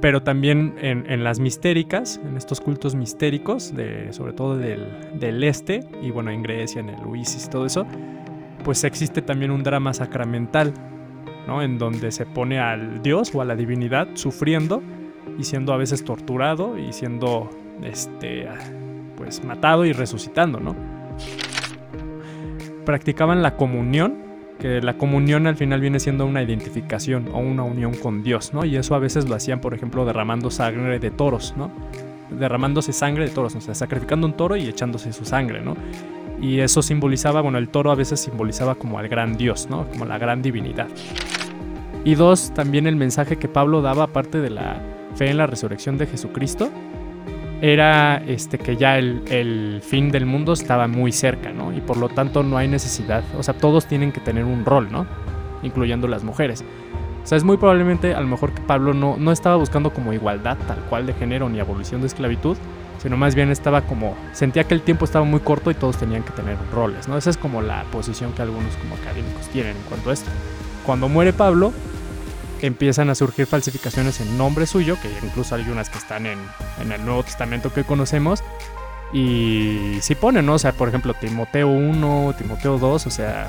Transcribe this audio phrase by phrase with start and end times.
[0.00, 6.10] pero también en, las mistéricas, en estos cultos mistéricos, de, sobre todo del, este, y
[6.10, 7.86] bueno, en Grecia, en el Luisis y todo eso,
[8.62, 10.74] pues existe también un drama sacramental,
[11.46, 11.62] ¿no?
[11.62, 14.82] En donde se pone al Dios o a la divinidad sufriendo
[15.38, 17.48] y siendo a veces torturado y siendo,
[17.82, 18.48] este,
[19.16, 20.76] pues matado y resucitando, ¿no?
[22.84, 24.25] Practicaban la comunión
[24.58, 28.64] que la comunión al final viene siendo una identificación o una unión con Dios, ¿no?
[28.64, 31.70] Y eso a veces lo hacían, por ejemplo, derramando sangre de toros, ¿no?
[32.30, 35.76] Derramándose sangre de toros, o sea, sacrificando un toro y echándose su sangre, ¿no?
[36.40, 39.88] Y eso simbolizaba, bueno, el toro a veces simbolizaba como al gran Dios, ¿no?
[39.88, 40.88] Como la gran divinidad.
[42.04, 44.80] Y dos, también el mensaje que Pablo daba, aparte de la
[45.16, 46.70] fe en la resurrección de Jesucristo,
[47.60, 51.72] era este, que ya el, fin del mundo estaba muy cerca, ¿no?
[51.72, 54.90] Y por lo tanto no hay necesidad, o sea, todos tienen que tener un rol,
[54.90, 55.06] ¿no?
[55.62, 56.64] Incluyendo las mujeres.
[57.24, 60.12] O sea, es muy probablemente a lo mejor que Pablo no, no estaba buscando como
[60.12, 62.56] igualdad tal cual de género ni abolición de esclavitud,
[62.98, 66.22] sino más bien estaba como, sentía que el tiempo estaba muy corto y todos tenían
[66.22, 67.16] que tener roles, ¿no?
[67.16, 70.30] Esa es como la posición que algunos como académicos tienen en cuanto a esto.
[70.84, 71.72] Cuando muere Pablo,
[72.62, 76.38] empiezan a surgir falsificaciones en nombre suyo, que incluso hay unas que están en,
[76.90, 78.42] el Nuevo Testamento que conocemos.
[79.12, 80.54] Y sí ponen, ¿no?
[80.54, 83.48] O sea, por ejemplo, Timoteo 1, Timoteo 2, o sea,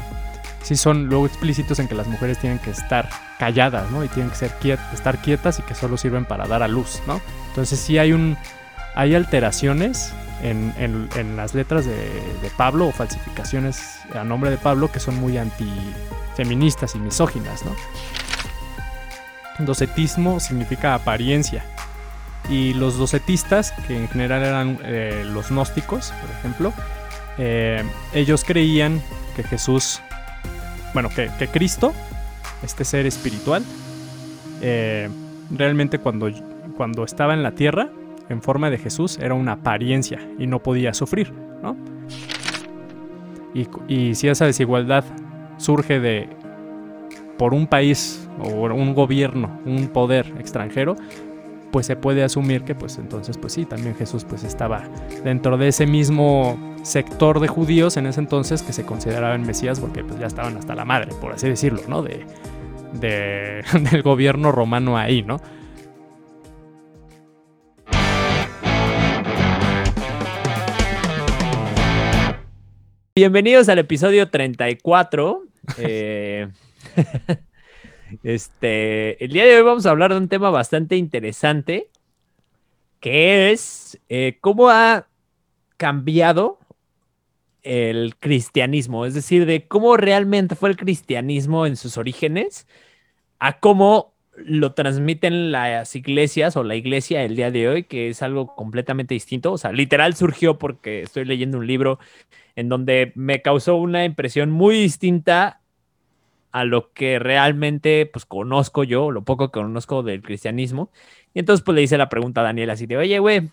[0.61, 4.03] sí son luego explícitos en que las mujeres tienen que estar calladas, ¿no?
[4.03, 4.51] Y tienen que ser
[4.93, 7.21] estar quietas y que solo sirven para dar a luz, ¿no?
[7.49, 8.37] Entonces sí hay un
[8.95, 10.11] hay alteraciones
[10.41, 15.15] en, en, las letras de, de, Pablo o falsificaciones a nombre de Pablo que son
[15.19, 17.75] muy antifeministas y misóginas, ¿no?
[19.59, 21.63] Docetismo significa apariencia.
[22.49, 26.73] Y los docetistas, que en general eran eh, los gnósticos, por ejemplo,
[27.37, 27.83] eh,
[28.13, 29.01] ellos creían
[29.35, 29.99] que Jesús,
[30.93, 31.93] bueno, que, Cristo,
[32.63, 33.63] este ser espiritual,
[34.61, 35.09] eh,
[35.51, 36.31] realmente cuando,
[36.77, 37.89] cuando estaba en la tierra,
[38.29, 41.75] en forma de Jesús, era una apariencia y no podía sufrir, ¿no?
[43.53, 45.03] Y, y si esa desigualdad
[45.57, 46.29] surge de
[47.37, 50.95] por un país o un gobierno, un poder extranjero,
[51.71, 54.83] pues se puede asumir que pues entonces pues sí, también Jesús pues estaba
[55.23, 60.03] dentro de ese mismo sector de judíos en ese entonces que se consideraban mesías porque
[60.03, 62.01] pues ya estaban hasta la madre, por así decirlo, ¿no?
[62.01, 62.25] De,
[62.93, 65.39] de del gobierno romano ahí, ¿no?
[73.15, 75.43] Bienvenidos al episodio 34.
[75.79, 76.47] Eh,
[78.23, 81.89] este, el día de hoy vamos a hablar de un tema bastante interesante,
[82.99, 85.07] que es eh, cómo ha
[85.77, 86.59] cambiado
[87.63, 92.65] el cristianismo, es decir, de cómo realmente fue el cristianismo en sus orígenes,
[93.39, 98.21] a cómo lo transmiten las iglesias o la iglesia el día de hoy, que es
[98.21, 99.51] algo completamente distinto.
[99.51, 101.99] O sea, literal surgió porque estoy leyendo un libro
[102.55, 105.59] en donde me causó una impresión muy distinta
[106.59, 110.89] a lo que realmente pues conozco yo, lo poco que conozco del cristianismo.
[111.33, 113.49] Y entonces pues le hice la pregunta a Daniel así de, oye, güey,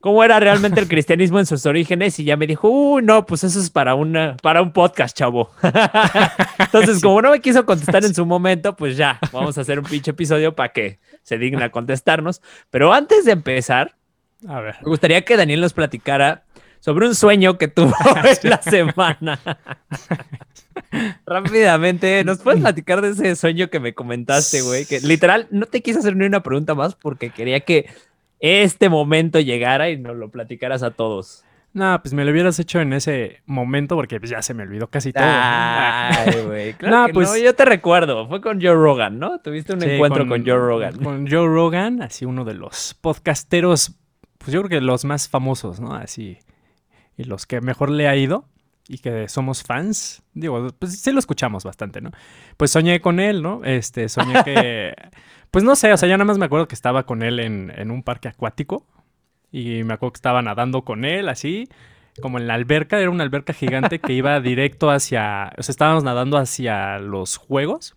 [0.00, 2.18] ¿cómo era realmente el cristianismo en sus orígenes?
[2.20, 5.50] Y ya me dijo, uy, no, pues eso es para, una, para un podcast, chavo.
[6.58, 9.84] entonces, como no me quiso contestar en su momento, pues ya, vamos a hacer un
[9.84, 12.40] pinche episodio para que se digna contestarnos.
[12.70, 13.96] Pero antes de empezar,
[14.46, 14.76] a ver.
[14.80, 16.44] me gustaría que Daniel nos platicara
[16.78, 17.92] sobre un sueño que tuvo
[18.42, 19.40] en la semana.
[21.26, 24.84] Rápidamente, ¿nos puedes platicar de ese sueño que me comentaste, güey?
[24.86, 27.86] Que literal no te quise hacer ni una pregunta más porque quería que
[28.40, 31.44] este momento llegara y nos lo platicaras a todos.
[31.72, 34.88] No, pues me lo hubieras hecho en ese momento porque pues, ya se me olvidó
[34.88, 35.24] casi todo.
[35.26, 36.72] Ay, güey.
[36.74, 38.26] Claro pues, no, yo te recuerdo.
[38.28, 39.40] Fue con Joe Rogan, ¿no?
[39.40, 40.96] Tuviste un encuentro con, Joe Rogan.
[40.96, 43.94] Con Joe Rogan, así uno de los podcasteros,
[44.38, 45.94] pues yo creo que los más famosos, ¿no?
[45.94, 46.38] Así
[47.16, 48.44] y los que mejor le ha ido
[48.88, 52.10] y que somos fans, digo, pues sí lo escuchamos bastante, ¿no?
[52.56, 53.64] Pues soñé con él, ¿no?
[53.64, 54.94] Este, soñé que,
[55.50, 57.90] pues no sé, o sea, ya nada más me acuerdo que estaba con él en,
[57.90, 58.86] un parque acuático
[59.50, 61.68] y me acuerdo que estaba nadando con él así,
[62.20, 66.04] como en la alberca, era una alberca gigante que iba directo hacia, o sea, estábamos
[66.04, 67.94] nadando hacia los juegos.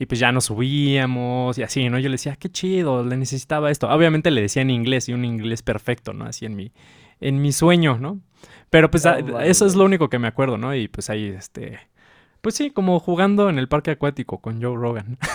[0.00, 1.98] Y pues ya nos subíamos y así, ¿no?
[1.98, 3.88] Yo le decía, qué chido, le necesitaba esto.
[3.88, 6.24] Obviamente le decía en inglés y un inglés perfecto, ¿no?
[6.24, 6.70] Así en mi,
[7.20, 8.20] en mi sueño, ¿no?
[8.70, 9.06] Pero pues
[9.42, 10.74] eso es lo único que me acuerdo, ¿no?
[10.74, 11.78] Y pues ahí, este,
[12.40, 15.18] pues sí, como jugando en el parque acuático con Joe Rogan.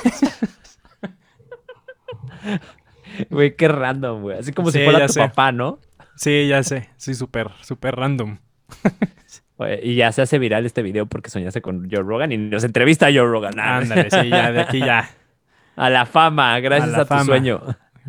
[3.30, 4.40] Güey, qué random, güey.
[4.40, 5.80] Así como si fuera tu papá, ¿no?
[6.16, 6.90] Sí, ya sé.
[6.98, 8.38] Sí, súper, súper random.
[9.84, 13.08] y ya se hace viral este video porque soñaste con Joe Rogan y nos entrevista
[13.08, 13.60] a Joe Rogan.
[13.60, 15.10] Ándale, sí, ya de aquí ya.
[15.76, 17.62] A la fama, gracias A tu sueño.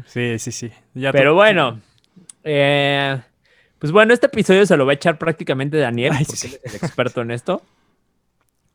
[0.05, 0.71] Sí, sí, sí.
[0.93, 1.81] Ya Pero bueno,
[2.43, 3.19] eh,
[3.85, 6.61] pues bueno, este episodio se lo va a echar prácticamente Daniel, Ay, porque sí, él
[6.65, 7.61] es el experto en esto.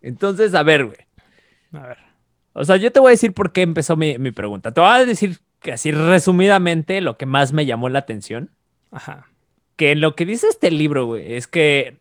[0.03, 0.97] Entonces, a ver, güey.
[1.73, 1.97] A ver.
[2.53, 4.71] O sea, yo te voy a decir por qué empezó mi, mi pregunta.
[4.71, 8.51] Te voy a decir que así resumidamente lo que más me llamó la atención.
[8.91, 9.25] Ajá.
[9.77, 11.97] Que lo que dice este libro, güey, es que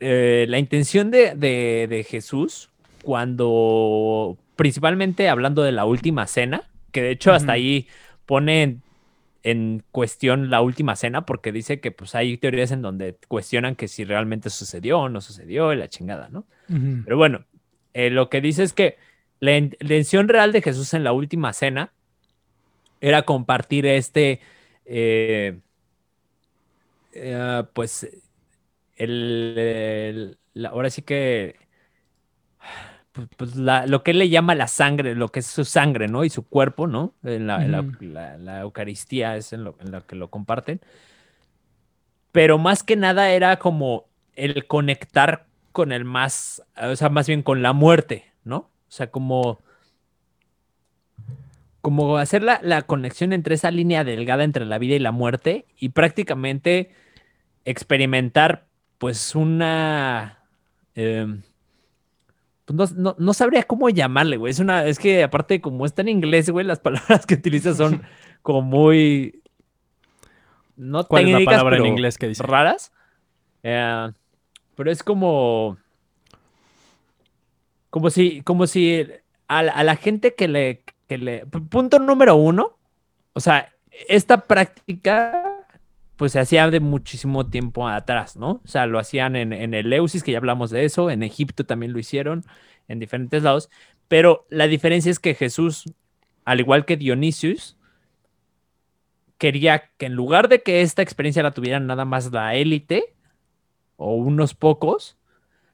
[0.00, 2.70] eh, la intención de, de- de Jesús,
[3.02, 7.86] cuando principalmente hablando de la última cena, que de hecho hasta ahí
[8.26, 8.78] pone
[9.42, 13.88] en, cuestión la última cena, porque dice que pues hay teorías en donde cuestionan que
[13.88, 16.46] si realmente sucedió o no sucedió, y la chingada, ¿no?
[17.04, 17.44] Pero bueno,
[17.94, 18.96] eh, lo que dice es que
[19.40, 21.92] la in- la intención real de Jesús en la última cena
[23.00, 24.40] era compartir este,
[24.84, 25.58] eh,
[27.12, 28.08] eh, pues,
[28.96, 31.56] el, el- la- ahora sí que,
[33.20, 36.08] pues, pues, la- lo que él le llama la sangre, lo que es su sangre,
[36.08, 36.24] ¿no?
[36.24, 37.14] Y su cuerpo, ¿no?
[37.24, 40.80] En la, Eucaristía es en lo, en lo que lo comparten.
[42.32, 44.06] Pero más que nada era como
[44.36, 48.56] el conectar con el más, o sea, más bien con la muerte, ¿no?
[48.56, 49.58] O sea, como,
[51.80, 55.66] como hacer la, la conexión entre esa línea delgada entre la vida y la muerte
[55.78, 56.90] y prácticamente
[57.64, 58.66] experimentar,
[58.98, 60.38] pues, una...
[60.94, 61.42] em,
[62.76, 64.50] pues no, no- no sabría cómo llamarle, güey.
[64.50, 68.02] Es una, es que aparte, como está en inglés, güey, las palabras que utiliza son
[68.42, 69.42] como muy.
[70.76, 72.42] No ¿Cuál es la técnicas, palabra en inglés que dice?
[72.42, 72.92] Raras.
[73.62, 74.10] Eh,
[74.76, 75.76] pero es como.
[77.90, 79.04] Como si, como si
[79.48, 81.46] a la, a la gente que le, que le.
[81.46, 82.76] Punto número uno.
[83.32, 83.72] O sea,
[84.08, 85.49] esta práctica
[86.20, 88.60] pues se hacía de muchísimo tiempo atrás, ¿no?
[88.62, 91.94] O sea, lo hacían en, el Eleusis, que ya hablamos de eso, en Egipto también
[91.94, 92.44] lo hicieron,
[92.88, 93.70] en diferentes lados,
[94.06, 95.94] pero la diferencia es que Jesús,
[96.44, 97.78] al igual que Dionisius,
[99.38, 103.14] quería que en lugar de que esta experiencia la tuvieran nada más la élite
[103.96, 105.16] o unos pocos,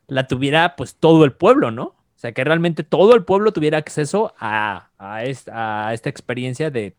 [0.07, 1.87] la tuviera pues todo el pueblo, ¿no?
[1.87, 4.91] O sea, que realmente todo el pueblo tuviera acceso a,
[5.25, 6.95] esta, experiencia de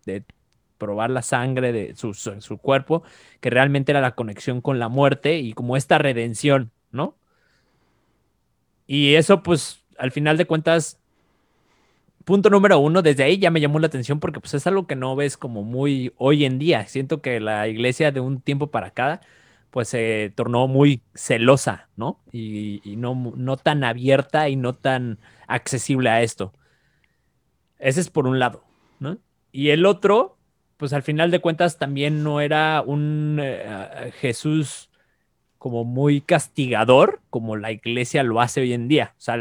[0.78, 3.04] probar la sangre de su, su, cuerpo,
[3.42, 7.18] que realmente era la conexión con la muerte y como esta redención, ¿no?
[8.88, 11.00] Y eso, pues, al final de cuentas,
[12.26, 14.96] punto número uno, desde ahí ya me llamó la atención porque pues es algo que
[14.96, 16.86] no ves como muy hoy en día.
[16.88, 19.22] Siento que la iglesia de un tiempo para acá,
[19.72, 22.22] pues se tornó muy celosa, ¿no?
[22.32, 26.54] Y, y no, no tan abierta y no tan accesible a esto.
[27.80, 28.64] Ese es por un lado,
[29.00, 29.20] ¿no?
[29.52, 30.37] Y el otro,
[30.78, 34.90] pues al final de cuentas también no era un eh, Jesús
[35.60, 39.14] como muy castigador como la iglesia lo hace hoy en día.
[39.18, 39.38] O sea,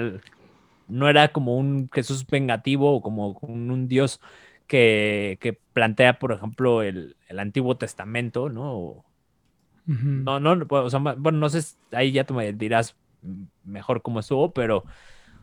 [0.88, 4.20] no era como un Jesús vengativo o como un, un Dios
[4.66, 8.72] que, que plantea, por ejemplo, el, el Antiguo Testamento, ¿no?
[8.74, 9.04] O-
[10.24, 12.96] no, no, o sea, bueno, no sé, ahí ya tú me dirás
[13.64, 14.84] mejor cómo estuvo, pero, o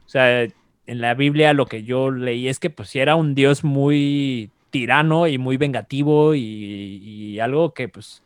[0.05, 3.63] sea, en la Biblia lo que yo leí es que pues sí era un Dios
[3.63, 8.23] muy tirano y muy vengativo y, algo que pues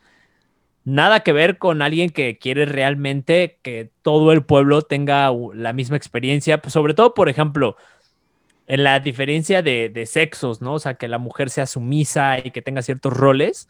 [0.84, 5.96] nada que ver con alguien que quiere realmente que todo el pueblo tenga la misma
[5.96, 7.76] experiencia, pues, sobre todo, por ejemplo,
[8.66, 10.74] en la diferencia de, de sexos, ¿no?
[10.74, 13.68] O sea, que la mujer sea sumisa y que tenga ciertos roles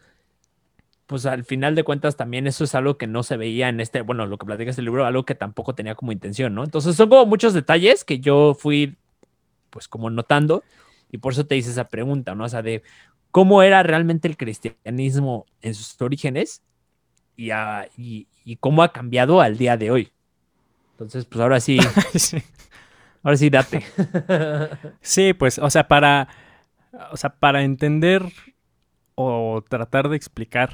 [1.08, 4.02] pues al final de cuentas también eso es algo que no se veía en este,
[4.02, 6.64] bueno, lo que platica este libro, algo que tampoco tenía como intención, ¿no?
[6.64, 8.94] Entonces son como muchos detalles que yo fui
[9.70, 10.62] pues como notando
[11.10, 12.44] y por eso te hice esa pregunta, ¿no?
[12.44, 12.82] O sea, de
[13.30, 16.62] cómo era realmente el cristianismo en sus orígenes
[17.36, 20.12] y, a- y, y cómo ha cambiado al día de hoy.
[20.92, 21.78] Entonces, pues ahora sí,
[22.14, 22.42] Sí.
[23.22, 23.84] ahora sí date.
[25.00, 26.28] Sí, pues, o sea, para,
[27.12, 28.22] o sea, para entender
[29.14, 30.72] o tratar de explicar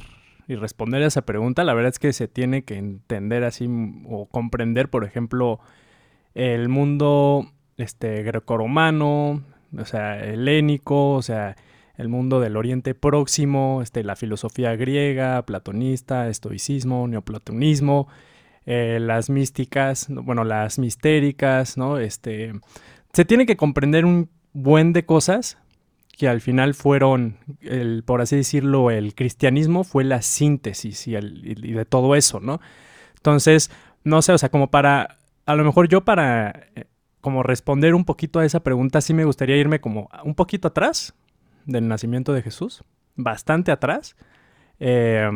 [0.49, 3.69] y responder a esa pregunta, la verdad es que se tiene que entender así
[4.09, 5.61] o comprender, por ejemplo,
[6.35, 9.43] el mundo este grecorromano,
[9.79, 11.57] o sea, helénico, o sea,
[11.97, 18.09] el mundo del Oriente Próximo, este, la filosofía griega, platonista, estoicismo, neoplatonismo,
[18.67, 21.99] eh, las místicas, no, bueno, las mistéricas, ¿no?
[21.99, 22.53] Este,
[23.13, 25.59] se tiene que comprender un buen de cosas
[26.17, 31.85] que al final fueron, el, por así decirlo, el cristianismo fue la síntesis y de
[31.85, 32.61] todo eso, ¿no?
[33.17, 33.71] Entonces,
[34.05, 36.85] no sé, o sea, como para, a lo mejor yo para, eh,
[37.25, 41.15] como responder un poquito a esa pregunta, sí me gustaría irme como un poquito atrás
[41.65, 42.85] del nacimiento de Jesús,
[43.17, 44.15] bastante atrás.
[44.79, 45.31] Eh,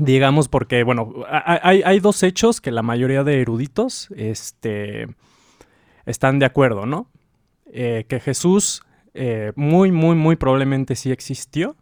[0.00, 5.06] digamos porque, bueno, hay, hay dos hechos que la mayoría de eruditos este,
[6.04, 7.06] están de acuerdo, ¿no?
[7.66, 8.82] Eh, que Jesús
[9.14, 11.76] eh, muy, muy, muy probablemente sí existió,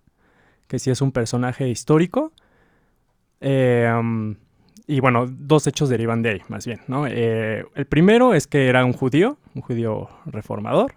[0.68, 2.34] que sí es un personaje histórico.
[3.40, 4.36] Em,
[4.86, 7.06] y bueno, dos hechos derivan de ahí, más bien, ¿no?
[7.06, 10.96] Eh, el primero es que era un judío, un judío reformador.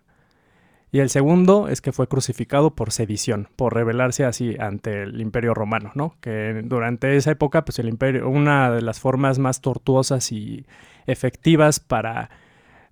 [0.91, 5.53] Y el segundo es que fue crucificado por sedición, por rebelarse así ante el imperio
[5.53, 6.15] romano, ¿no?
[6.21, 10.65] Que durante esa época, pues el imperio, una de las formas más tortuosas y
[11.05, 12.29] efectivas para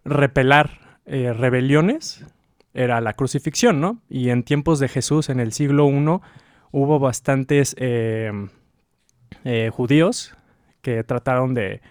[0.03, 2.25] repelar eh, rebeliones
[2.73, 4.01] era la crucifixión, ¿no?
[4.09, 6.19] Y en tiempos de Jesús, en el siglo I,
[6.71, 8.49] hubo bastantes em,
[9.45, 10.35] eh, judíos
[10.83, 11.81] que trataron de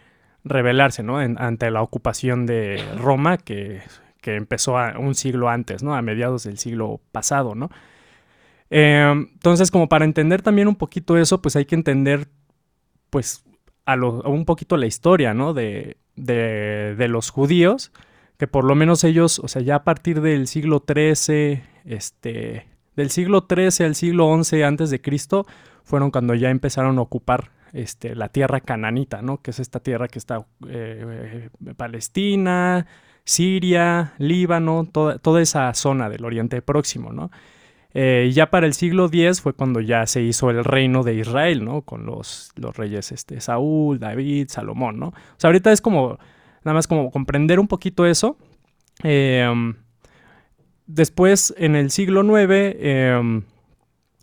[0.45, 1.19] rebelarse, ¿no?
[1.19, 3.81] ante la ocupación de Roma, que
[4.23, 5.95] que empezó un siglo antes, ¿no?
[5.95, 7.71] A mediados del siglo pasado, ¿no?
[8.71, 12.29] Em, entonces, como para entender también un poquito eso, pues hay que entender,
[13.11, 13.45] pues,
[13.85, 15.53] a, un poquito la historia, ¿no?
[15.53, 17.93] De, de, los judíos,
[18.39, 23.11] que por lo menos ellos, o sea, ya a partir del siglo XIII, este, del
[23.11, 25.47] siglo XIII al siglo XI antes de Cristo,
[25.83, 29.41] fueron cuando ya empezaron a ocupar este, la tierra cananita, ¿no?
[29.43, 32.87] Que es esta tierra que está eh, eh, Palestina,
[33.25, 37.31] Siria, Líbano, toda, esa zona del Oriente Próximo, ¿no?
[37.95, 41.65] Eh, ya para el siglo X fue cuando ya se hizo el reino de Israel,
[41.65, 41.83] ¿no?
[41.83, 45.09] Con los, los reyes este, Saúl, David, Salomón, ¿no?
[45.09, 46.19] O sea, ahorita es como,
[46.65, 48.39] nada más como comprender un poquito eso.
[49.03, 49.75] Em,
[50.87, 53.43] después, en el siglo IX, em,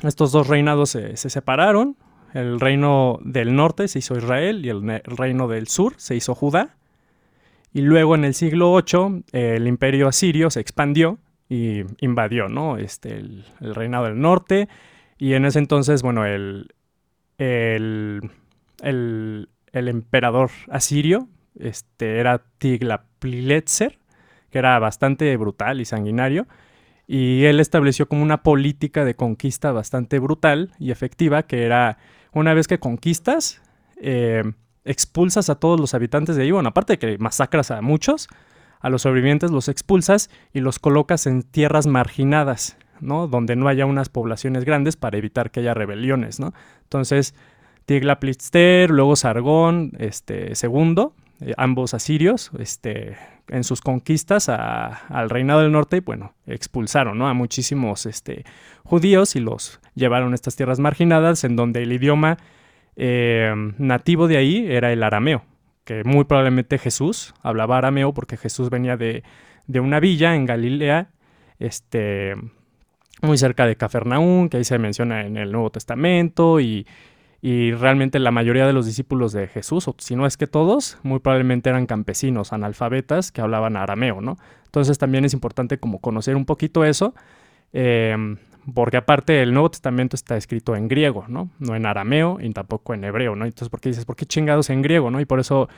[0.03, 1.97] estos dos reinados se, separaron.
[2.33, 6.75] El reino del norte se hizo Israel y el reino del sur se hizo Judá.
[7.73, 11.19] Y luego en el siglo VIII el imperio asirio se expandió
[11.49, 12.77] y invadió ¿no?
[12.77, 14.69] este, el, reinado del norte.
[15.17, 16.73] Y en ese entonces, bueno, el,
[17.37, 18.29] el,
[19.73, 21.27] emperador asirio
[21.59, 23.99] este, era Tiglapileser,
[24.49, 26.47] que era bastante brutal y sanguinario.
[27.07, 31.97] Y él estableció como una política de conquista bastante brutal y efectiva, que era
[32.33, 33.61] una vez que conquistas,
[34.01, 34.43] eh,
[34.85, 38.27] expulsas a todos los habitantes de ahí, bueno, aparte de que masacras a muchos,
[38.79, 43.27] a los sobrevivientes los expulsas y los colocas en tierras marginadas, ¿no?
[43.27, 46.53] Donde no haya unas poblaciones grandes para evitar que haya rebeliones, ¿no?
[46.83, 47.35] Entonces,
[47.85, 53.15] Tiglaplister, luego Sargón, este, segundo, eh, ambos asirios, este,
[53.47, 57.27] en sus conquistas al reinado del norte, bueno, expulsaron ¿no?
[57.27, 58.43] a muchísimos este,
[58.83, 62.37] judíos y los llevaron a estas tierras marginadas en donde el idioma
[62.95, 65.43] eh, nativo de ahí era el arameo,
[65.85, 69.23] que muy probablemente Jesús hablaba arameo porque Jesús venía de,
[69.67, 71.09] una villa en Galilea,
[71.59, 72.35] este,
[73.21, 76.85] muy cerca de Cafarnaún, que ahí se menciona en el Nuevo Testamento, y,
[77.41, 81.19] realmente la mayoría de los discípulos de Jesús, o si no es que todos, muy
[81.19, 84.37] probablemente eran campesinos, analfabetas, que hablaban arameo, ¿no?
[84.65, 87.13] Entonces también es importante como conocer un poquito eso.
[87.71, 88.15] Eh,
[88.73, 91.49] porque aparte el Nuevo Testamento está escrito en griego, ¿no?
[91.59, 93.45] No en arameo y tampoco en hebreo, ¿no?
[93.45, 95.19] Entonces, ¿por qué dices, por qué chingados en griego, ¿no?
[95.19, 95.69] Y por eso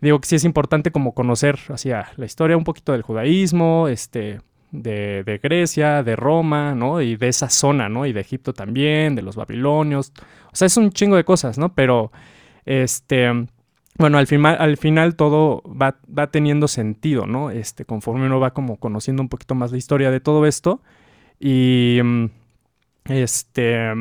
[0.00, 4.40] digo que sí es importante como conocer hacia la historia un poquito del judaísmo, este,
[4.70, 7.00] de, Grecia, de Roma, ¿no?
[7.00, 8.06] Y de esa zona, ¿no?
[8.06, 10.12] Y de Egipto también, de los babilonios.
[10.52, 11.74] O sea, es un chingo de cosas, ¿no?
[11.74, 12.12] Pero,
[12.64, 13.30] este,
[13.98, 17.50] bueno, al final, al final todo va, va teniendo sentido, ¿no?
[17.50, 20.82] Este, conforme uno va como conociendo un poquito más la historia de todo esto.
[21.38, 21.98] Y
[23.06, 23.92] este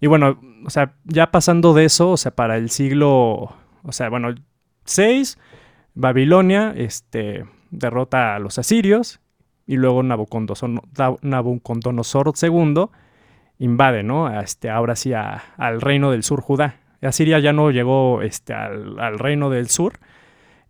[0.00, 4.08] y bueno, o sea, ya pasando de eso, o sea, para el siglo, o sea,
[4.08, 4.34] bueno,
[4.84, 5.38] 6
[5.94, 9.20] Babilonia este derrota a los asirios
[9.66, 12.86] y luego Nabucodonosor II
[13.58, 14.40] invade, ¿no?
[14.40, 16.76] Este, ahora sí al reino del sur Judá.
[17.02, 19.98] Asiria ya no llegó este, al, al reino del sur,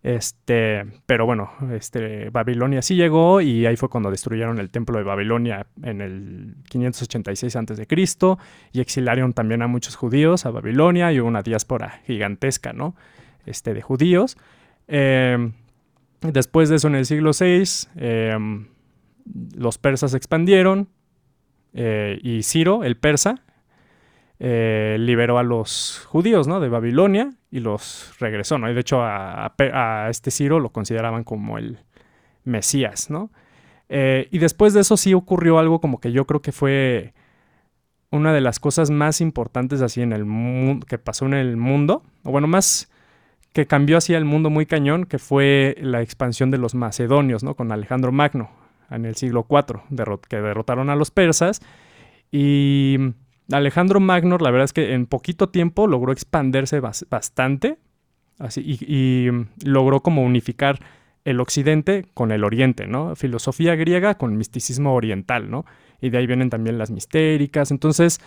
[0.03, 5.03] este, pero bueno, este, Babilonia sí llegó y ahí fue cuando destruyeron el templo de
[5.03, 7.87] Babilonia en el 586 a.C.
[8.71, 12.95] y exilaron también a muchos judíos a Babilonia y hubo una diáspora gigantesca, ¿no?
[13.45, 14.37] Este, de judíos.
[14.87, 15.53] Em,
[16.21, 17.63] después de eso, en el siglo VI,
[19.55, 20.89] los persas expandieron
[21.73, 23.43] eh, y Ciro, el persa,
[24.39, 26.59] eh, liberó a los judíos ¿no?
[26.59, 28.57] de Babilonia y los regresó.
[28.57, 28.69] ¿no?
[28.69, 29.53] Y de hecho a,
[30.09, 31.79] este Ciro lo consideraban como el
[32.43, 33.09] Mesías.
[33.09, 33.31] ¿no?
[33.89, 37.13] Eh, y después de eso sí ocurrió algo como que yo creo que fue
[38.09, 42.03] una de las cosas más importantes así en el mundo que pasó en el mundo,
[42.23, 42.91] o bueno, más
[43.53, 47.55] que cambió así el mundo muy cañón, que fue la expansión de los macedonios, ¿no?
[47.55, 48.49] Con Alejandro Magno
[48.91, 49.81] en el siglo IV,
[50.29, 51.61] que derrotaron a los persas
[52.31, 52.97] y
[53.51, 57.77] Alejandro Magno, la verdad es que en poquito tiempo logró expandirse bastante
[58.39, 59.29] así, y,
[59.65, 60.79] logró como unificar
[61.23, 63.15] el occidente con el oriente, ¿no?
[63.15, 65.65] Filosofía griega con misticismo oriental, ¿no?
[66.01, 67.69] Y de ahí vienen también las mistéricas.
[67.69, 68.19] Entonces,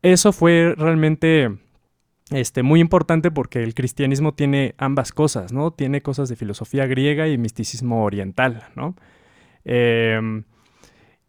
[0.00, 1.50] eso fue realmente
[2.30, 5.72] este, muy importante porque el cristianismo tiene ambas cosas, ¿no?
[5.72, 8.94] Tiene cosas de filosofía griega y misticismo oriental, ¿no?
[9.64, 10.44] Em,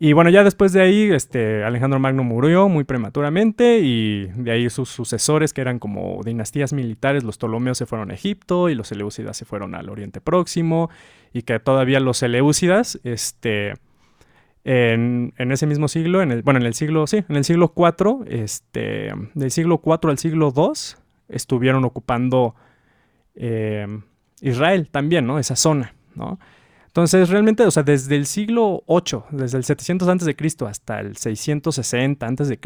[0.03, 4.69] y bueno, ya después de ahí, este, Alejandro Magno murió muy prematuramente y de ahí
[4.71, 8.87] sus sucesores, que eran como dinastías militares, los Ptolomeos se fueron a Egipto y los
[8.87, 10.89] Seleucidas se fueron al Oriente Próximo
[11.33, 13.73] y que todavía los Seleucidas, este,
[14.63, 18.25] en, ese mismo siglo, en el, bueno, en el siglo, sí, en el siglo IV,
[18.27, 20.71] este, del siglo IV al siglo II,
[21.29, 22.55] estuvieron ocupando
[23.35, 23.87] eh,
[24.41, 25.39] Israel también, ¿no?
[25.39, 26.39] Esa zona, ¿no?
[26.91, 30.35] Entonces, realmente, o sea, desde el siglo VIII, desde el 700 a.C.
[30.67, 32.59] hasta el 660 a.C.,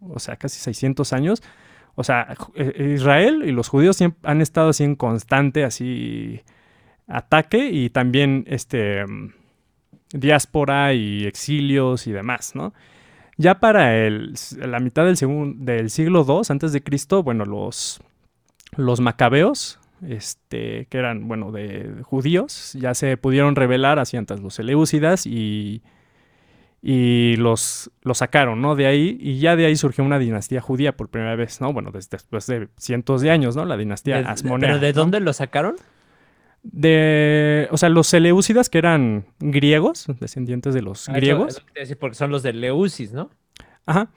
[0.00, 1.40] o sea, casi 600 años,
[1.94, 6.40] o sea, eh, Israel y los judíos siempre han estado así en constante, así,
[7.06, 9.04] ataque y también, este
[10.12, 12.74] diáspora y exilios y demás, ¿no?
[13.36, 15.16] Ya para el, la mitad del,
[15.64, 18.00] del siglo II antes de Cristo, bueno, los,
[18.76, 24.54] los macabeos, este, que eran, bueno, de judíos, ya se pudieron rebelar hacia antes los
[24.54, 25.82] Seleucidas y,
[26.82, 28.76] y los, los sacaron, ¿no?
[28.76, 31.72] De ahí, y ya de ahí surgió una dinastía judía por primera vez, ¿no?
[31.72, 33.64] Bueno, después de cientos de años, ¿no?
[33.64, 34.68] La dinastía Asmonea.
[34.68, 35.76] ¿Pero de dónde lo sacaron?
[36.64, 41.62] de, o sea, los Seleucidas que eran griegos, descendientes de los ah, griegos.
[42.00, 43.30] porque son los de Leusis, ¿no?
[43.86, 44.08] Ajá.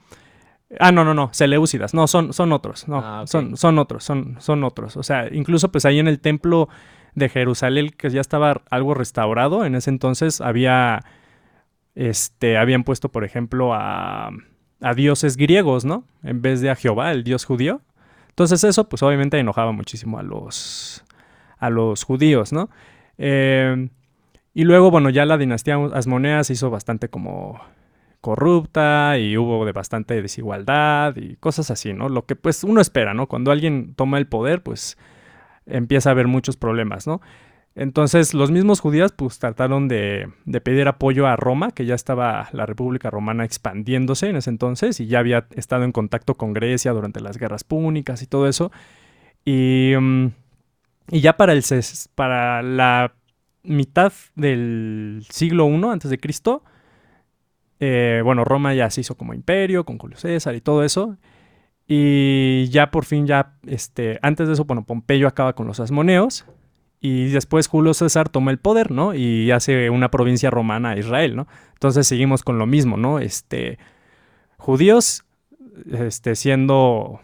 [0.78, 4.36] Ah, no, no, no, Seleucidas, no, son, son otros, no, ah, son, son otros, son,
[4.38, 4.98] son otros.
[4.98, 6.68] O sea, incluso pues ahí en el templo
[7.14, 11.04] de Jerusalén, que ya estaba algo restaurado, en ese entonces había,
[11.94, 14.30] este, habían puesto, por ejemplo, a,
[14.82, 16.04] a dioses griegos, ¿no?
[16.22, 17.80] En vez de a Jehová, el dios judío.
[18.28, 21.02] Entonces eso, pues obviamente enojaba muchísimo a los,
[21.58, 22.68] a los judíos, ¿no?
[23.16, 23.88] Eh,
[24.54, 27.60] y luego, bueno, ya la dinastía Asmonea se hizo bastante como
[28.20, 32.08] corrupta y hubo de bastante desigualdad y cosas así, ¿no?
[32.08, 33.26] Lo que pues uno espera, ¿no?
[33.26, 34.98] Cuando alguien toma el poder, pues
[35.66, 37.20] empieza a haber muchos problemas, ¿no?
[37.74, 42.48] Entonces los mismos judíos pues trataron de, de, pedir apoyo a Roma, que ya estaba
[42.52, 46.92] la República Romana expandiéndose en ese entonces y ya había estado en contacto con Grecia
[46.92, 48.72] durante las guerras púnicas y todo eso.
[49.44, 49.92] Y...
[49.98, 50.28] Mm,
[51.10, 51.64] y ya para, el,
[52.14, 53.14] para la
[53.62, 56.62] mitad del siglo I antes de Cristo,
[57.80, 61.16] eh, bueno, Roma ya se hizo como imperio con Julio César y todo eso.
[61.86, 66.44] Y ya por fin, ya, este, antes de eso, bueno, Pompeyo acaba con los asmoneos.
[67.00, 69.14] Y después Julio César toma el poder, ¿no?
[69.14, 71.46] Y hace una provincia romana a Israel, ¿no?
[71.74, 73.20] Entonces seguimos con lo mismo, ¿no?
[73.20, 73.78] Este,
[74.56, 75.24] judíos
[75.92, 77.20] este, siendo,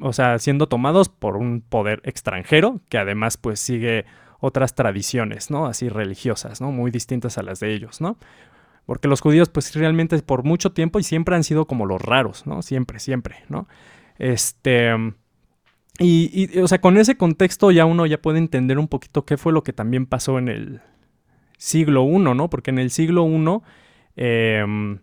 [0.00, 4.06] o sea, siendo tomados por un poder extranjero que además pues sigue
[4.40, 5.66] otras tradiciones, ¿no?
[5.66, 6.72] Así religiosas, ¿no?
[6.72, 8.16] Muy distintas a las de ellos, ¿no?
[8.90, 12.44] Porque los judíos pues realmente por mucho tiempo y siempre han sido como los raros,
[12.44, 12.60] ¿no?
[12.60, 13.68] Siempre, siempre, ¿no?
[14.18, 14.90] Este...
[16.00, 19.52] Y, o sea, con ese contexto ya uno ya puede entender un poquito qué fue
[19.52, 20.80] lo que también pasó en el
[21.56, 22.50] siglo I, ¿no?
[22.50, 23.60] Porque en el siglo I...
[24.16, 24.98] Eh,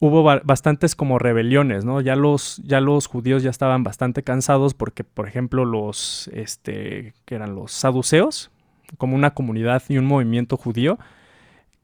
[0.00, 2.00] hubo bastantes como rebeliones, ¿no?
[2.00, 7.36] Ya los, ya los judíos ya estaban bastante cansados porque, por ejemplo, los, este, que
[7.36, 8.50] eran los saduceos,
[8.98, 10.98] como una comunidad y un movimiento judío,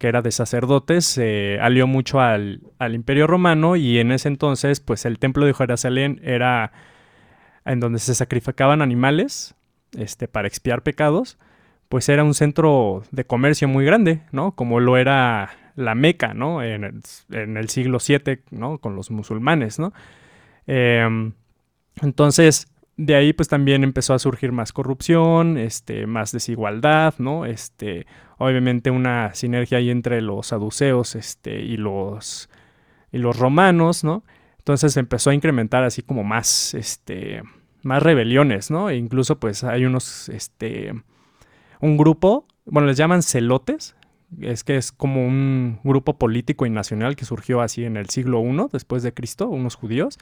[0.00, 4.80] que era de sacerdotes, se alió mucho al, al, imperio romano y en ese entonces,
[4.80, 6.72] pues el templo de Jerusalén era
[7.66, 9.54] en donde se sacrificaban animales,
[9.98, 11.38] este, para expiar pecados,
[11.90, 14.52] pues era un centro de comercio muy grande, ¿no?
[14.52, 16.62] Como lo era la Meca, ¿no?
[16.62, 18.78] En el, siglo VII, ¿no?
[18.78, 19.92] Con los musulmanes, ¿no?
[20.66, 21.32] Em,
[22.00, 22.68] entonces,
[23.02, 27.46] de ahí pues también empezó a surgir más corrupción, este, más desigualdad, ¿no?
[27.46, 32.50] Este, obviamente una sinergia ahí entre los saduceos este, y, los,
[33.10, 34.22] y los romanos, ¿no?
[34.58, 37.42] Entonces empezó a incrementar así como más, este,
[37.82, 38.90] más rebeliones, ¿no?
[38.90, 40.92] E incluso pues hay unos, este,
[41.80, 43.96] un grupo, bueno, les llaman celotes,
[44.42, 48.42] es que es como un grupo político y nacional que surgió así en el siglo
[48.42, 50.18] I después de Cristo, unos judíos,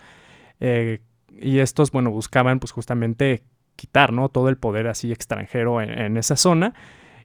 [0.60, 1.00] eh,
[1.40, 3.42] y estos, bueno, buscaban pues justamente
[3.77, 4.29] quitar, ¿no?
[4.29, 6.74] Todo el poder así extranjero en, esa zona,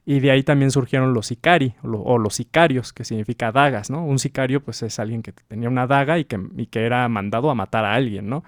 [0.06, 4.04] y de ahí también surgieron los sicari, o, los sicarios, que significa dagas, ¿no?
[4.04, 7.50] Un sicario pues es alguien que tenía una daga y que, y que era mandado
[7.50, 8.44] a matar a alguien, ¿no?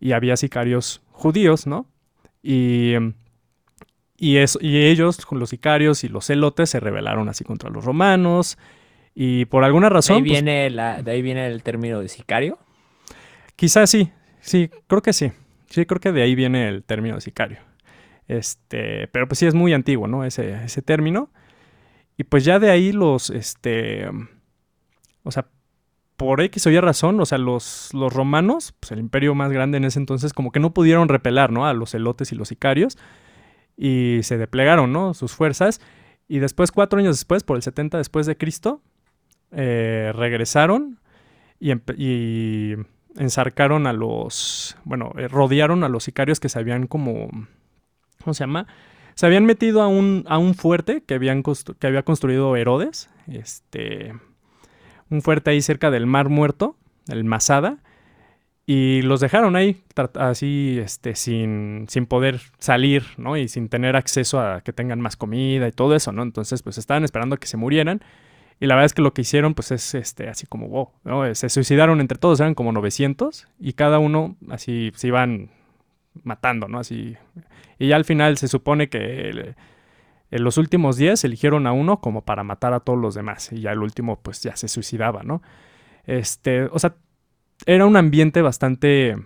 [0.00, 1.86] Y había sicarios judíos, ¿no?
[2.42, 2.94] Y
[4.16, 8.58] y, y ellos, los sicarios y los celotes, se rebelaron así contra los romanos.
[9.14, 10.16] Y por alguna razón.
[10.16, 12.58] ¿De ahí, pues viene la, ¿De ahí viene el término de sicario?
[13.56, 14.10] Quizás sí,
[14.44, 15.32] sí, creo que sí.
[15.68, 17.58] Sí, creo que de ahí viene el término sicario.
[18.28, 20.24] Este, pero pues sí es muy antiguo, ¿no?
[20.24, 21.30] Ese, ese término.
[22.16, 24.08] Y pues ya de ahí los, este,
[25.24, 25.48] o sea,
[26.16, 29.78] por X o Y razón, o sea, los, los romanos, pues el imperio más grande
[29.78, 31.66] en ese entonces, como que no pudieron repelar, ¿no?
[31.66, 32.96] A los elotes y los sicarios.
[33.76, 35.14] Y se desplegaron, ¿no?
[35.14, 35.80] Sus fuerzas.
[36.28, 38.80] Y después, cuatro años después, por el 70 después de Cristo,
[39.50, 41.00] eh, regresaron
[41.58, 42.76] y, y,
[43.16, 47.28] ensarcaron a los, bueno, eh, rodearon a los sicarios que se habían como,
[48.22, 48.66] ¿cómo se llama?
[49.14, 54.14] Se habían metido a un, a un fuerte que, habían que había construido Herodes, este,
[55.08, 56.76] un fuerte ahí cerca del Mar Muerto,
[57.08, 57.78] el Masada,
[58.66, 59.82] y los dejaron ahí
[60.14, 63.36] así, este, sin, sin poder salir, ¿no?
[63.36, 66.22] Y sin tener acceso a que tengan más comida y todo eso, ¿no?
[66.22, 68.00] Entonces, pues estaban esperando a que se murieran.
[68.64, 71.34] Y la verdad es que lo que hicieron, pues es este, así como, wow, ¿no?
[71.34, 75.50] Se suicidaron entre todos, eran como 900, y cada uno así se iban
[76.22, 76.78] matando, ¿no?
[76.78, 77.14] Así.
[77.78, 79.54] Y ya al final se supone que
[80.30, 83.52] en los últimos 10 eligieron a uno como para matar a todos los demás.
[83.52, 85.42] Y ya el último, pues ya se suicidaba, ¿no?
[86.06, 86.94] Este, o sea,
[87.66, 89.18] era un ambiente bastante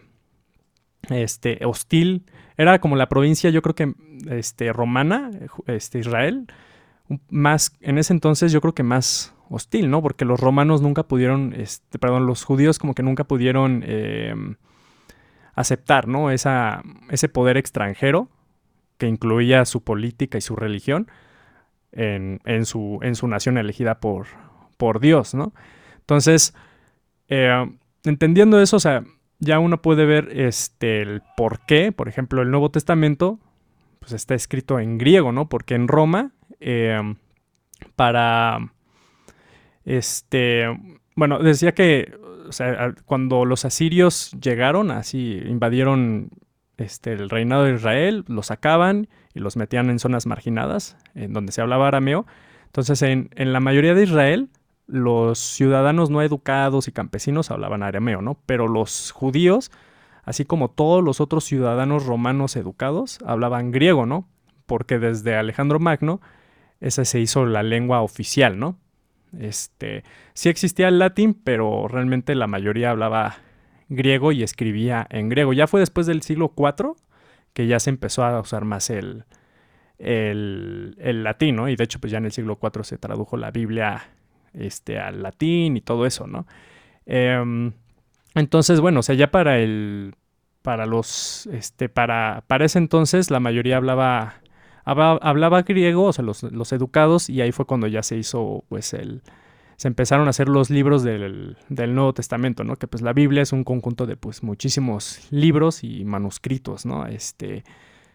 [1.11, 2.27] este, hostil.
[2.57, 3.94] Era como la provincia, yo creo que
[4.31, 5.31] este, romana,
[5.68, 6.48] este, Israel,
[7.29, 10.03] más, en ese entonces yo creo que más hostil, ¿no?
[10.03, 14.57] Porque los romanos nunca pudieron, este, perdón, los judíos como que nunca pudieron em,
[15.55, 16.31] aceptar, ¿no?
[16.31, 18.29] Esa, ese poder extranjero
[18.99, 21.11] que incluía su política y su religión
[21.92, 24.27] en, en, su, en su nación elegida por,
[24.77, 25.53] por Dios, ¿no?
[26.01, 26.55] Entonces,
[27.29, 27.66] eh,
[28.05, 29.05] entendiendo eso, o sea,
[29.38, 33.38] ya uno puede ver este, el por qué, por ejemplo, el Nuevo Testamento,
[34.01, 35.49] pues está escrito en griego, ¿no?
[35.49, 37.16] Porque en Roma, em,
[37.97, 38.73] para,
[39.85, 40.66] este,
[41.16, 42.12] bueno, decía que,
[43.05, 46.31] cuando los asirios llegaron, así invadieron
[46.79, 51.53] este, el reinado de Israel, los sacaban y los metían en zonas marginadas, en donde
[51.53, 52.27] se hablaba arameo.
[52.66, 54.49] Entonces, en, en la mayoría de Israel,
[54.87, 58.38] los ciudadanos no educados y campesinos hablaban arameo, ¿no?
[58.47, 59.71] Pero los judíos,
[60.25, 64.27] así como todos los otros ciudadanos romanos educados, hablaban griego, ¿no?
[64.66, 66.21] Porque desde Alejandro Magno
[66.80, 68.78] esa se hizo la lengua oficial, ¿no?
[69.38, 73.36] Este, sí existía el latín, pero realmente la mayoría hablaba
[73.88, 75.52] griego y escribía en griego.
[75.52, 76.94] Ya fue después del siglo IV
[77.52, 79.24] que ya se empezó a usar más el,
[79.98, 81.68] el, el latín, ¿no?
[81.68, 84.10] Y de hecho, pues ya en el siglo IV se tradujo la Biblia
[84.54, 86.46] este, al latín y todo eso, ¿no?
[87.06, 87.72] Em,
[88.34, 90.14] entonces, bueno, o sea, ya para el,
[90.62, 94.34] para los, este, para, para ese entonces la mayoría hablaba,
[94.92, 98.94] hablaba, griego, o sea, los, los, educados, y ahí fue cuando ya se hizo, pues,
[98.94, 99.22] el,
[99.77, 102.77] se empezaron a hacer los libros del, del, Nuevo Testamento, ¿no?
[102.77, 107.07] Que pues la Biblia es un conjunto de, pues, muchísimos libros y manuscritos, ¿no?
[107.07, 107.64] Este,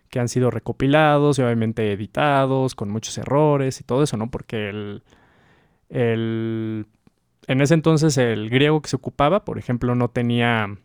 [0.10, 4.30] que han sido recopilados y obviamente editados, con muchos errores y todo eso, ¿no?
[4.30, 5.04] Porque el
[5.94, 6.88] el,
[7.48, 10.76] en ese entonces el griego que se ocupaba, por ejemplo, no tenía,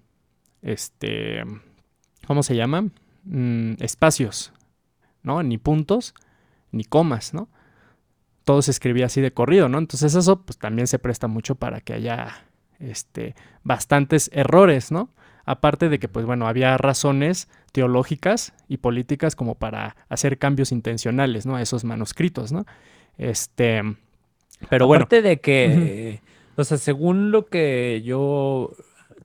[0.61, 1.43] este,
[2.27, 2.89] ¿cómo se llama?
[3.25, 4.53] Mm, espacios,
[5.23, 5.43] ¿no?
[5.43, 6.15] Ni puntos,
[6.73, 7.49] ni comas, ¿no?
[8.45, 9.79] Todo se escribía así de corrido, ¿no?
[9.79, 12.45] Entonces eso pues también se presta mucho para que haya,
[12.79, 15.11] este, bastantes errores, ¿no?
[15.45, 21.47] Aparte de que, pues bueno, había razones teológicas y políticas como para hacer cambios intencionales,
[21.47, 21.57] ¿no?
[21.57, 22.67] A esos manuscritos, ¿no?
[23.17, 23.83] Este,
[24.69, 25.05] pero bueno.
[25.05, 26.21] Aparte de que,
[26.57, 28.75] o sea, según lo que yo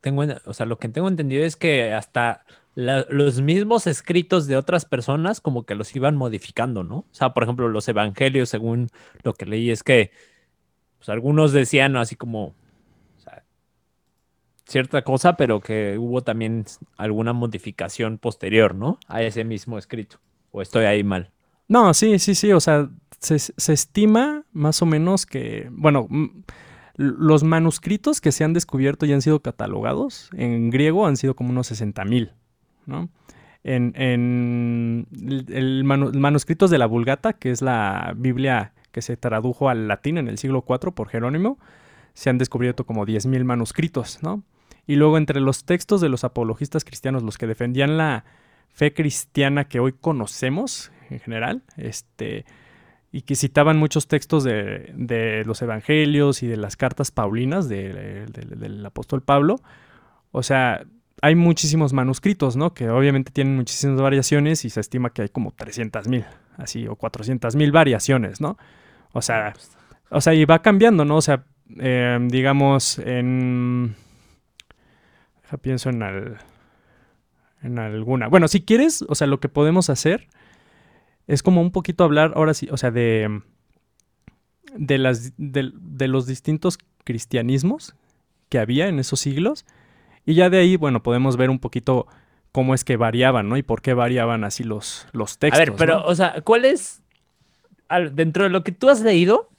[0.02, 4.86] tengo, o sea, lo que tengo entendido es que hasta los mismos escritos de otras
[4.86, 6.98] personas como que los iban modificando, ¿no?
[6.98, 8.90] O sea, por ejemplo, los evangelios, según
[9.24, 10.12] lo que leí, es que
[10.98, 12.56] pues, algunos decían así como
[14.68, 16.66] cierta cosa, pero que hubo también
[16.98, 18.98] alguna modificación posterior, ¿no?
[19.08, 20.18] A ese mismo escrito.
[20.52, 21.32] ¿O estoy ahí mal?
[21.68, 22.52] No, sí, sí, sí.
[22.54, 26.08] O sea, se, estima más o menos que, bueno,
[26.96, 31.50] los manuscritos que se han descubierto y han sido catalogados en griego han sido como
[31.50, 32.34] unos 60 mil,
[33.64, 35.08] En, en
[35.50, 40.28] el, manuscritos de la Vulgata, que es la Biblia que se tradujo al latín en
[40.28, 41.58] el siglo IV por Jerónimo,
[42.14, 44.44] se han descubierto como 10.000 manuscritos, ¿no?
[44.86, 48.26] Y luego entre los textos de los apologistas cristianos, los que defendían la
[48.70, 52.46] fe cristiana que hoy conocemos en general, este,
[53.12, 59.22] y que citaban muchos textos de, los evangelios y de las cartas paulinas del apóstol
[59.22, 59.58] Pablo.
[60.32, 60.86] O sea,
[61.24, 62.74] hay muchísimos manuscritos, ¿no?
[62.74, 66.26] Que obviamente tienen muchísimas variaciones y se estima que hay como 300 mil,
[66.58, 68.58] así, o 400 mil variaciones, ¿no?
[69.14, 69.54] O sea,
[70.10, 71.16] o sea, y va cambiando, ¿no?
[71.16, 71.46] O sea,
[71.78, 73.96] em, digamos, en...
[75.62, 76.04] pienso en,
[77.62, 78.28] en alguna.
[78.28, 80.28] Bueno, si quieres, o sea, lo que podemos hacer
[81.28, 83.42] es como un poquito hablar, ahora sí, o sea, de,
[84.76, 87.96] de, las, de, de los distintos cristianismos
[88.50, 89.66] que había en esos siglos.
[90.26, 92.08] Y ya de ahí, bueno, podemos ver un poquito
[92.52, 93.58] cómo es que variaban, ¿no?
[93.58, 95.60] Y por qué variaban así los, los textos.
[95.62, 96.06] A ver, pero, ¿no?
[96.06, 97.02] o sea, ¿cuál es,
[97.90, 99.50] al- dentro de lo que tú has leído,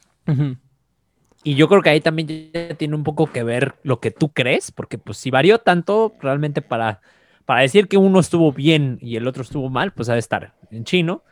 [1.42, 4.30] y yo creo que ahí también ya tiene un poco que ver lo que tú
[4.30, 7.02] crees, porque pues si varió tanto, realmente para,
[7.44, 10.54] para decir que uno estuvo bien y el otro estuvo mal, pues ha de estar
[10.70, 11.22] en chino.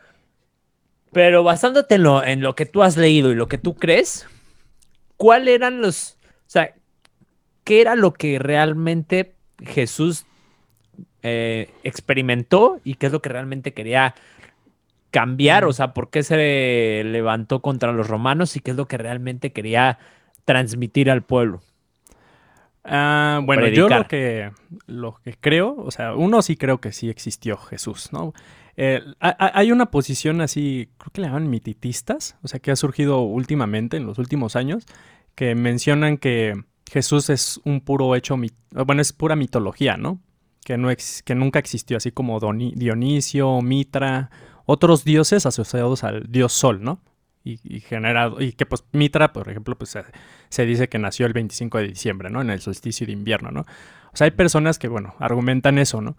[1.11, 4.27] Pero basándote en lo, en lo que tú has leído y lo que tú crees,
[5.17, 6.75] ¿cuál eran los, o sea,
[7.63, 10.25] qué era lo que realmente Jesús
[11.21, 14.15] eh, experimentó y qué es lo que realmente quería
[15.11, 15.65] cambiar?
[15.65, 19.51] O sea, ¿por qué se levantó contra los romanos y qué es lo que realmente
[19.51, 19.99] quería
[20.45, 21.61] transmitir al pueblo?
[22.85, 24.51] Ah, bueno, yo lo que,
[24.87, 28.33] lo que creo, o sea, uno sí creo que sí existió Jesús, ¿no?
[28.75, 32.71] Eh, ha- ha- hay una posición así, creo que le llaman mititistas, o sea, que
[32.71, 34.85] ha surgido últimamente, en los últimos años,
[35.35, 36.61] que mencionan que
[36.93, 38.37] Jesús es un puro hecho,
[38.85, 40.19] bueno, es pura mitología, ¿no?
[40.63, 40.89] Que, no
[41.25, 44.29] que nunca existió, así como Dionisio, Mitra,
[44.67, 47.01] otros dioses asociados al dios Sol, ¿no?
[47.43, 49.97] Y, generado, y que pues Mitra, por ejemplo, pues
[50.49, 52.41] se, dice que nació el 25 de diciembre, ¿no?
[52.41, 53.61] En el solsticio de invierno, ¿no?
[53.61, 56.15] O sea, hay personas que, bueno, argumentan eso, ¿no?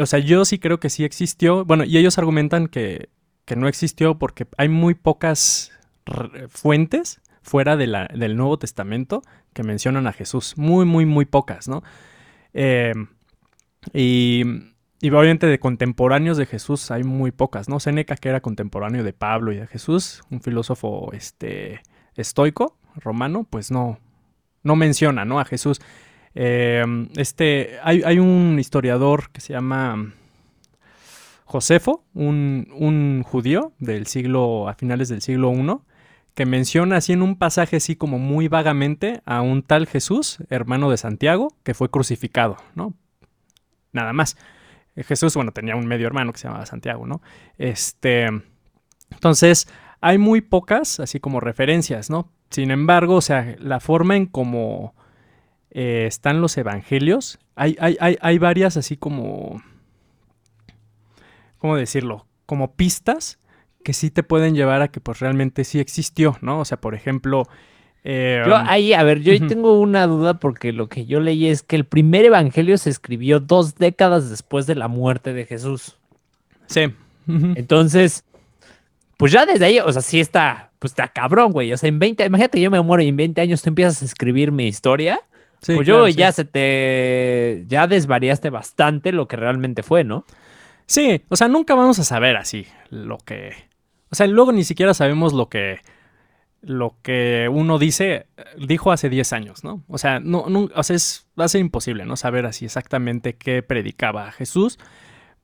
[0.00, 3.08] O sea, yo sí creo que sí existió, bueno, y ellos argumentan que,
[3.44, 5.70] que no existió porque hay muy pocas
[6.50, 11.84] fuentes fuera de del Nuevo Testamento que mencionan a Jesús, muy, muy, muy pocas, ¿no?
[12.52, 12.92] Eh,
[13.94, 14.42] y,
[15.00, 17.78] y obviamente de contemporáneos de Jesús hay muy pocas, ¿no?
[17.78, 21.82] Séneca, que era contemporáneo de Pablo y de Jesús, un filósofo este,
[22.16, 24.00] estoico, romano, pues no,
[24.64, 25.38] no menciona, ¿no?
[25.38, 25.80] A Jesús.
[26.34, 26.84] Eh,
[27.16, 30.12] este, hay, hay un historiador que se llama
[31.44, 35.95] Josefo, un, un judío del siglo, a finales del siglo I,
[36.36, 40.90] que menciona así en un pasaje así como muy vagamente a un tal Jesús, hermano
[40.90, 42.92] de Santiago, que fue crucificado, ¿no?
[43.92, 44.36] Nada más.
[44.96, 47.22] Eh, Jesús, bueno, tenía un medio hermano que se llamaba Santiago, ¿no?
[47.56, 48.26] Este,
[49.10, 49.66] entonces,
[50.02, 52.30] hay muy pocas, así como referencias, ¿no?
[52.50, 54.94] Sin embargo, o sea, la forma en cómo
[55.70, 59.62] eh, están los evangelios, hay, hay, hay, hay varias así como,
[61.56, 62.26] ¿cómo decirlo?
[62.44, 63.38] Como pistas
[63.86, 66.58] que sí te pueden llevar a que pues realmente sí existió, ¿no?
[66.58, 67.44] O sea, por ejemplo...
[68.02, 69.46] eh, Yo ahí, a ver, yo ujú.
[69.46, 73.38] tengo una duda porque lo que yo leí es que el primer evangelio se escribió
[73.38, 75.96] dos décadas después de la muerte de Jesús.
[76.66, 76.92] sí.
[77.28, 78.24] Entonces,
[79.16, 81.72] pues ya desde ahí, o sea, sí está, pues está cabrón, güey.
[81.72, 84.04] O sea, en 20, imagínate, yo me muero y en 20 años tú empiezas a
[84.04, 85.20] escribir mi historia.
[85.62, 86.18] Sí, pues claro, yo sí.
[86.18, 90.24] ya se te, ya desvariaste bastante lo que realmente fue, ¿no?
[90.86, 93.54] Sí, o sea, nunca vamos a saber así lo que...
[94.10, 95.80] O sea, luego ni siquiera sabemos lo que...
[96.62, 98.26] Lo que uno dice,
[98.58, 99.84] dijo hace 10 años, ¿no?
[99.86, 100.40] O sea, no,
[100.74, 102.16] o sea, es, imposible, ¿no?
[102.16, 104.78] Saber así exactamente qué predicaba Jesús.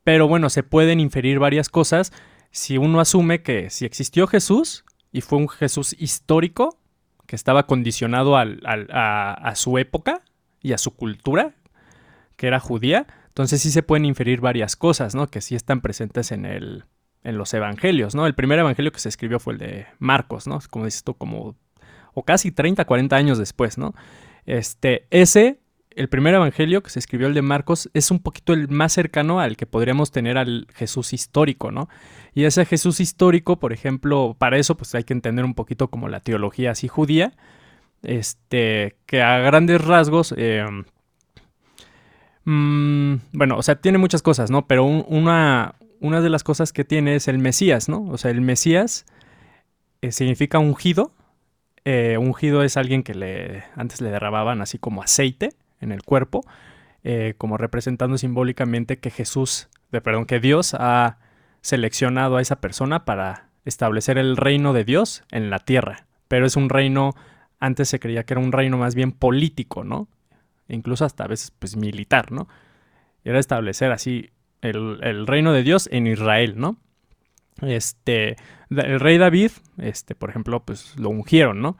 [0.03, 2.12] Pero bueno, se pueden inferir varias cosas
[2.51, 6.81] si uno asume que si existió Jesús y fue un Jesús histórico
[7.27, 10.22] que estaba condicionado al- a, a su época
[10.61, 11.55] y a su cultura,
[12.37, 15.29] que era judía, entonces sí se pueden inferir varias cosas, ¿no?
[15.29, 16.85] Que sí están presentes en el
[17.25, 18.27] en los evangelios, ¿no?
[18.27, 20.59] El primer evangelio que se escribió fue el de Marcos, ¿no?
[20.71, 21.57] Como dices tú, como
[22.15, 23.95] o casi 30, 40 años después, ¿no?
[24.45, 25.59] Este, ese
[25.95, 29.41] el primer evangelio que se escribió el de Marcos es un poquito el más cercano
[29.41, 31.89] al que podríamos tener al Jesús histórico, ¿no?
[32.35, 36.09] Y ese Jesús histórico, por ejemplo, para eso pues hay que entender un poquito como
[36.09, 37.35] la teología así judía,
[38.03, 40.65] este, que a grandes rasgos eh,
[42.45, 44.67] Mm, bueno, o sea, tiene muchas cosas, ¿no?
[44.67, 48.05] Pero un- una, una de las cosas que tiene es el Mesías, ¿no?
[48.11, 49.07] O sea, el Mesías
[50.03, 51.12] eh, significa ungido.
[51.85, 56.45] Eh, ungido es alguien que le antes le derramaban así como aceite en el cuerpo,
[57.05, 61.19] eh, como representando simbólicamente que Jesús, de, perdón, que Dios ha
[61.61, 66.07] seleccionado a esa persona para establecer el reino de Dios en la tierra.
[66.27, 67.15] Pero es un reino,
[67.61, 70.09] antes se creía que era un reino más bien político, ¿no?
[70.69, 72.49] incluso hasta a veces pues militar, ¿no?
[73.25, 74.31] Era establecer así
[74.62, 76.79] el, el reino de Dios en Israel, ¿no?
[77.61, 78.37] Este,
[78.70, 81.77] el rey David, este, por ejemplo, pues lo ungieron, ¿no?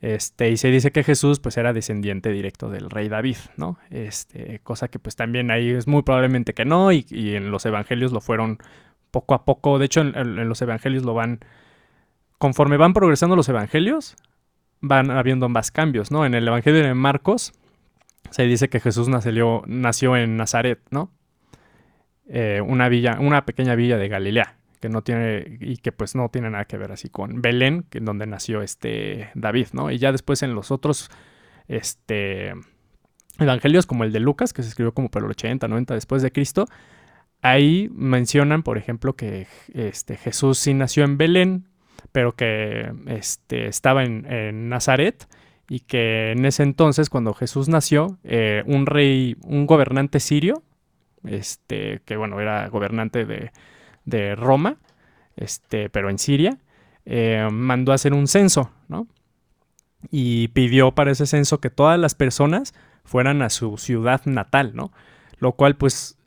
[0.00, 3.78] Este, y se dice que Jesús pues era descendiente directo del rey David, ¿no?
[3.90, 7.66] Este, cosa que pues también ahí es muy probablemente que no, y, y en los
[7.66, 8.58] evangelios lo fueron
[9.10, 11.40] poco a poco, de hecho en los evangelios lo van,
[12.38, 14.16] conforme van progresando los evangelios,
[14.80, 16.24] van habiendo más cambios, ¿no?
[16.24, 17.52] En el evangelio de Marcos,
[18.30, 21.10] se dice que Jesús nació, nació en Nazaret, ¿no?
[22.28, 26.28] Eh, una villa, una pequeña villa de Galilea, que no tiene y que pues no
[26.28, 29.90] tiene nada que ver así con Belén, que donde nació este David, ¿no?
[29.90, 31.10] Y ya después en los otros
[31.68, 32.52] este
[33.38, 36.32] evangelios como el de Lucas, que se escribió como por el 80, 90 después de
[36.32, 36.66] Cristo,
[37.40, 41.68] ahí mencionan, por ejemplo, que este, Jesús sí nació en Belén,
[42.12, 45.26] pero que este, estaba en, Nazaret
[45.68, 50.62] y que en ese entonces, cuando Jesús nació, eh, un rey, un gobernante sirio,
[51.24, 53.52] este, que bueno, era gobernante de,
[54.04, 54.76] de Roma,
[55.36, 56.58] este, pero en Siria,
[57.04, 59.06] eh, mandó a hacer un censo, ¿no?
[60.10, 64.92] Y pidió para ese censo que todas las personas fueran a su ciudad natal, ¿no?
[65.38, 66.18] Lo cual, pues,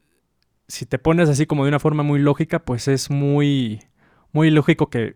[0.68, 3.84] si te pones así como de una forma muy lógica, pues es muy,
[4.32, 5.16] muy lógico que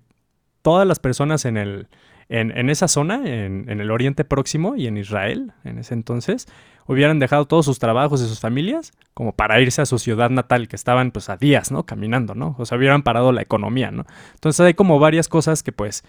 [0.61, 1.87] todas las personas en, el,
[2.29, 6.47] en, esa zona, en, en, el Oriente Próximo y en Israel, en ese entonces,
[6.87, 10.67] hubieran dejado todos sus trabajos y sus familias como para irse a su ciudad natal,
[10.67, 11.85] que estaban pues a días, ¿no?
[11.85, 12.55] Caminando, ¿no?
[12.57, 14.05] O sea, hubieran parado la economía, ¿no?
[14.33, 16.03] Entonces hay como varias cosas que pues,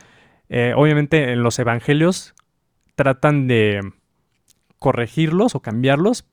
[0.48, 2.34] eh, obviamente en los evangelios
[2.94, 3.80] tratan de
[4.78, 6.26] corregirlos o cambiarlos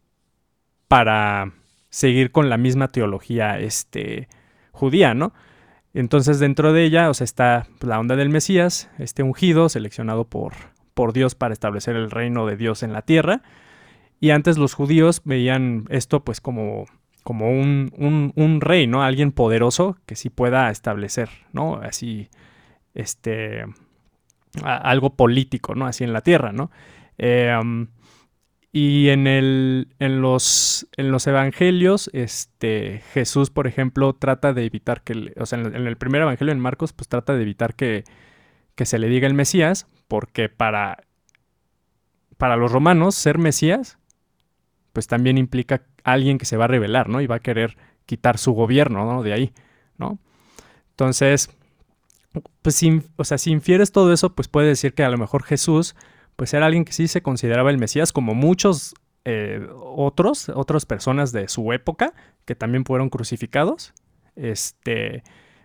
[0.87, 1.51] para
[1.89, 4.27] seguir con la misma teología este,
[4.71, 5.33] judía, ¿no?
[5.93, 10.53] Entonces dentro de ella, o sea, está la onda del Mesías, este ungido, seleccionado por,
[10.93, 13.41] por Dios para establecer el reino de Dios en la tierra.
[14.19, 16.85] Y antes los judíos veían esto pues como,
[17.23, 17.91] como un,
[18.35, 19.03] un, rey, ¿no?
[19.03, 21.75] Alguien poderoso que sí pueda establecer, ¿no?
[21.75, 22.29] Así,
[22.95, 23.65] este,
[24.63, 25.85] algo político, ¿no?
[25.85, 26.71] Así en la tierra, ¿no?
[27.17, 27.53] Eh,
[28.75, 35.03] y en, el, en, los, en los evangelios, este, Jesús, por ejemplo, trata de evitar
[35.03, 38.03] que, o sea, en el, primer evangelio en Marcos, pues trata de evitar que,
[38.73, 41.03] que se le diga el Mesías, porque para,
[42.37, 43.99] para los romanos ser Mesías,
[44.91, 47.21] pues también implica alguien que se va a rebelar, ¿no?
[47.21, 49.21] Y va a querer quitar su gobierno, ¿no?
[49.21, 49.53] De ahí,
[49.99, 50.17] ¿no?
[50.89, 51.51] Entonces,
[52.63, 55.43] pues, si, o sea, si infieres todo eso, pues puede decir que a lo mejor
[55.43, 55.95] Jesús
[56.35, 61.31] pues era alguien que sí se consideraba el Mesías, como muchos eh, otros, otras personas
[61.31, 62.13] de su época,
[62.45, 63.93] que también fueron crucificados.
[64.35, 65.23] Este,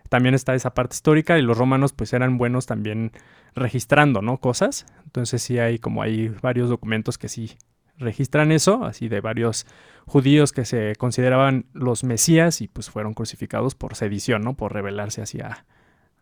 [0.09, 3.11] también está esa parte histórica y los romanos pues eran buenos también
[3.55, 4.37] registrando, ¿no?
[4.37, 4.85] Cosas.
[5.05, 7.57] Entonces sí hay como hay varios documentos que sí
[7.97, 9.65] registran eso, así de varios
[10.05, 14.55] judíos que se consideraban los mesías y pues fueron crucificados por sedición, ¿no?
[14.55, 15.65] Por rebelarse hacia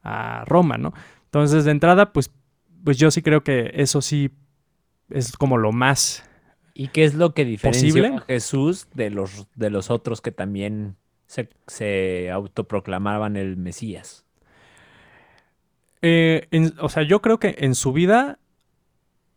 [0.03, 0.93] a Roma, ¿no?
[1.25, 2.31] Entonces de entrada pues
[2.87, 4.31] pues yo sí creo que eso sí
[5.09, 6.23] es como lo más
[6.73, 10.95] ¿Y qué es lo que diferencia a Jesús de los, de los otros que también
[11.25, 14.25] se, autoproclamaban el Mesías?
[16.01, 16.47] Eh,
[16.79, 18.39] o sea, yo creo que en su vida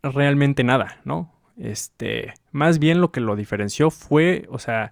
[0.00, 1.34] realmente nada, ¿no?
[1.58, 4.88] Este, más bien lo que lo diferenció fue, o sea,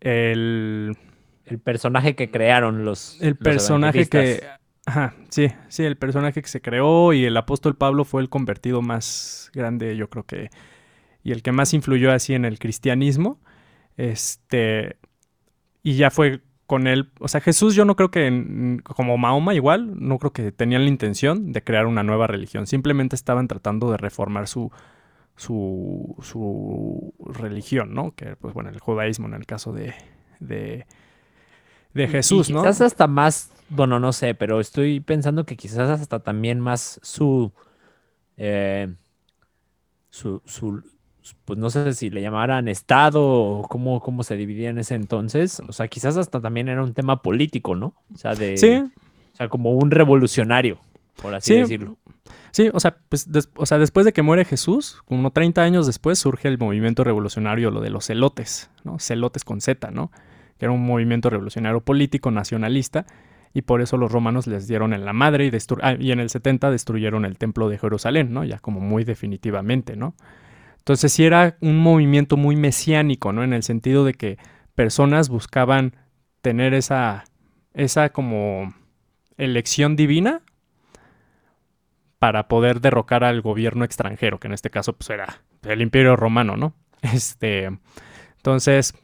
[0.00, 0.96] el...
[1.44, 3.20] El personaje que crearon los...
[3.20, 4.42] El personaje que
[4.88, 8.80] Ajá, sí, sí, el personaje que se creó y el apóstol Pablo fue el convertido
[8.80, 10.48] más grande, yo creo que,
[11.22, 13.38] y el que más influyó así en el cristianismo.
[13.98, 14.96] Este,
[15.82, 19.92] y ya fue con él, o sea, Jesús yo no creo que, como Mahoma igual,
[20.00, 23.98] no creo que tenían la intención de crear una nueva religión, simplemente estaban tratando de
[23.98, 24.72] reformar su,
[25.36, 28.12] su, su religión, ¿no?
[28.12, 29.92] Que, pues bueno, el judaísmo en el caso de,
[30.40, 30.86] de,
[31.92, 32.62] de Jesús, ¿no?
[32.62, 37.52] Quizás hasta más bueno, no sé, pero estoy pensando que quizás hasta también más su,
[38.36, 38.88] eh,
[40.10, 40.82] su, su,
[41.44, 45.60] pues no sé si le llamaran Estado o cómo, cómo se dividía en ese entonces.
[45.68, 47.94] O sea, quizás hasta también era un tema político, ¿no?
[48.14, 48.76] O sea, de, sí.
[49.32, 50.78] o sea, como un revolucionario,
[51.20, 51.98] por así decirlo.
[52.50, 56.18] Sí, o sea, pues, o sea, después de que muere Jesús, como 30 años después,
[56.18, 58.98] surge el movimiento revolucionario, lo de los celotes, ¿no?
[58.98, 60.10] Celotes con Z, ¿no?
[60.58, 63.06] Que era un movimiento revolucionario político nacionalista
[63.54, 65.50] y por eso los romanos les dieron en la madre y,
[65.82, 68.44] ah, en el 70 destruyeron el templo de Jerusalén, ¿no?
[68.44, 70.14] Ya como muy definitivamente, ¿no?
[70.78, 73.44] Entonces sí era un movimiento muy mesiánico, ¿no?
[73.44, 74.38] En el sentido de que
[74.74, 75.96] personas buscaban
[76.40, 77.24] tener esa,
[77.74, 78.74] esa como
[79.36, 80.42] elección divina
[82.18, 86.56] para poder derrocar al gobierno extranjero, que en este caso pues era el imperio romano,
[86.56, 86.74] ¿no?
[87.00, 87.70] Este,
[88.38, 88.94] entonces,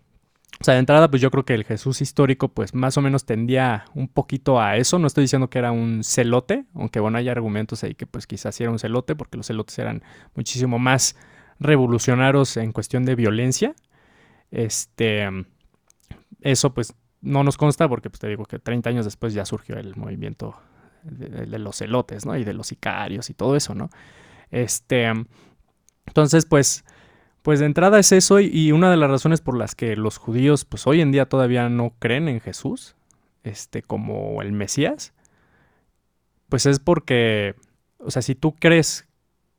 [0.61, 3.25] o sea, de entrada, pues yo creo que el Jesús histórico, pues más o menos
[3.25, 4.99] tendía un poquito a eso.
[4.99, 8.61] No estoy diciendo que era un celote, aunque bueno, hay argumentos ahí que pues quizás
[8.61, 10.03] era un celote, porque los celotes eran
[10.35, 11.17] muchísimo más
[11.59, 13.75] revolucionarios en cuestión de violencia.
[14.51, 15.29] Este,
[16.41, 19.77] eso pues no nos consta porque pues te digo que 30 años después ya surgió
[19.77, 20.57] el movimiento
[21.03, 22.37] de, de los celotes, ¿no?
[22.37, 23.91] Y de los sicarios y todo eso, ¿no?
[24.51, 25.13] Este,
[26.07, 26.85] entonces pues
[27.45, 30.64] pues de entrada es eso y una de las razones por las que los judíos
[30.64, 32.97] pues hoy en día todavía no creen en Jesús
[33.42, 35.12] este, como el Mesías,
[36.49, 37.55] pues es porque,
[37.99, 39.07] o sea, si tú crees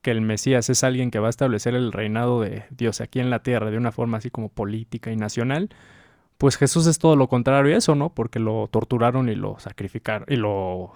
[0.01, 3.29] que el Mesías es alguien que va a establecer el reinado de Dios aquí en
[3.29, 5.69] la tierra de una forma así como política y nacional,
[6.39, 8.09] pues Jesús es todo lo contrario a eso, ¿no?
[8.09, 10.93] Porque lo torturaron y lo sacrificaron y lo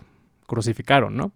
[0.47, 1.33] crucificaron, ¿no?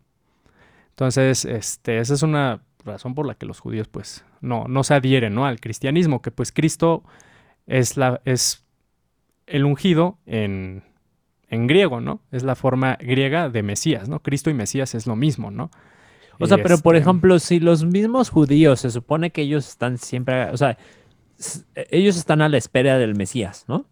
[0.90, 4.94] Entonces, este, esa es una razón por la que los judíos, pues, no, no se
[4.94, 5.46] adhieren, ¿no?
[5.46, 7.04] Al cristianismo, que pues Cristo
[7.68, 8.66] es la, es
[9.48, 10.84] el ungido en,
[11.50, 12.22] en griego, ¿no?
[12.32, 14.22] Es la forma griega de Mesías, ¿no?
[14.22, 15.72] Cristo y Mesías es lo mismo, ¿no?
[16.40, 19.98] O sea, pero por Este, ejemplo, si los mismos judíos se supone que ellos están
[19.98, 20.78] siempre, o sea,
[21.92, 23.86] ellos están a la espera del Mesías, ¿no?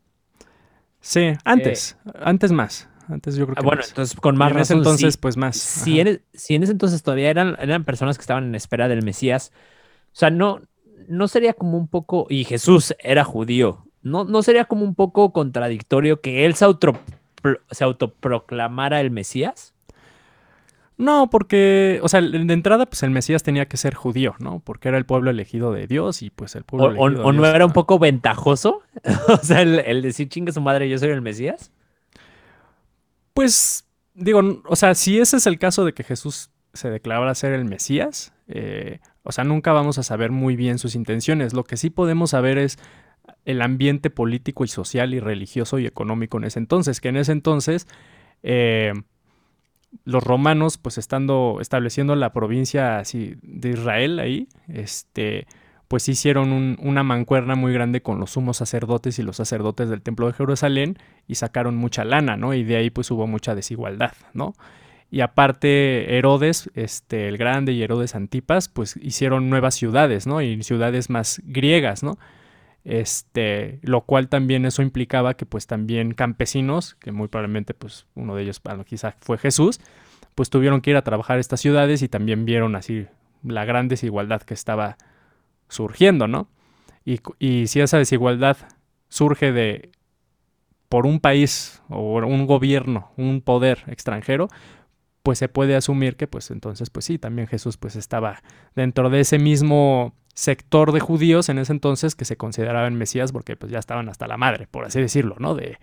[1.02, 2.90] Sí, antes, antes más.
[3.12, 3.90] Antes yo creo Eh, Ah, que bueno, más.
[3.90, 5.56] entonces con más en ese entonces, pues más.
[5.58, 8.88] si, en, e- si en ese entonces todavía eran, eran personas que estaban en espera
[8.88, 9.52] del Mesías,
[10.14, 10.62] o sea, no,
[11.08, 15.34] no sería como un poco, y Jesús era judío, no, no sería como un poco
[15.34, 16.94] contradictorio que él se, auto,
[17.72, 19.74] se autoproclamara el Mesías.
[20.98, 24.60] No, porque, o sea, de entrada, pues el Mesías tenía que ser judío, ¿no?
[24.64, 27.30] Porque era el pueblo elegido de Dios y pues el ¿O, pueblo o- elegido de
[27.30, 28.82] o no era un poco ventajoso?
[29.30, 31.72] o sea, el, el decir chingue su madre, yo soy el Mesías.
[33.34, 37.54] Pues, digo, o sea, si ese es el caso de que Jesús se declarara ser
[37.54, 41.54] el Mesías, eh, o sea, nunca vamos a saber muy bien sus intenciones.
[41.54, 42.78] Lo que sí podemos saber es
[43.46, 47.32] el ambiente político y social y religioso y económico en ese entonces, que en ese
[47.32, 47.88] entonces
[48.44, 48.94] eh,
[50.06, 55.48] los romanos, pues estando estableciendo la provincia así de Israel ahí, este,
[55.92, 60.02] pues hicieron un- una mancuerna muy grande con los sumos sacerdotes y los sacerdotes del
[60.02, 62.54] templo de Jerusalén y sacaron mucha lana, ¿no?
[62.54, 64.54] Y de ahí pues hubo mucha desigualdad, ¿no?
[65.12, 70.42] Y aparte Herodes, este, el Grande y Herodes Antipas, pues hicieron nuevas ciudades, ¿no?
[70.42, 72.18] Y ciudades más griegas, ¿no?
[72.86, 78.34] Este, lo cual también eso implicaba que pues también campesinos, que muy probablemente pues uno
[78.36, 79.82] de ellos bueno, quizá fue Jesús,
[80.36, 83.08] pues tuvieron que ir a trabajar estas ciudades y también vieron así
[83.44, 84.96] la gran desigualdad que estaba
[85.72, 86.50] surgiendo, ¿no?
[87.06, 88.58] Y, y si esa desigualdad
[89.10, 89.92] surge de
[90.90, 94.50] por un país o un gobierno, un poder extranjero,
[95.24, 98.42] pues se puede asumir que pues entonces pues sí, también Jesús pues estaba
[98.76, 103.56] dentro de ese mismo sector de judíos en ese entonces que se consideraban mesías porque
[103.58, 105.56] pues ya estaban hasta la madre, por así decirlo, ¿no?
[105.56, 105.78] De,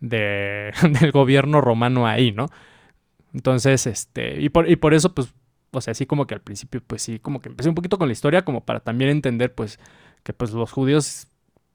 [0.00, 2.48] de- del gobierno romano ahí, ¿no?
[3.34, 5.34] Entonces, este, y por, y por eso pues,
[5.72, 8.08] o sea, así como que al principio pues sí, como que empecé un poquito con
[8.08, 9.78] la historia como para también entender pues
[10.22, 11.28] que pues los judíos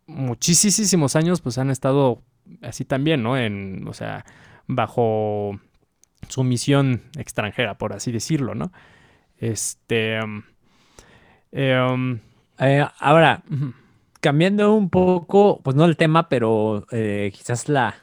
[0.07, 2.23] muchísimos años pues han estado
[2.61, 3.37] así también, ¿no?
[3.37, 4.25] En, o sea,
[4.67, 5.59] bajo
[6.29, 8.71] sumisión extranjera, por así decirlo, ¿no?
[9.37, 10.19] Este...
[11.51, 12.19] eh, um,
[12.59, 13.43] Eh, ahora,
[14.21, 17.95] cambiando un poco, pues no el tema, pero eh, quizás la,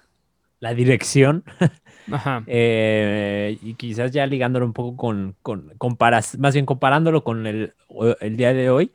[0.60, 1.44] la dirección,
[2.12, 2.42] Ajá.
[2.46, 7.74] eh, y quizás ya ligándolo un poco con, con comparas, más bien comparándolo con el,
[8.20, 8.92] el día de hoy.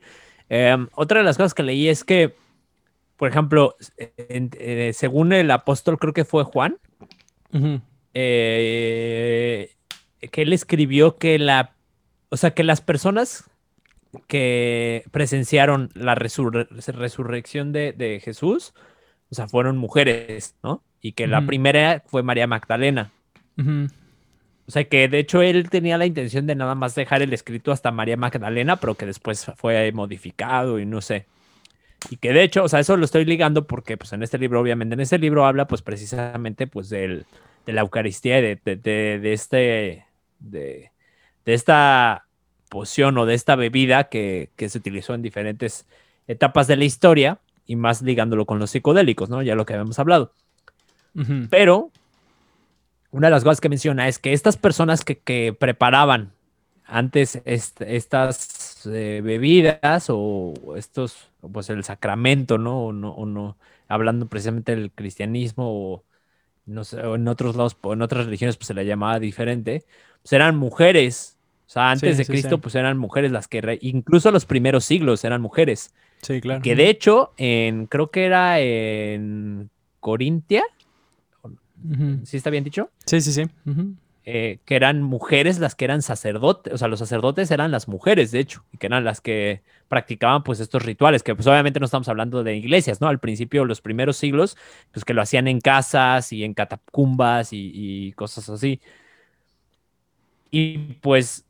[0.48, 2.34] eh, otra de las cosas que leí es que,
[3.16, 3.76] por ejemplo,
[4.16, 6.76] en- eh, según el apóstol, creo que fue Juan,
[8.14, 9.70] eh,
[10.30, 11.74] que él escribió que la,
[12.30, 13.44] o sea, que las personas
[14.26, 18.72] que presenciaron la resurre- resurrección de, de Jesús,
[19.30, 20.82] o sea, fueron mujeres, ¿no?
[21.06, 23.12] Y que la primera fue María Magdalena.
[24.68, 27.70] O sea, que de hecho él tenía la intención de nada más dejar el escrito
[27.70, 31.26] hasta María Magdalena, pero que después fue modificado y no sé.
[32.10, 34.60] Y que de hecho, o sea, eso lo estoy ligando porque pues en este libro,
[34.60, 37.26] obviamente, en este libro habla pues precisamente pues del,
[37.66, 40.06] de la Eucaristía y de, de, de- de este,
[40.40, 40.92] de,
[41.44, 42.26] de esta
[42.70, 45.86] poción o de esta bebida que, que se utilizó en diferentes
[46.28, 49.42] etapas de la historia y más ligándolo con los psicodélicos, ¿no?
[49.42, 50.32] Ya lo que habíamos hablado.
[51.48, 51.90] Pero
[53.10, 56.32] una de las cosas que menciona es que estas personas que, que preparaban
[56.84, 62.86] antes est- estas eh, bebidas o estos, pues el sacramento, ¿no?
[62.86, 63.56] O no, o no
[63.88, 65.64] hablando precisamente del cristianismo
[65.94, 66.04] o
[66.66, 69.84] no sé, o en otros lados, en otras religiones pues se le llamaba diferente,
[70.22, 71.38] pues eran mujeres.
[71.66, 72.62] O sea, antes Sí, de sí, Cristo sí.
[72.62, 75.94] pues eran mujeres las que, re- incluso los primeros siglos eran mujeres.
[76.22, 76.62] Sí, claro.
[76.62, 80.64] Que de hecho, en, creo que era en Corintia,
[82.24, 82.90] ¿sí está bien dicho?
[83.04, 83.44] Sí, sí, sí.
[84.28, 88.32] Eh, que eran mujeres las que eran sacerdotes, o sea, los sacerdotes eran las mujeres,
[88.32, 91.86] de hecho, y que eran las que practicaban pues estos rituales, que pues obviamente no
[91.86, 93.06] estamos hablando de iglesias, ¿no?
[93.06, 94.56] Al principio, los primeros siglos,
[94.90, 98.80] pues que lo hacían en casas y en catacumbas y, y cosas así.
[100.50, 101.44] Y pues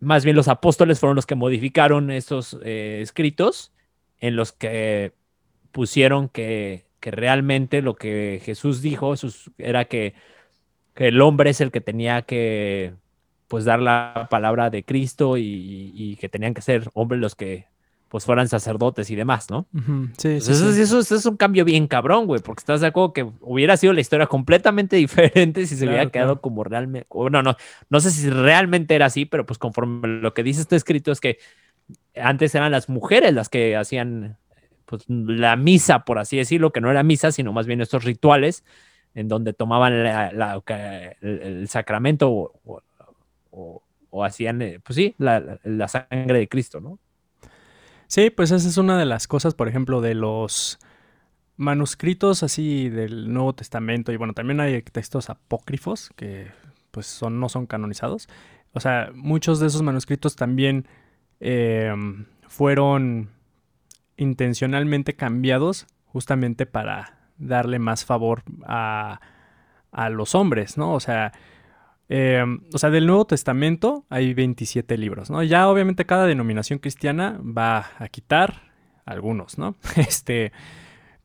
[0.00, 3.72] más bien los apóstoles fueron los que modificaron estos eh, escritos
[4.20, 5.12] en los que
[5.72, 9.14] pusieron que, que realmente lo que Jesús dijo
[9.58, 10.14] era que,
[10.92, 12.94] que, el hombre es el que tenía que
[13.46, 17.66] pues dar la palabra de Cristo y, y que tenían que ser hombres los que
[18.08, 19.68] pues fueran sacerdotes y demás, ¿no?
[20.18, 23.76] Sí, sí, eso, es un cambio bien cabrón, güey, porque estás de acuerdo que hubiera
[23.76, 27.56] sido la historia completamente diferente si se hubiera quedado como realmente, no, no,
[27.88, 31.20] no sé si realmente era así, pero pues conforme lo que dice este escrito es
[31.20, 31.38] que
[32.16, 34.38] antes eran las mujeres las que hacían
[34.86, 38.64] pues la misa, por así decirlo, que no era misa, sino más bien estos rituales
[39.14, 43.82] en donde tomaban el, sacramento o,
[44.24, 46.98] hacían, eh, pues sí, la sangre de Cristo, ¿no?
[48.08, 50.78] Sí, pues esa es una de las cosas, por ejemplo, de los
[51.56, 56.48] manuscritos así del Nuevo Testamento y bueno, también hay textos apócrifos que
[56.90, 58.28] pues son, no son canonizados.
[58.72, 60.86] O sea, muchos de esos manuscritos también
[61.40, 63.30] em, fueron
[64.16, 69.20] intencionalmente cambiados justamente para darle más favor a,
[69.92, 70.94] a los hombres, ¿no?
[70.94, 71.32] O sea,
[72.08, 75.42] Em, o sea, del Nuevo Testamento hay 27 libros, ¿no?
[75.42, 78.62] Ya obviamente cada denominación cristiana va a quitar
[79.04, 79.76] algunos, ¿no?
[79.96, 80.52] Este,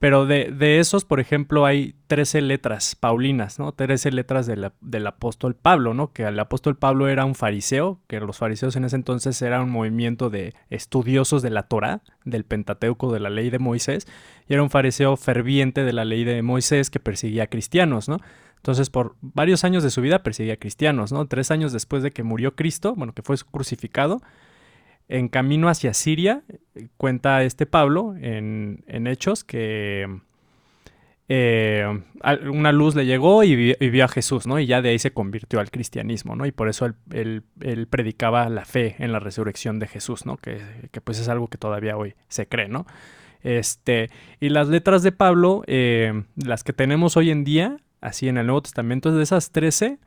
[0.02, 3.72] pero de, esos, por ejemplo, hay 13 letras paulinas, ¿no?
[3.72, 6.12] 13 letras del apóstol Pablo, ¿no?
[6.12, 9.70] Que el apóstol Pablo era un fariseo, que los fariseos en ese entonces era un
[9.70, 14.08] movimiento de estudiosos de la Torah, del Pentateuco, de la ley de Moisés,
[14.50, 18.18] y era un fariseo ferviente de la ley de Moisés que perseguía a cristianos, ¿no?
[18.56, 21.28] Entonces, por varios años de su vida perseguía a cristianos, ¿no?
[21.28, 24.20] Tres años después de que murió Cristo, bueno, que fue crucificado,
[25.08, 26.44] en camino hacia Siria,
[26.98, 30.08] cuenta este Pablo en, Hechos que
[31.28, 32.04] eh,
[32.52, 34.60] una luz le llegó y, vio a Jesús, ¿no?
[34.60, 36.46] Y ya de ahí se convirtió al cristianismo, ¿no?
[36.46, 37.44] Y por eso él,
[37.90, 40.38] predicaba la fe en la resurrección de Jesús, ¿no?
[40.38, 40.62] Que,
[41.04, 42.86] pues es algo que todavía hoy se cree, ¿no?
[43.44, 48.38] Este, y las letras de Pablo, eh, las que tenemos hoy en día, así en
[48.38, 50.00] el Nuevo Testamento, de esas 13,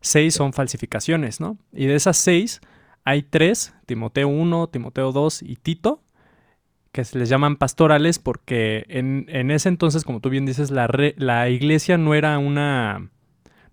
[0.00, 1.56] 6 son falsificaciones, ¿no?
[1.72, 2.60] Y de esas 6
[3.04, 6.02] hay 3, Timoteo 1, Timoteo 2 y Tito,
[6.92, 11.48] que se les llaman pastorales porque en, ese entonces, como tú bien dices, la, la
[11.48, 13.10] iglesia no era una...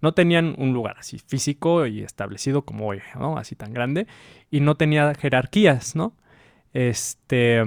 [0.02, 3.38] No tenían un lugar así físico y establecido como hoy, ¿no?
[3.38, 4.08] Así tan grande.
[4.50, 6.14] Y no tenía jerarquías, ¿no?
[6.74, 7.64] Este...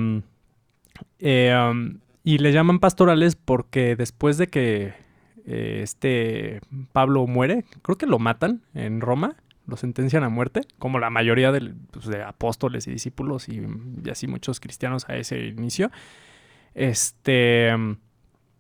[1.21, 4.95] Eh, um, y le llaman pastorales porque después de que
[5.47, 6.61] eh, este
[6.93, 9.37] Pablo muere, creo que lo matan en Roma,
[9.67, 11.53] lo sentencian a muerte, como la mayoría
[11.91, 13.63] pues, de, apóstoles y discípulos y,
[14.11, 15.91] así muchos cristianos a ese inicio.
[16.75, 17.73] Este,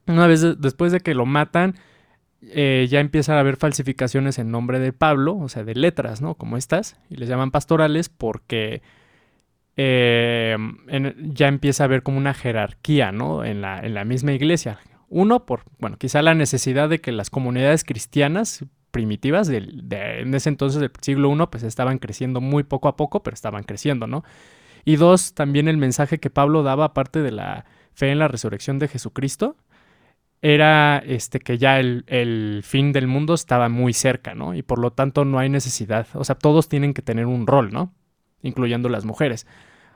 [0.06, 1.74] una vez después de que lo matan,
[2.42, 6.34] eh, ya empiezan a haber falsificaciones en nombre de Pablo, o sea, de letras, ¿no?
[6.34, 8.82] Como estas, y les llaman pastorales porque
[9.76, 10.56] eh,
[11.32, 13.44] ya empieza a haber como una jerarquía, ¿no?
[13.44, 14.78] En la, en la misma iglesia.
[15.08, 18.64] Uno, por, bueno, quizá la necesidad de que las comunidades cristianas
[18.94, 19.58] primitivas de,
[20.20, 23.64] en ese entonces del siglo I, pues estaban creciendo muy poco a poco, pero estaban
[23.64, 24.22] creciendo, ¿no?
[24.84, 28.78] Y dos, también el mensaje que Pablo daba, aparte de la fe en la resurrección
[28.78, 29.56] de Jesucristo,
[30.42, 34.54] era este, que ya el, el, fin del mundo estaba muy cerca, ¿no?
[34.54, 37.72] Y por lo tanto no hay necesidad, o sea, todos tienen que tener un rol,
[37.72, 37.92] ¿no?
[38.42, 39.44] Incluyendo las mujeres.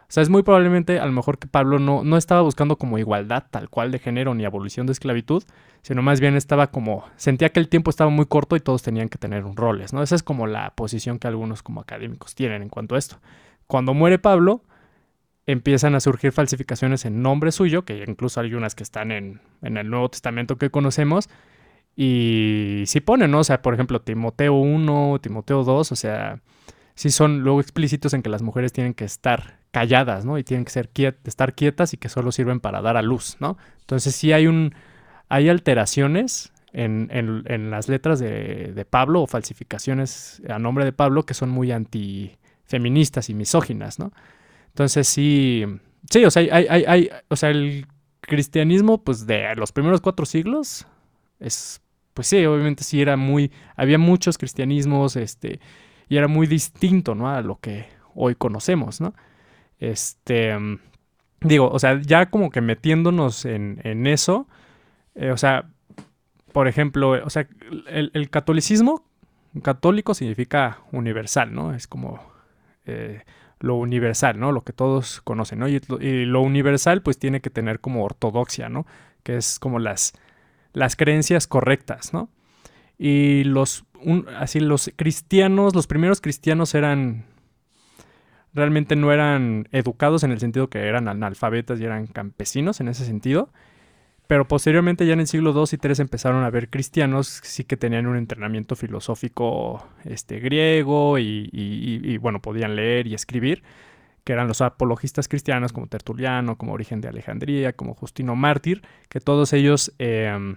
[0.09, 2.99] O sea, es muy probablemente a lo mejor que Pablo no, no estaba buscando como
[2.99, 5.45] igualdad tal cual de género ni abolición de esclavitud,
[5.83, 9.11] sino más bien estaba como, sentía que el tiempo estaba muy corto y todos tenían
[9.11, 10.03] que tener un roles, ¿no?
[10.03, 13.21] Esa es como la posición que algunos como académicos tienen en cuanto a esto.
[13.67, 14.63] Cuando muere Pablo,
[15.45, 19.77] empiezan a surgir falsificaciones en nombre suyo, que incluso hay unas que están en, en
[19.77, 21.29] el Nuevo Testamento que conocemos,
[21.97, 23.41] y sí ponen, ¿no?
[23.41, 26.41] O sea, por ejemplo, Timoteo 1, Timoteo 2, o sea,
[26.95, 30.39] sí son luego explícitos en que las mujeres tienen que estar calladas, ¿no?
[30.39, 30.91] Y tienen que ser
[31.25, 33.59] estar quietas y que solo sirven para dar a luz, ¿no?
[33.81, 34.75] Entonces sí hay un
[35.29, 41.25] hay alteraciones en, en, las letras de, de, Pablo o falsificaciones a nombre de Pablo
[41.25, 44.13] que son muy antifeministas y misóginas, ¿no?
[44.69, 45.65] Entonces sí,
[46.11, 47.87] sí, o sea, hay, hay, hay, o sea, el
[48.21, 50.87] cristianismo, pues de los primeros cuatro siglos,
[51.41, 51.81] es,
[52.15, 55.61] pues sí, obviamente sí era muy, había muchos cristianismos, este,
[56.09, 57.29] y era muy distinto, ¿no?
[57.29, 59.15] A lo que hoy conocemos, ¿no?
[59.79, 60.57] Este,
[61.41, 64.47] digo, o sea, ya como que metiéndonos en, en eso,
[65.15, 65.69] eh, o sea,
[66.53, 67.47] por ejemplo, o sea,
[67.89, 69.05] el, catolicismo,
[69.63, 71.75] católico significa universal, ¿no?
[71.75, 72.21] Es como
[72.87, 73.23] eh,
[73.61, 74.53] lo universal, ¿no?
[74.53, 75.69] Lo que todos conocen, ¿no?
[75.69, 75.81] Y,
[76.25, 78.87] lo universal pues tiene que tener como ortodoxia, ¿no?
[79.23, 80.15] Que es como las,
[80.73, 82.31] las creencias correctas, ¿no?
[82.99, 83.85] Y los,
[84.39, 87.27] así los cristianos, los primeros cristianos eran,
[88.59, 93.05] realmente no eran educados en el sentido que eran analfabetas y eran campesinos en ese
[93.05, 93.51] sentido,
[94.27, 97.79] Pero posteriormente ya en el siglo II y III empezaron a ver cristianos sí que
[97.79, 103.63] tenían un entrenamiento filosófico este, griego y, y, bueno, podían leer y escribir,
[104.25, 109.21] que eran los apologistas cristianos como Tertuliano, como Origen de Alejandría, como Justino Mártir, que
[109.21, 110.57] todos ellos em,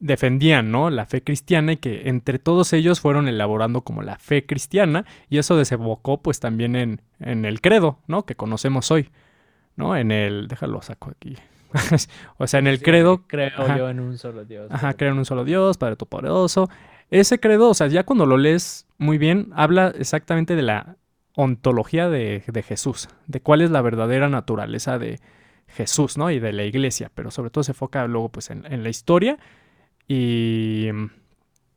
[0.00, 0.90] defendían ¿no?
[0.90, 5.38] la fe cristiana y que entre todos ellos fueron elaborando como la fe cristiana y
[5.38, 8.24] eso desembocó pues también en, en el credo ¿no?
[8.24, 9.10] que conocemos hoy.
[9.76, 9.96] ¿no?
[9.96, 11.36] En el, déjalo saco aquí,
[12.38, 13.24] o sea, en el credo.
[13.26, 14.68] Creo yo en un solo Dios.
[14.70, 16.68] Ajá, creo en un solo Dios, Padre Todopoderoso.
[17.10, 20.96] Ese credo, o sea, ya cuando lo lees muy bien, habla exactamente de la
[21.34, 25.20] ontología de, Jesús, de cuál es la verdadera naturaleza de
[25.68, 26.30] Jesús, ¿no?
[26.30, 29.38] Y de la iglesia, pero sobre todo se enfoca luego pues en, la historia
[30.12, 30.88] y,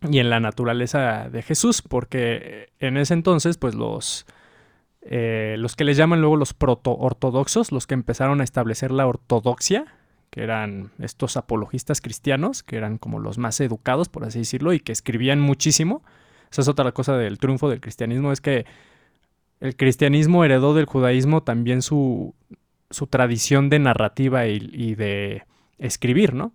[0.09, 4.25] y, en la naturaleza de Jesús, porque en ese entonces pues los,
[5.01, 9.86] eh, los que les llaman luego los proto-ortodoxos, los que empezaron a establecer la ortodoxia,
[10.29, 14.79] que eran estos apologistas cristianos, que eran como los más educados, por así decirlo, y
[14.79, 16.03] que escribían muchísimo.
[16.51, 18.65] Esa es otra cosa del triunfo del cristianismo, es que
[19.59, 22.34] el cristianismo heredó del judaísmo también su,
[22.89, 25.43] su tradición de narrativa y, de
[25.77, 26.53] escribir, ¿no?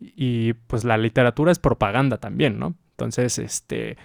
[0.00, 2.74] Y pues la literatura es propaganda también, ¿no?
[2.92, 3.96] Entonces, este,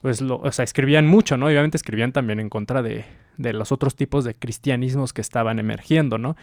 [0.00, 1.46] pues, lo, o sea, escribían mucho, ¿no?
[1.46, 3.04] obviamente escribían también en contra de,
[3.36, 6.36] de los otros tipos de cristianismos que estaban emergiendo, ¿no?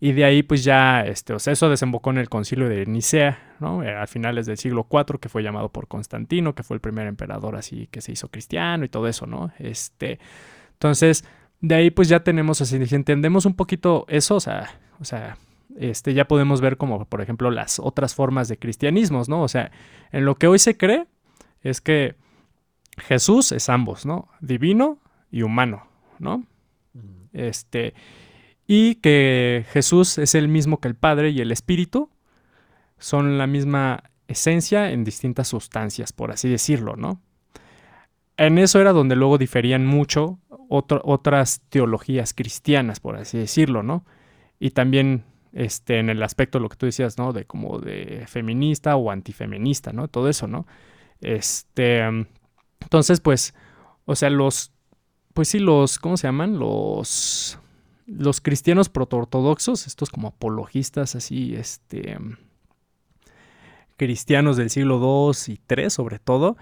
[0.00, 3.56] Y de ahí pues ya, este, o sea, eso desembocó en el concilio de Nicea,
[3.60, 3.82] ¿no?
[3.82, 7.06] Eh, a finales del siglo IV, que fue llamado por Constantino, que fue el primer
[7.06, 9.52] emperador así que se hizo cristiano y todo eso, ¿no?
[9.58, 10.18] Este,
[10.72, 11.24] entonces,
[11.60, 15.38] de ahí pues ya tenemos, así, entendemos un poquito eso, o sea, o sea,
[15.76, 19.42] este, ya podemos ver como, por ejemplo, las otras formas de cristianismos, ¿no?
[19.42, 19.72] O sea,
[20.12, 21.06] en lo que hoy se cree
[21.62, 22.16] es que
[22.98, 24.28] Jesús es ambos, ¿no?
[24.40, 24.98] Divino
[25.30, 25.86] y humano,
[26.18, 26.44] ¿no?
[27.32, 27.94] Este,
[28.66, 32.10] y que Jesús es el mismo que el Padre y el Espíritu,
[32.98, 37.20] son la misma esencia en distintas sustancias, por así decirlo, ¿no?
[38.36, 40.38] En eso era donde luego diferían mucho
[40.68, 44.04] otras teologías cristianas, por así decirlo, ¿no?
[44.58, 47.32] Y también este, en el aspecto, lo que tú decías, ¿no?
[47.32, 50.08] De como de feminista o antifeminista, ¿no?
[50.08, 50.66] Todo eso, ¿no?
[51.20, 52.02] Este,
[52.80, 53.54] entonces, pues,
[54.04, 54.74] o sea, los
[55.34, 56.58] pues sí, los, ¿cómo se llaman?
[56.58, 57.58] Los,
[58.06, 62.16] los cristianos protoortodoxos, estos como apologistas así, este,
[63.96, 66.56] cristianos del siglo II y III sobre todo,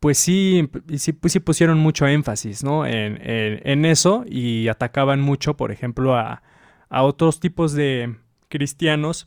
[0.00, 2.84] pues sí, sí, pues sí pusieron mucho énfasis, ¿no?
[2.84, 6.42] En, en, eso y atacaban mucho, por ejemplo, a,
[6.90, 8.16] a otros tipos de
[8.48, 9.26] cristianos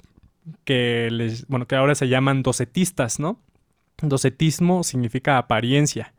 [0.65, 3.39] que les, bueno, que ahora se llaman docetistas, ¿no?
[4.01, 6.13] Docetismo significa apariencia.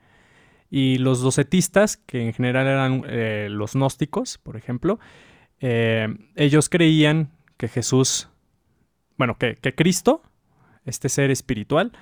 [0.71, 4.99] Y los docetistas, que en general eran eh, los gnósticos, por ejemplo,
[5.61, 8.29] eh, ellos creían que Jesús,
[9.17, 10.23] bueno, que, Cristo,
[10.87, 11.93] este ser espiritual,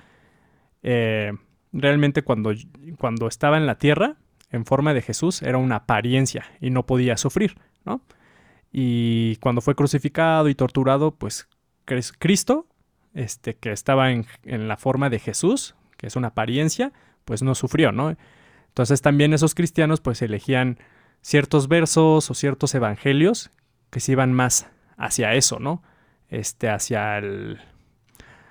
[0.81, 1.33] eh,
[1.73, 2.53] realmente cuando,
[2.97, 4.15] cuando estaba en la tierra,
[4.49, 8.01] en forma de Jesús, era una apariencia y no podía sufrir, ¿no?
[8.73, 11.47] Y cuando fue crucificado y torturado, pues
[11.85, 12.65] Cristo,
[13.13, 16.91] este, que estaba en, en la forma de Jesús, que es una apariencia,
[17.23, 18.15] pues no sufrió, ¿no?
[18.67, 20.79] Entonces también esos cristianos pues elegían
[21.21, 23.51] ciertos versos o ciertos evangelios
[23.91, 24.67] que se iban más
[24.97, 25.83] hacia eso, ¿no?
[26.29, 27.59] Este, hacia el,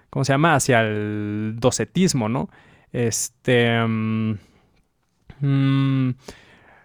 [0.08, 0.54] ¿cómo se llama?
[0.54, 2.48] Hacia el docetismo, ¿no?
[2.92, 4.38] Este, mm,
[5.40, 6.14] mm,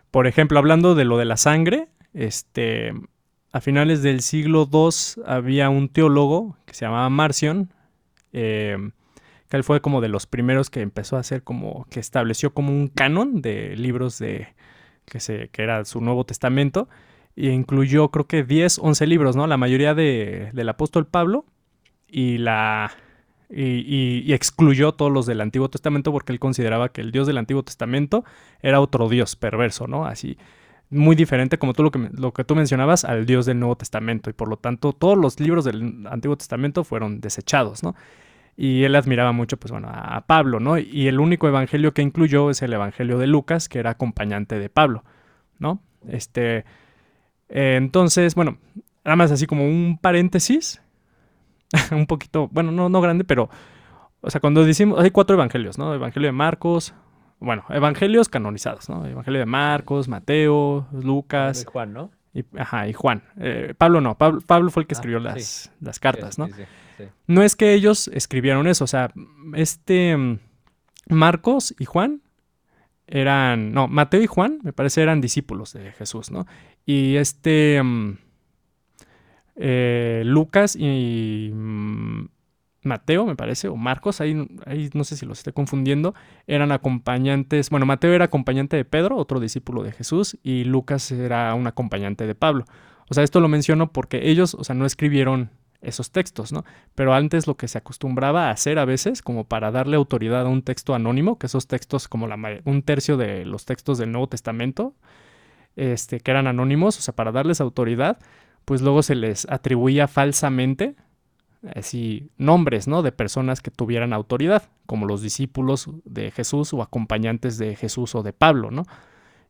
[0.09, 2.93] por ejemplo, hablando de lo de la sangre, este,
[3.58, 7.74] a finales del siglo II había un teólogo que se llamaba Marcion,
[8.32, 8.78] eh,
[9.49, 12.70] que él fue como de los primeros que empezó a hacer como, que estableció como
[12.72, 14.49] un canon de libros de,
[15.05, 16.88] que, se, que era su Nuevo Testamento,
[17.36, 19.47] e incluyó creo que 10, 11 libros, ¿no?
[19.47, 21.45] La mayoría de, del apóstol Pablo
[22.08, 22.91] y la...
[23.49, 27.64] Y, excluyó todos los del Antiguo Testamento porque él consideraba que el Dios del Antiguo
[27.64, 28.24] Testamento
[28.62, 30.05] era otro Dios perverso, ¿no?
[30.05, 30.38] Así,
[30.89, 34.29] muy diferente, como tú lo que, lo que tú mencionabas, al Dios del Nuevo Testamento.
[34.29, 37.95] Y por lo tanto, todos los libros del Antiguo Testamento fueron desechados, ¿no?
[38.57, 40.79] y él admiraba mucho, pues bueno, a Pablo, ¿no?
[40.79, 44.67] Y el único evangelio que incluyó es el evangelio de Lucas, que era acompañante de
[44.67, 45.03] Pablo,
[45.59, 45.79] ¿no?
[46.07, 46.65] Este,
[47.49, 48.57] eh, entonces, bueno,
[49.05, 50.81] nada más así como un paréntesis,
[51.91, 53.47] un poquito, bueno, no, no grande, pero,
[54.21, 55.93] o sea, cuando decimos, hay cuatro evangelios, ¿no?
[55.93, 56.95] Evangelio de Marcos,
[57.39, 59.05] bueno, evangelios canonizados, ¿no?
[59.05, 61.63] Evangelio de Marcos, Mateo, Lucas.
[61.63, 62.11] Y Juan, ¿no?
[62.33, 63.23] Y, ajá, y Juan.
[63.39, 66.47] Eh, Pablo no, Pablo, Pablo, fue el que ah, escribió las, las cartas, ¿no?
[67.27, 69.11] No es que ellos escribieron eso, o sea,
[69.53, 70.39] este mm,
[71.09, 72.21] Marcos y Juan
[73.05, 76.45] eran, no, Mateo y Juan, me parece, eran discípulos de Jesús, ¿no?
[76.85, 78.17] Y este, mm,
[79.55, 82.25] eh, Lucas y mm,
[82.88, 86.15] Mateo, me parece, o Marcos, ahí, ahí no sé si los estoy confundiendo,
[86.47, 91.53] eran acompañantes, bueno, Mateo era acompañante de Pedro, otro discípulo de Jesús, y Lucas era
[91.53, 92.65] un acompañante de Pablo.
[93.09, 95.49] O sea, esto lo menciono porque ellos, o sea, no escribieron
[95.81, 96.65] esos textos, ¿no?
[96.95, 100.49] Pero antes lo que se acostumbraba a hacer a veces, como para darle autoridad a
[100.49, 104.27] un texto anónimo, que esos textos, como la, un tercio de los textos del Nuevo
[104.27, 104.95] Testamento,
[105.75, 108.17] este, que eran anónimos, o sea, para darles autoridad,
[108.65, 110.95] pues luego se les atribuía falsamente
[111.76, 113.01] así nombres, ¿no?
[113.01, 118.24] De personas que tuvieran autoridad, como los discípulos de Jesús o acompañantes de Jesús o
[118.24, 118.86] de Pablo, ¿no?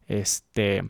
[0.07, 0.83] Este,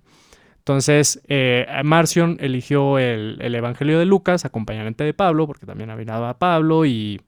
[0.68, 6.86] entonces, eh, Marcion eligió el, Evangelio de Lucas, acompañante de Pablo, porque también había Pablo,
[6.86, 7.22] y,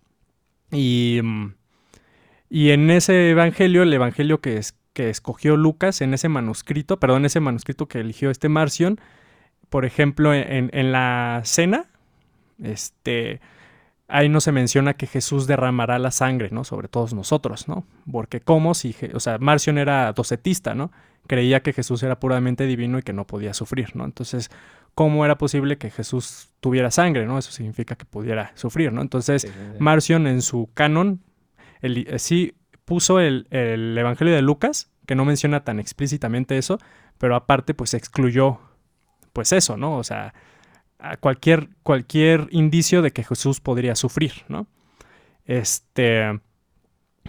[0.71, 1.21] y,
[2.49, 7.23] y, en ese Evangelio, el Evangelio que, es, que escogió Lucas, en ese manuscrito, perdón,
[7.23, 8.99] ese manuscrito que eligió este Marcion,
[9.69, 11.85] por ejemplo, en, en la cena,
[12.61, 13.39] este,
[14.09, 16.63] ahí no se menciona que Jesús derramará la sangre, ¿no?
[16.63, 17.85] Sobre todos nosotros, ¿no?
[18.11, 20.91] Porque cómo si, o sea, Marcion era docetista, ¿no?
[21.27, 24.05] Creía que Jesús era puramente divino y que no podía sufrir, ¿no?
[24.05, 24.49] Entonces,
[24.95, 27.37] ¿cómo era posible que Jesús tuviera sangre, ¿no?
[27.37, 29.01] Eso significa que pudiera sufrir, ¿no?
[29.01, 29.47] Entonces,
[29.77, 31.21] Marcion en su canon
[31.81, 32.55] eh, sí
[32.85, 36.79] puso el, el Evangelio de Lucas, que no menciona tan explícitamente eso,
[37.19, 38.59] pero aparte, pues excluyó,
[39.33, 39.97] pues eso, ¿no?
[39.97, 40.33] O sea,
[41.19, 44.67] cualquier, cualquier indicio de que Jesús podría sufrir, ¿no?
[45.45, 46.39] Este,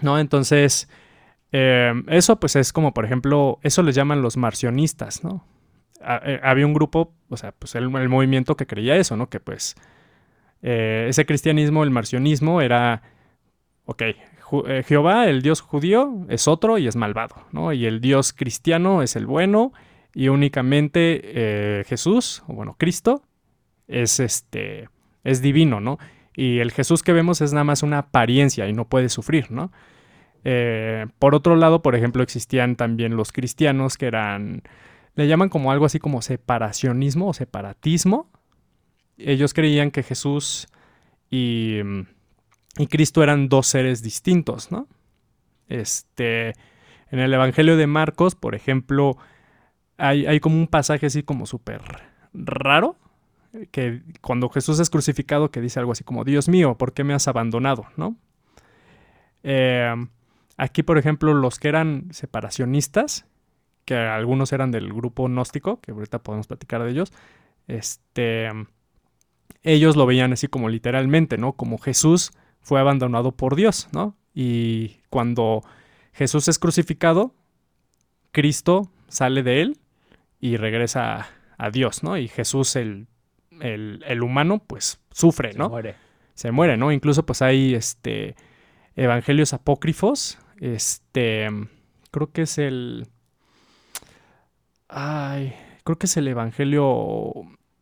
[0.01, 0.19] ¿no?
[0.19, 0.89] Entonces,
[1.51, 5.45] eh, eso pues es como, por ejemplo, eso les llaman los marcionistas, ¿no?
[6.01, 9.29] Eh, había un grupo, o sea, pues el, movimiento que creía eso, ¿no?
[9.29, 9.75] Que pues
[10.61, 13.03] eh, ese cristianismo, el marcionismo, era,
[13.85, 14.03] ok,
[14.85, 17.71] Jehová, el Dios judío, es otro y es malvado, ¿no?
[17.71, 19.71] Y el Dios cristiano es el bueno
[20.13, 23.23] y únicamente Jesús, o bueno, Cristo,
[23.91, 24.89] es este
[25.23, 25.99] es divino, ¿no?
[26.35, 29.71] Y el Jesús que vemos es nada más una apariencia y no puede sufrir, ¿no?
[30.43, 34.63] Eh, por otro lado, por ejemplo, existían también los cristianos que eran,
[35.15, 38.31] le llaman como algo así como separacionismo o separatismo.
[39.17, 40.67] Ellos creían que Jesús
[41.29, 41.79] y,
[42.77, 44.87] y Cristo eran dos seres distintos, ¿no?
[45.67, 46.53] Este,
[47.11, 49.17] en el Evangelio de Marcos, por ejemplo,
[49.97, 51.81] hay, hay como un pasaje así como súper
[52.33, 52.97] raro,
[53.71, 57.13] que cuando Jesús es crucificado, que dice algo así como, Dios mío, ¿por qué me
[57.13, 57.85] has abandonado?
[57.97, 58.15] ¿no?
[59.43, 59.93] Eh,
[60.57, 63.25] aquí, por ejemplo, los que eran separacionistas,
[63.85, 67.11] que algunos eran del grupo gnóstico, que ahorita podemos platicar de ellos,
[67.67, 68.49] este,
[69.63, 71.53] ellos lo veían así como literalmente, ¿no?
[71.53, 72.31] Como Jesús
[72.61, 74.15] fue abandonado por Dios, ¿no?
[74.33, 75.63] Y cuando
[76.13, 77.33] Jesús es crucificado,
[78.31, 79.77] Cristo sale de él
[80.39, 81.27] y regresa
[81.57, 82.17] a Dios, ¿no?
[82.17, 83.07] Y Jesús, el
[83.61, 85.65] el, humano pues sufre, ¿no?
[85.65, 85.95] Se muere.
[86.33, 86.91] Se muere, ¿no?
[86.91, 88.35] Incluso pues hay este
[88.95, 91.49] evangelios apócrifos, este
[92.11, 93.07] creo que es el
[94.89, 97.31] ay, creo que es el evangelio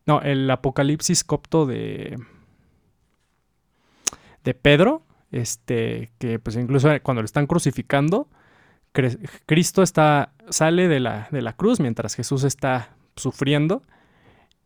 [0.06, 2.18] no, el Apocalipsis copto de
[4.44, 8.30] de Pedro, este que pues incluso cuando lo están crucificando
[9.46, 13.84] Cristo está sale de la, de la cruz mientras Jesús está sufriendo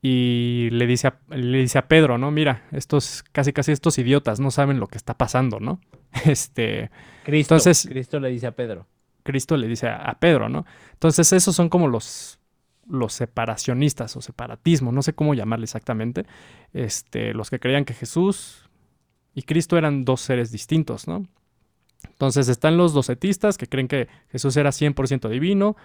[0.05, 2.29] y le dice, a, le dice a Pedro, ¿no?
[2.29, 5.79] Mira, estos, casi casi estos idiotas no saben lo que está pasando, ¿no?
[6.25, 6.91] Este.
[7.23, 8.85] Cristo, entonces, Cristo le dice a Pedro.
[9.23, 10.65] Cristo le dice a, Pedro, ¿no?
[10.91, 12.37] Entonces, esos son como los,
[12.85, 16.25] los separacionistas o separatismo, no sé cómo llamarle exactamente.
[16.73, 18.69] Este, los que creían que Jesús
[19.33, 21.25] y Cristo eran dos seres distintos, ¿no?
[22.09, 25.77] Entonces están los docetistas que creen que Jesús era 100% divino.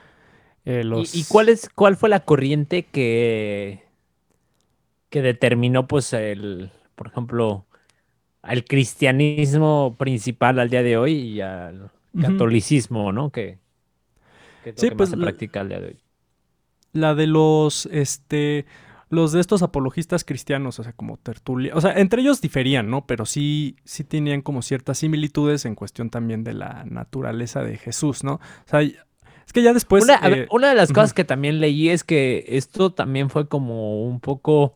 [0.64, 3.87] Eh, ¿Y, cuál, es, cuál fue la corriente que,
[5.10, 7.66] que determinó, pues, el, por ejemplo,
[8.42, 11.90] al cristianismo principal al día de hoy y al
[12.20, 13.30] catolicismo, ¿no?
[13.30, 13.58] Que,
[14.64, 15.98] que, sí, pues, se practica al día de hoy.
[16.92, 18.66] La de los, este,
[19.10, 23.06] los de estos apologistas cristianos, o sea, como tertulia, o sea, entre ellos diferían, ¿no?
[23.06, 28.24] Pero sí, sí tenían como ciertas similitudes en cuestión también de la naturaleza de Jesús,
[28.24, 28.34] ¿no?
[28.34, 30.04] O sea, es que ya después...
[30.04, 34.02] Una, eh, una de las cosas que también leí es que esto también fue como
[34.04, 34.74] un poco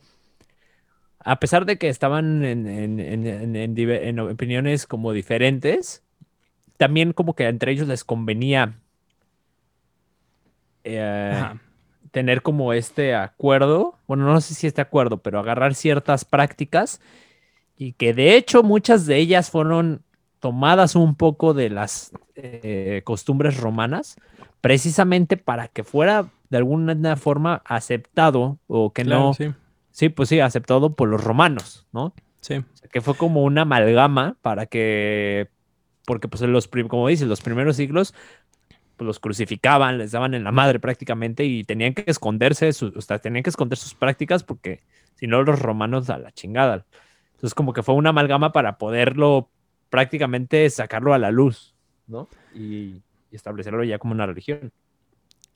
[1.25, 6.03] a pesar de que estaban en, opiniones como diferentes,
[6.77, 8.75] también como que entre ellos les convenía
[10.85, 11.45] eh,
[12.11, 17.01] tener como este acuerdo, bueno, no sé si este acuerdo, pero agarrar ciertas prácticas
[17.77, 20.03] y que de hecho muchas de ellas fueron
[20.41, 24.17] tomadas un poco de las eh, costumbres romanas,
[24.61, 29.53] precisamente para que fuera de alguna forma aceptado o que no sí,
[30.09, 32.15] pues sí, aceptado por los romanos, ¿no?
[32.41, 32.57] Sí.
[32.57, 35.49] O sea, que fue como una amalgama para que,
[36.07, 38.15] porque pues los, como dices, los primeros siglos,
[38.97, 42.97] pues los crucificaban, les daban en la madre prácticamente y tenían que esconderse, de sus-
[42.97, 44.83] o sea, tenían que esconder sus prácticas porque
[45.15, 46.87] si no los romanos a la chingada.
[47.35, 49.51] Entonces como que fue una amalgama para poderlo
[49.91, 51.75] prácticamente sacarlo a la luz,
[52.07, 52.29] ¿no?
[52.55, 54.73] Y, y establecerlo ya como una religión.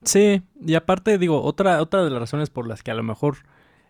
[0.02, 3.38] Sí, y aparte digo, otra, otra de las razones por las que a lo mejor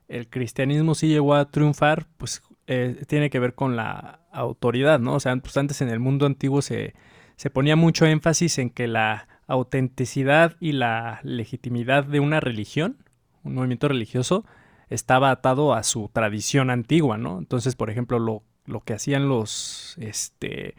[0.09, 5.15] el cristianismo sí llegó a triunfar, pues eh, tiene que ver con la autoridad, ¿no?
[5.15, 6.95] O sea, pues antes en el mundo antiguo se,
[7.37, 13.05] se ponía mucho énfasis en que la autenticidad y la legitimidad de una religión,
[13.45, 14.45] un movimiento religioso,
[14.89, 17.39] estaba atado a su tradición antigua, ¿no?
[17.39, 20.75] Entonces, por ejemplo, lo, lo que hacían los, este,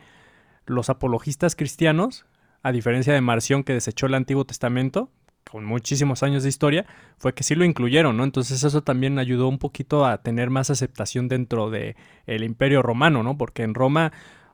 [0.66, 2.26] los apologistas cristianos,
[2.64, 5.12] a diferencia de Marción que desechó el Antiguo Testamento,
[5.50, 6.86] con muchísimos años de historia,
[7.18, 8.24] fue que sí lo incluyeron, ¿no?
[8.24, 11.95] Entonces eso también ayudó un poquito a tener más aceptación dentro del
[12.26, 13.38] el Imperio Romano, ¿no?
[13.38, 14.12] Porque en Roma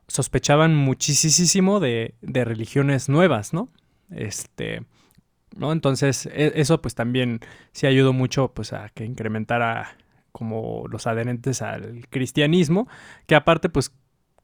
[0.08, 3.68] sospechaban muchísimo de, de religiones nuevas, ¿no?
[4.10, 4.84] Este,
[5.56, 5.72] ¿no?
[5.72, 7.40] Entonces e- eso pues también
[7.72, 9.96] sí ayudó mucho pues a que incrementara
[10.32, 12.88] como los adherentes al cristianismo,
[13.26, 13.92] que aparte pues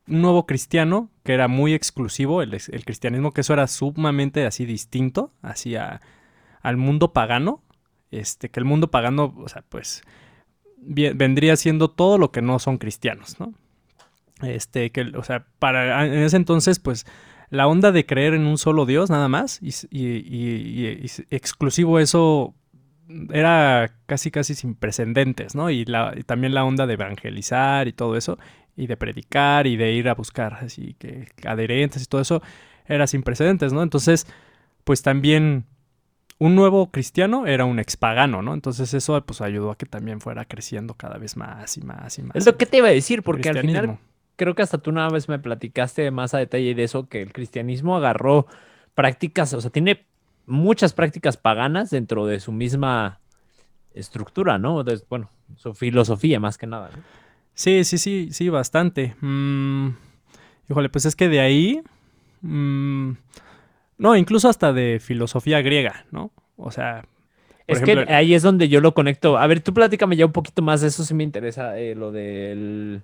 [0.07, 4.67] un nuevo cristiano que era muy exclusivo, el, el cristianismo, que eso era sumamente así
[4.67, 6.01] distinto hacia
[6.61, 7.63] al mundo pagano,
[8.11, 10.03] este, que el mundo pagano, o sea, pues
[10.77, 13.55] vendría siendo todo lo que no son cristianos, ¿no?
[14.43, 17.07] Este, que, o sea, para en ese entonces, pues
[17.51, 22.55] la onda de creer en un solo Dios nada más y, exclusivo eso
[23.31, 25.69] era casi casi sin precedentes, ¿no?
[25.71, 25.85] Y
[26.27, 28.39] también la onda de evangelizar y todo eso,
[28.77, 32.41] y de predicar y de ir a buscar así que adherentes y todo eso
[32.87, 33.83] era sin precedentes, ¿no?
[33.83, 34.27] Entonces,
[34.85, 35.67] pues también
[36.41, 38.55] un nuevo cristiano era un expagano, ¿no?
[38.55, 42.23] Entonces eso pues ayudó a que también fuera creciendo cada vez más y más y
[42.23, 42.35] más.
[42.35, 43.99] Es lo que te iba a decir, porque al final
[44.37, 47.33] creo que hasta tú una vez me platicaste más a detalle de eso, que el
[47.35, 48.47] cristianismo agarró
[48.95, 50.07] prácticas, o sea, tiene
[50.47, 53.21] muchas prácticas paganas dentro de su misma
[53.93, 54.83] estructura, ¿no?
[54.83, 56.89] De- bueno, su filosofía más que nada.
[56.97, 57.03] ¿no?
[57.53, 59.15] Sí, sí, sí, sí, bastante.
[59.21, 59.91] Mm,
[60.71, 61.83] híjole, pues es que de ahí...
[62.41, 63.11] mm,
[64.01, 66.33] no, incluso hasta de filosofía griega, ¿no?
[66.57, 67.03] O sea...
[67.67, 69.39] por Es ejemplo, que ahí es donde yo lo conecto.
[69.39, 72.11] A ver, tú platícame ya un poquito más de eso, si me interesa eh, lo
[72.13, 73.01] de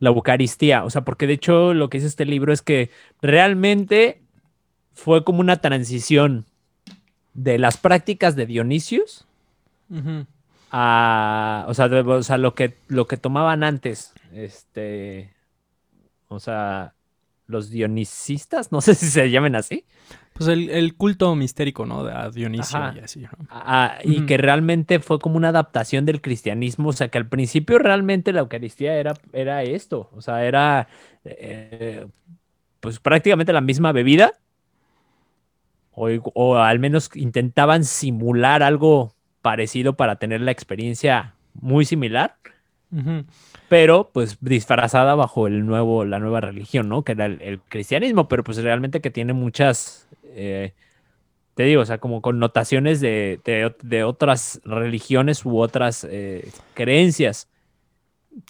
[0.00, 0.84] la Eucaristía.
[0.84, 2.90] O sea, porque de hecho lo que dice este libro es que
[3.22, 4.22] realmente
[4.94, 6.46] fue como una transición
[7.34, 9.26] de las prácticas de Dionisios
[10.70, 15.30] a, o sea, de- o sea, lo que lo que tomaban antes, este,
[16.28, 16.95] o sea,
[17.46, 19.84] los dionisistas, no sé si se llamen así,
[20.32, 22.00] Pues el, el culto mistérico, ¿no?
[22.00, 22.94] A Dionisio Ajá.
[22.94, 23.28] y así, ¿no?
[23.48, 27.78] a- y que realmente fue como una adaptación del cristianismo, o sea, que al principio
[27.78, 30.88] realmente la Eucaristía era, era esto, o sea, era
[31.24, 32.06] eh,
[32.80, 34.34] pues prácticamente la misma bebida,
[35.92, 42.36] o, o al menos intentaban simular algo parecido para tener la experiencia muy similar.
[43.68, 47.02] Pero pues disfrazada bajo el nuevo, la nueva religión, ¿no?
[47.02, 50.72] Que era el, el cristianismo, pero pues realmente que tiene muchas, eh,
[51.54, 56.48] te digo, o sea, como connotaciones de, de ot- de otras religiones u otras eh,
[56.74, 57.48] creencias.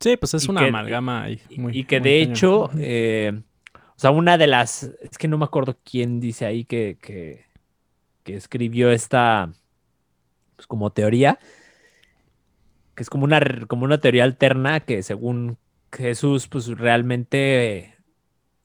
[0.00, 1.40] Sí, pues es Y una que- amalgama ahí.
[1.48, 3.40] Y, muy- y que muy de hecho, eh,
[3.74, 7.44] o sea, una de las, es que no me acuerdo quién dice ahí que, que,
[8.22, 9.50] que escribió esta,
[10.56, 11.38] pues como teoría,
[12.96, 15.58] que es como una, como una teoría alterna que según
[15.92, 17.94] Jesús, pues realmente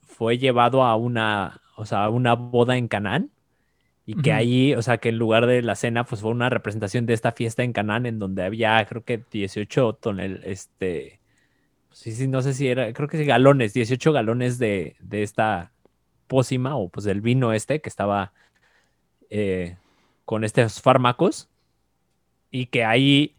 [0.02, 3.30] fue llevado a una, o sea, a una boda en Canaán.
[4.04, 4.38] Y que Ujú.
[4.38, 7.30] ahí, o sea, que en lugar de la cena, pues fue una representación de esta
[7.32, 11.20] fiesta en Canaán, en donde había, creo que 18 tonel, este,
[11.92, 15.70] sí, sí, no sé si era, creo que sí, galones, 18 galones de, de esta
[16.26, 18.32] pócima o pues del vino este que estaba
[19.30, 19.76] eh,
[20.24, 21.48] con estos fármacos
[22.50, 23.34] y que ahí,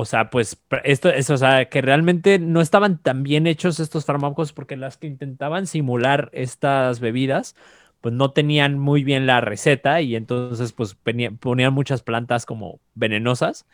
[0.00, 4.04] o sea, pues esto es, o sea, que realmente no estaban tan bien hechos estos
[4.04, 7.56] fármacos porque las que intentaban simular estas bebidas,
[8.00, 10.96] pues no tenían muy bien la receta y entonces pues
[11.40, 13.66] ponían muchas plantas como venenosas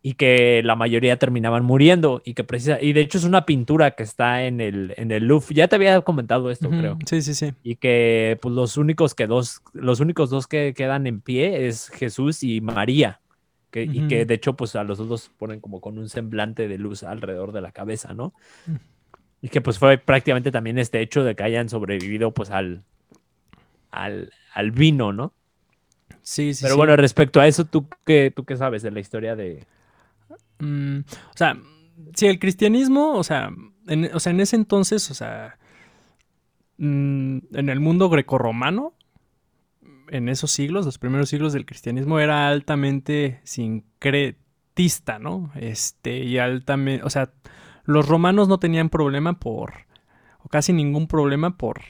[0.00, 3.90] y que la mayoría terminaban muriendo y que precisa y de hecho es una pintura
[3.90, 5.54] que está en el en el Louvre.
[5.54, 6.98] Ya te había comentado esto, creo.
[7.04, 7.52] Sí, sí, sí.
[7.62, 11.90] Y que pues los únicos que dos los únicos dos que quedan en pie es
[11.90, 13.20] Jesús y María.
[13.74, 16.78] Que, Y que de hecho pues a los dos ponen como con un semblante de
[16.78, 18.32] luz alrededor de la cabeza, ¿no?
[19.42, 22.84] Y que pues fue prácticamente también este hecho de que hayan sobrevivido pues al
[23.90, 25.32] al, al vino, ¿no?
[26.22, 26.78] Sí, sí, Pero sí.
[26.78, 29.66] bueno, respecto a eso, ¿tú qué, ¿tú qué sabes de la historia de,
[30.58, 31.56] Mm, o sea,
[32.14, 33.50] si el cristianismo, o sea,
[33.86, 35.58] en, o sea, en ese entonces, o sea,
[36.78, 38.94] mm, en el mundo grecorromano,
[40.08, 45.52] en esos siglos, los primeros siglos del cristianismo, era altamente sincretista, ¿no?
[45.54, 47.32] Este, y altamente, o sea,
[47.84, 49.86] los romanos no tenían problema por,
[50.42, 51.80] o casi ningún problema por,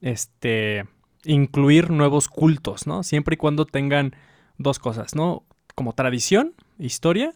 [0.00, 0.86] este,
[1.24, 3.02] incluir nuevos cultos, ¿no?
[3.02, 4.14] Siempre y cuando tengan
[4.56, 5.44] dos cosas, ¿no?
[5.74, 7.34] Como tradición, historia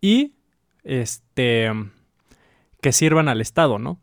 [0.00, 0.34] y,
[0.84, 1.70] este,
[2.80, 3.98] que sirvan al Estado, ¿no?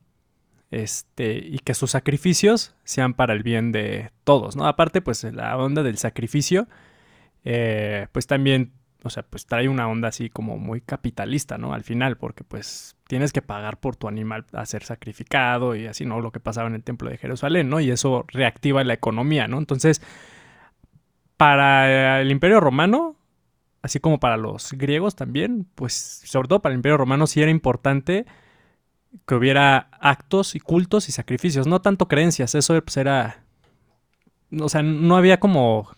[0.71, 4.67] Este, y que sus sacrificios sean para el bien de todos, ¿no?
[4.67, 6.67] Aparte, pues la onda del sacrificio,
[7.43, 11.73] eh, pues también, o sea, pues trae una onda así como muy capitalista, ¿no?
[11.73, 16.05] Al final, porque pues tienes que pagar por tu animal a ser sacrificado y así,
[16.05, 16.21] ¿no?
[16.21, 17.79] Lo que pasaba en el templo de Jerusalén, ¿no?
[17.79, 19.57] Y eso reactiva la economía, ¿no?
[19.57, 20.01] Entonces,
[21.35, 23.15] para el imperio romano,
[23.81, 25.93] así como para los griegos también, pues
[26.25, 28.25] sobre todo para el imperio romano sí era importante
[29.25, 33.43] que hubiera actos y cultos y sacrificios, no tanto creencias, eso pues era,
[34.59, 35.89] o sea, no había como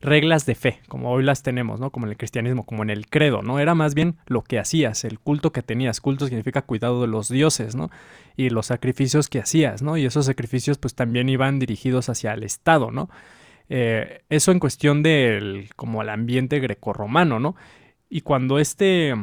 [0.00, 1.90] reglas de fe, como hoy las tenemos, ¿no?
[1.90, 3.58] Como en el cristianismo, como en el credo, ¿no?
[3.58, 6.00] Era más bien lo que hacías, el culto que tenías.
[6.00, 7.90] Culto significa cuidado de los dioses, ¿no?
[8.36, 9.98] Y los sacrificios que hacías, ¿no?
[9.98, 13.10] Y esos sacrificios pues también iban dirigidos hacia el Estado, ¿no?
[13.68, 17.54] Eh, eso en cuestión del, como el ambiente grecorromano, ¿no?
[18.08, 19.14] Y cuando este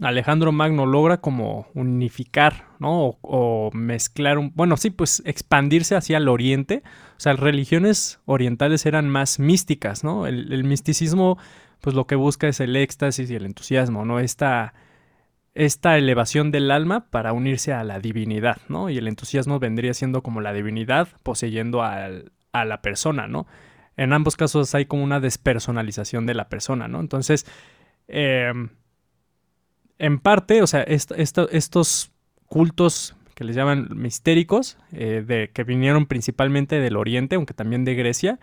[0.00, 3.18] Alejandro Magno logra como unificar, ¿no?
[3.22, 6.82] O, mezclar, un, bueno, sí, pues expandirse hacia el oriente.
[7.16, 10.26] O sea, las religiones orientales eran más místicas, ¿no?
[10.26, 11.38] El, misticismo,
[11.80, 14.20] pues lo que busca es el éxtasis y el entusiasmo, ¿no?
[14.20, 14.74] Esta,
[15.54, 18.90] esta elevación del alma para unirse a la divinidad, ¿no?
[18.90, 23.46] Y el entusiasmo vendría siendo como la divinidad poseyendo a la persona, ¿no?
[23.96, 27.00] En ambos casos hay como una despersonalización de la persona, ¿no?
[27.00, 27.46] Entonces,
[28.06, 28.52] eh,
[29.98, 32.12] en parte, o sea, estos
[32.46, 37.94] cultos que les llaman mistéricos, eh, de, que vinieron principalmente del Oriente, aunque también de
[37.94, 38.40] Grecia,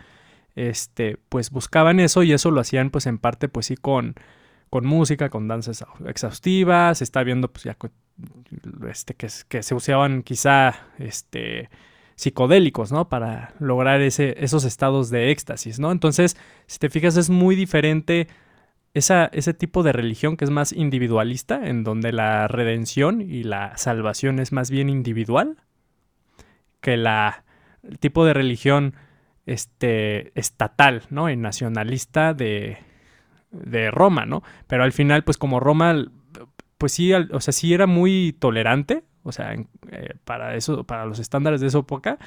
[0.55, 4.15] este, pues buscaban eso y eso lo hacían pues en parte pues sí con,
[4.69, 7.77] con música, con danzas exhaustivas, está viendo pues ya
[8.89, 11.69] este, que, que se usaban quizá este,
[12.15, 13.09] psicodélicos, ¿no?
[13.09, 15.91] Para lograr ese, esos estados de éxtasis, ¿no?
[15.91, 16.37] Entonces,
[16.67, 18.27] si te fijas, es muy diferente
[18.95, 24.39] ese tipo de religión que es más individualista, en donde la redención y la salvación
[24.39, 25.57] es más bien individual,
[26.79, 27.43] que la,
[27.83, 28.95] el tipo de religión
[29.45, 31.29] este, estatal, ¿no?
[31.29, 32.77] Y nacionalista de,
[33.51, 34.43] de Roma, ¿no?
[34.67, 36.05] Pero al final, pues como Roma,
[36.77, 41.19] pues sí, o sea, sí era muy tolerante, o sea, eh, para eso, para los
[41.19, 42.17] estándares de esa época,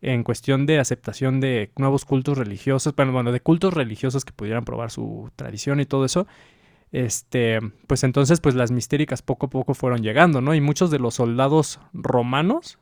[0.00, 4.90] en cuestión de aceptación de nuevos cultos religiosos, bueno, de cultos religiosos que pudieran probar
[4.90, 6.26] su tradición y todo eso,
[6.92, 10.54] este, pues entonces pues las mistéricas poco a poco fueron llegando, ¿no?
[10.54, 12.78] Y muchos de los soldados romanos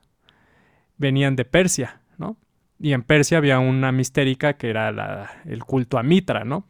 [0.96, 2.36] venían de Persia, ¿no?
[2.78, 6.66] Y en Persia había una mistérica que era la, el culto a Mitra, ¿no?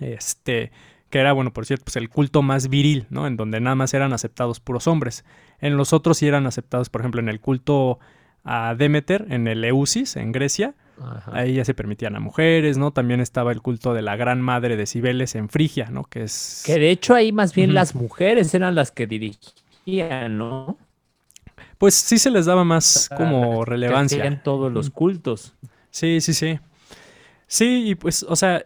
[0.00, 0.70] Este,
[1.10, 3.26] que era, bueno, por cierto, pues el culto más viril, ¿no?
[3.26, 5.24] En donde nada más eran aceptados puros hombres.
[5.60, 7.98] En los otros sí eran aceptados, por ejemplo, en el culto
[8.48, 10.74] a Demeter en el Eusis, en Grecia.
[11.26, 12.90] Ahí ya se permitían a mujeres, ¿no?
[12.90, 16.04] También estaba el culto de la gran madre de Cibeles en Frigia, ¿no?
[16.04, 16.62] Que es...
[16.64, 20.78] Que de hecho ahí más bien las mujeres eran las que dirigían, ¿no?
[21.76, 24.24] Pues sí se les daba más como relevancia.
[24.24, 25.54] En todos los cultos.
[25.90, 26.58] Sí, sí, sí.
[27.46, 28.64] Sí, y pues, o sea,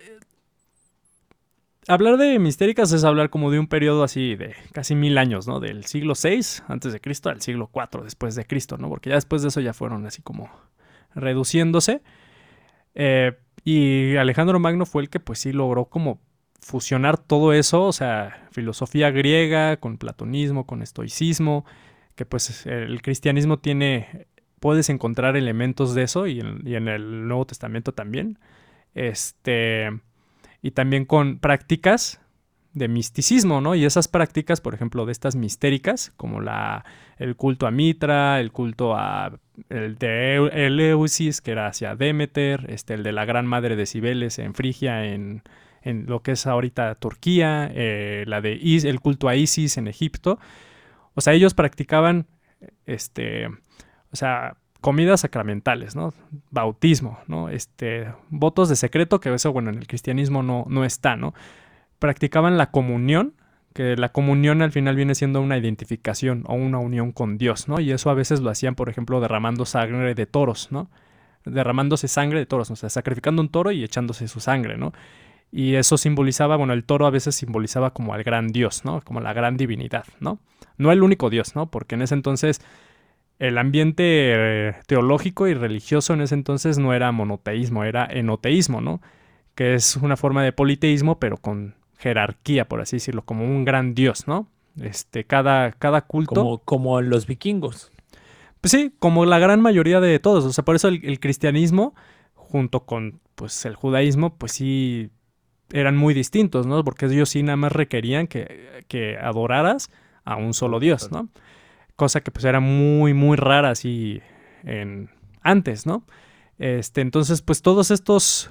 [1.88, 5.60] hablar de mistéricas es hablar como de un periodo así de casi mil años, ¿no?
[5.60, 8.88] Del siglo VI antes de Cristo al siglo IV después de Cristo, ¿no?
[8.88, 10.50] Porque ya después de eso ya fueron así como
[11.14, 12.02] reduciéndose.
[12.94, 13.32] Eh,
[13.64, 16.20] y Alejandro Magno fue el que pues sí logró como
[16.60, 21.64] fusionar todo eso, o sea, filosofía griega con platonismo, con estoicismo,
[22.14, 24.28] que pues el cristianismo tiene,
[24.60, 28.38] puedes encontrar elementos de eso y en, y en el Nuevo Testamento también.
[28.94, 29.90] Este
[30.62, 32.20] y también con prácticas
[32.72, 33.74] de misticismo, ¿no?
[33.74, 36.84] Y esas prácticas, por ejemplo, de estas mistéricas, como la,
[37.18, 39.38] el culto a Mitra, el culto a
[39.68, 44.38] el de Eleusis, que era hacia Demeter, este, el de la gran madre de Cibeles
[44.38, 45.42] en Frigia, en,
[45.82, 50.38] en lo que es ahorita Turquía, eh, la de el culto a Isis en Egipto.
[51.14, 52.26] O sea, ellos practicaban,
[52.86, 56.12] este, o sea, comidas sacramentales, ¿no?
[56.50, 57.48] Bautismo, ¿no?
[57.48, 61.32] Este, votos de secreto, que eso, bueno, en el cristianismo no, no está, ¿no?
[61.98, 63.32] Practicaban la comunión,
[63.72, 67.80] que la comunión al final viene siendo una identificación o una unión con Dios, ¿no?
[67.80, 70.90] Y eso a veces lo hacían, por ejemplo, derramando sangre de toros, ¿no?
[71.46, 74.92] Derramándose sangre de toros, o sea, sacrificando un toro y echándose su sangre, ¿no?
[75.50, 79.00] Y eso simbolizaba, bueno, el toro a veces simbolizaba como al gran dios, ¿no?
[79.02, 80.38] Como la gran divinidad, ¿no?
[80.76, 81.70] No el único dios, ¿no?
[81.70, 82.60] Porque en ese entonces
[83.42, 89.02] el ambiente eh, teológico y religioso en ese entonces no era monoteísmo, era enoteísmo, ¿no?
[89.56, 93.94] Que es una forma de politeísmo, pero con jerarquía, por así decirlo, como un gran
[93.94, 94.46] dios, ¿no?
[94.80, 96.36] Este, cada, cada culto.
[96.36, 97.90] Como, como los vikingos.
[98.60, 100.44] Pues sí, como la gran mayoría de todos.
[100.44, 101.96] O sea, por eso el, cristianismo,
[102.34, 105.10] junto con pues, el judaísmo, pues sí
[105.72, 106.84] eran muy distintos, ¿no?
[106.84, 109.90] Porque ellos sí nada más requerían que, que adoraras
[110.24, 111.28] a un solo Dios, ¿no?
[112.02, 114.20] Cosa que pues era muy, muy rara así
[114.64, 115.08] en,
[115.40, 116.04] antes, ¿no?
[116.58, 118.50] Este, entonces, pues todos estos,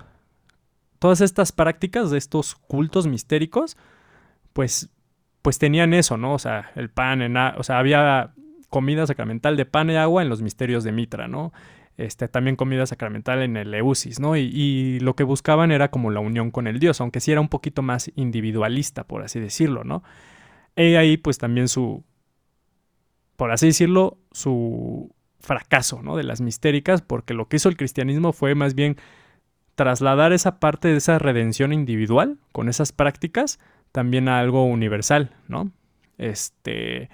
[0.99, 3.75] todas estas prácticas de estos cultos mistéricos,
[4.53, 4.89] pues,
[5.41, 6.33] pues tenían eso, ¿no?
[6.33, 8.31] O sea, el pan, en, o sea, había
[8.69, 11.51] comida sacramental de pan y agua en los misterios de Mitra, ¿no?
[11.97, 14.37] Este, también comida sacramental en el Eusis, ¿no?
[14.37, 17.41] Y, y, lo que buscaban era como la unión con el Dios, aunque sí era
[17.41, 20.03] un poquito más individualista, por así decirlo, ¿no?
[20.77, 22.05] Y ahí pues también su,
[23.41, 26.15] por así decirlo, su fracaso ¿no?
[26.15, 28.97] de las mistéricas, porque lo que hizo el cristianismo fue más bien
[29.73, 33.57] trasladar esa parte de esa redención individual con esas prácticas
[33.91, 35.71] también a algo universal, ¿no?
[36.19, 37.09] Este,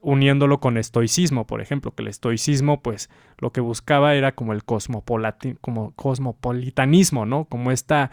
[0.00, 4.64] uniéndolo con estoicismo, por ejemplo, que el estoicismo, pues, lo que buscaba era como el
[4.64, 7.44] como cosmopolitanismo, ¿no?
[7.44, 8.10] Como esta,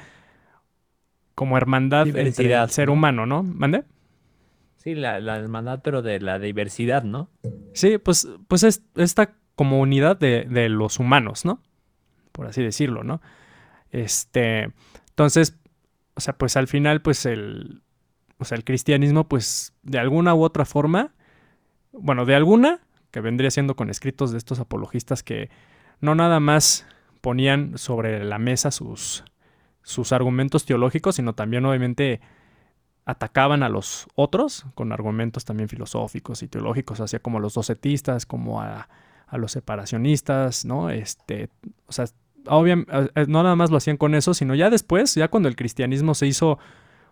[1.35, 3.43] como hermandad entre el ser humano, ¿no?
[3.43, 3.85] ¿Mande?
[4.79, 7.29] Sí, la, la hermandad, pero de la diversidad, ¿no?
[7.73, 11.61] Sí, pues, pues es esta comunidad de, de los humanos, ¿no?
[12.31, 13.21] Por así decirlo, ¿no?
[13.91, 14.71] Este,
[15.09, 15.57] entonces,
[16.15, 17.81] o sea, pues al final, pues el,
[18.37, 21.13] o sea, el cristianismo, pues de alguna u otra forma,
[21.91, 22.79] bueno, de alguna,
[23.11, 25.49] que vendría siendo con escritos de estos apologistas que
[25.99, 26.87] no nada más
[27.19, 29.25] ponían sobre la mesa sus,
[29.81, 32.21] sus argumentos teológicos, sino también obviamente
[33.09, 38.27] atacaban a los otros con argumentos también filosóficos y teológicos, hacia como a los docetistas,
[38.27, 38.87] como a,
[39.31, 40.89] los separacionistas, ¿no?
[40.89, 41.49] Este,
[41.87, 42.05] o sea,
[42.47, 45.55] obviamente, eh, no nada más lo hacían con eso, sino ya después, ya cuando el
[45.55, 46.59] cristianismo se hizo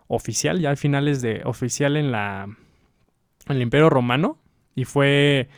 [0.06, 4.38] oficial, ya al finales de oficial en la en el Imperio Romano
[4.74, 5.48] y fue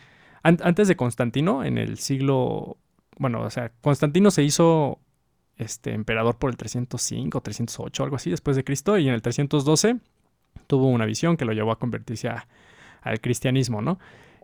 [0.43, 2.79] antes de Constantino en el siglo
[3.19, 4.99] bueno, o sea, Constantino se hizo
[5.57, 9.99] este emperador por el 305, 308, algo así después de Cristo y en el 312
[10.67, 13.99] tuvo una visión que lo llevó a convertirse al cristianismo, ¿no?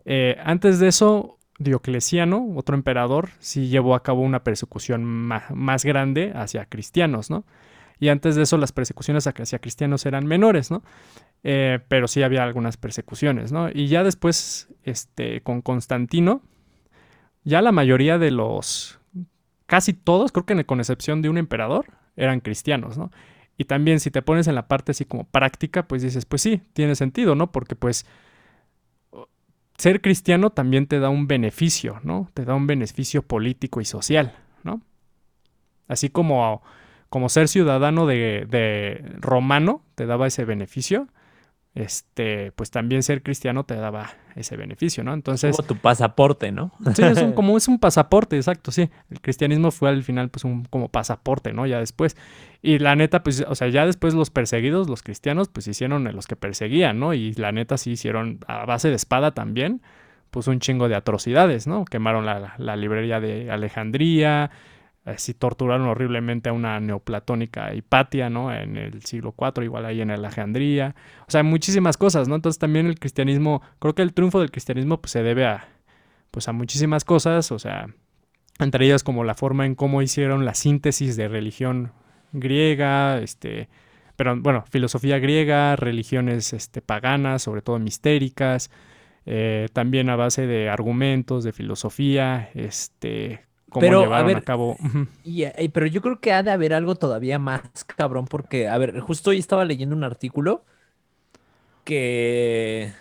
[0.05, 6.33] Eh, antes de eso, Diocleciano, otro emperador, sí llevó a cabo una persecución más, grande
[6.35, 7.45] hacia cristianos, ¿no?
[7.99, 10.83] Y antes de eso las persecuciones hacia cristianos eran menores, ¿no?
[11.45, 13.71] Eh, pero sí había algunas persecuciones, ¿no?
[13.73, 16.43] Y ya después, este, con Constantino,
[17.45, 19.01] ya la mayoría de los,
[19.67, 21.87] casi todos, creo que con excepción de un emperador,
[22.17, 23.11] eran cristianos, ¿no?
[23.57, 26.63] Y también si te pones en la parte así como práctica, pues dices, pues sí,
[26.73, 27.53] tiene sentido, ¿no?
[27.53, 28.07] Porque pues
[29.79, 32.31] ser cristiano también te da un beneficio, ¿no?
[32.35, 34.83] Te da un beneficio político y social, ¿no?
[35.89, 36.63] Así como,
[37.09, 41.09] como ser ciudadano de, de romano te daba ese beneficio,
[41.75, 45.15] este, pues también ser cristiano te daba ese beneficio, ¿no?
[45.15, 45.57] Entonces...
[45.57, 46.73] Como tu pasaporte, ¿no?
[46.95, 48.91] Sí, es como es un pasaporte, exacto, sí.
[49.11, 51.67] El cristianismo fue al final pues un como pasaporte, ¿no?
[51.67, 52.17] Ya después.
[52.63, 56.27] Y la neta, pues, o sea, ya después los perseguidos, los cristianos, pues hicieron los
[56.27, 57.15] que perseguían, ¿no?
[57.15, 59.83] Y la neta sí hicieron a base de espada también,
[60.31, 61.85] pues un chingo de atrocidades, ¿no?
[61.85, 64.51] Quemaron la, la librería de Alejandría,
[65.17, 68.53] si torturaron horriblemente a una neoplatónica Hipatia, ¿no?
[68.53, 70.97] En el siglo IV, igual ahí en Alejandría.
[71.29, 72.35] O sea, muchísimas cosas, ¿no?
[72.35, 75.69] Entonces también el cristianismo, creo que el triunfo del cristianismo pues, se debe a,
[76.33, 77.87] pues, a muchísimas cosas, o sea,
[78.59, 81.93] entre ellas como la forma en cómo hicieron la síntesis de religión
[82.33, 83.69] griega, este,
[84.17, 88.71] pero bueno, filosofía griega, religiones este, paganas, sobre todo mistéricas,
[89.25, 93.46] eh, también a base de argumentos, de filosofía, este,
[93.81, 94.77] pero, a, ver, cabo.
[95.25, 99.01] Y, pero yo creo que ha de haber algo todavía más cabrón, porque, a ver,
[99.01, 100.65] justo hoy estaba leyendo un artículo
[101.85, 102.93] que.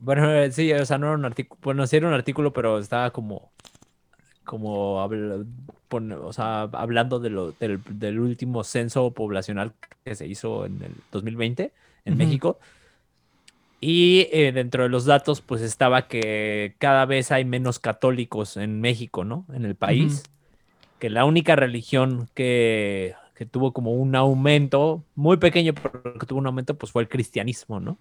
[0.00, 1.60] Bueno, eh, sí, o sea, no era un artículo.
[1.62, 3.52] Bueno, sí era un artículo, pero estaba como.
[4.44, 4.96] Como.
[4.96, 11.72] o sea, hablando de lo, del, último censo poblacional que se hizo en el 2020
[12.06, 12.58] en México.
[13.80, 18.80] Y eh, dentro de los datos, pues estaba que cada vez hay menos católicos en
[18.80, 19.46] México, ¿no?
[19.54, 20.24] En el país.
[20.98, 26.40] Que la única religión que, que, tuvo como un aumento, muy pequeño, pero que tuvo
[26.40, 27.98] un aumento, pues fue el cristianismo, ¿no?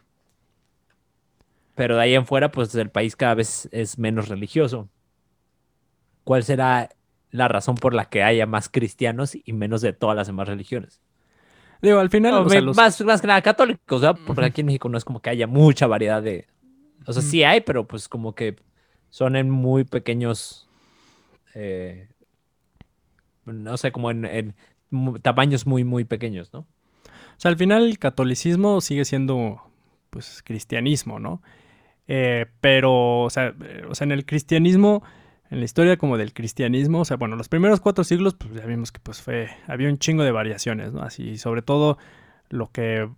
[1.76, 4.90] Pero de ahí en fuera, pues el país cada vez es menos religioso.
[6.26, 6.90] ¿Cuál será
[7.32, 11.00] la razón por la que haya más cristianos y menos de todas las demás religiones?
[11.82, 14.20] Digo, al final, No, o sea, me- los- más, más que nada católicos, ¿verdad?
[14.26, 14.48] Porque Ujú.
[14.48, 16.48] aquí en México no es como que haya mucha variedad de...
[17.06, 18.58] O sea, sí hay, pero pues como que
[19.10, 20.68] son en muy pequeños...
[21.56, 22.10] eh,
[23.46, 24.56] no sé, como en, en
[25.22, 26.60] tamaños muy, muy pequeños, ¿no?
[26.60, 26.68] O
[27.42, 29.62] sea, al final el catolicismo sigue siendo,
[30.10, 31.42] pues, cristianismo, ¿no?
[32.08, 35.04] Eh, pero, o sea, eh, o sea, en el cristianismo,
[35.50, 38.66] en la historia como del cristianismo, o sea, bueno, los primeros cuatro siglos, pues ya
[38.66, 41.02] vimos que pues fue, había un chingo de variaciones, ¿no?
[41.02, 41.98] Así, sobre todo
[42.50, 43.10] lo que,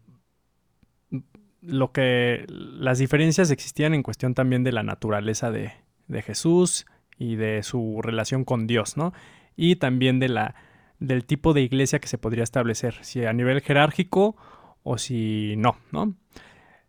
[1.61, 5.73] lo que, las diferencias existían en cuestión también de la naturaleza de,
[6.07, 6.85] de Jesús
[7.17, 9.13] y de su relación con Dios, ¿no?
[9.57, 10.55] Y también de la,
[10.99, 14.37] del tipo de iglesia que se podría establecer, si a nivel jerárquico
[14.83, 16.15] o si no, ¿no?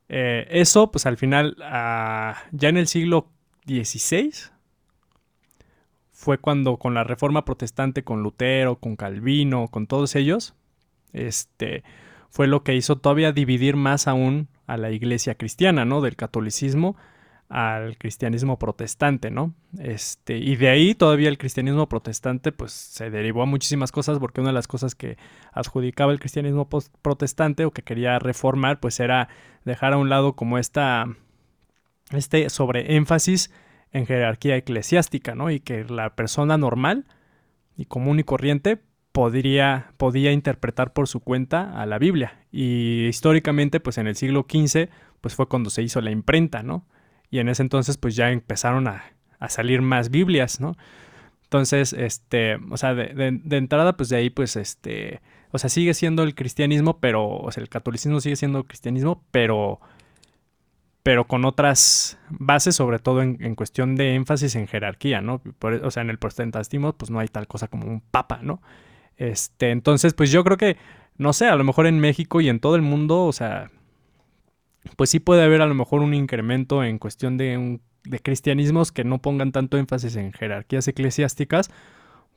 [0.08, 3.30] Eh, eso, pues al final, ah, ya en el siglo
[3.66, 4.51] XVI,
[6.22, 10.54] fue cuando con la reforma protestante, con Lutero, con Calvino, con todos ellos,
[11.12, 11.82] este,
[12.30, 16.00] fue lo que hizo todavía dividir más aún a la iglesia cristiana, ¿no?
[16.00, 16.96] Del catolicismo
[17.48, 19.52] al cristianismo protestante, ¿no?
[19.80, 24.40] Este, y de ahí todavía el cristianismo protestante pues se derivó a muchísimas cosas porque
[24.40, 25.18] una de las cosas que
[25.52, 26.68] adjudicaba el cristianismo
[27.02, 29.28] protestante o que quería reformar pues era
[29.64, 31.06] dejar a un lado como esta
[32.12, 33.50] este sobreénfasis
[33.92, 35.50] en jerarquía eclesiástica, ¿no?
[35.50, 37.06] Y que la persona normal
[37.76, 38.78] y común y corriente
[39.12, 42.40] podría, podía interpretar por su cuenta a la Biblia.
[42.50, 44.88] Y históricamente, pues en el siglo XV,
[45.20, 46.86] pues fue cuando se hizo la imprenta, ¿no?
[47.30, 49.04] Y en ese entonces, pues ya empezaron a,
[49.38, 50.76] a salir más Biblias, ¿no?
[51.44, 55.20] Entonces, este, o sea, de, de- de entrada, pues de ahí, pues, este,
[55.50, 59.80] o sea, sigue siendo el cristianismo, pero, o sea, el catolicismo sigue siendo cristianismo, pero,
[61.02, 65.40] pero con otras bases, sobre todo en, cuestión de énfasis en jerarquía, ¿no?
[65.58, 68.62] Por- o sea, en el protestantismo, pues no hay tal cosa como un papa, ¿no?
[69.16, 70.76] Este, entonces, pues yo creo que,
[71.18, 73.70] no sé, a lo mejor en México y en todo el mundo, o sea,
[74.96, 78.92] pues sí puede haber a lo mejor un incremento en cuestión de, un- de cristianismos
[78.92, 81.70] que no pongan tanto énfasis en jerarquías eclesiásticas,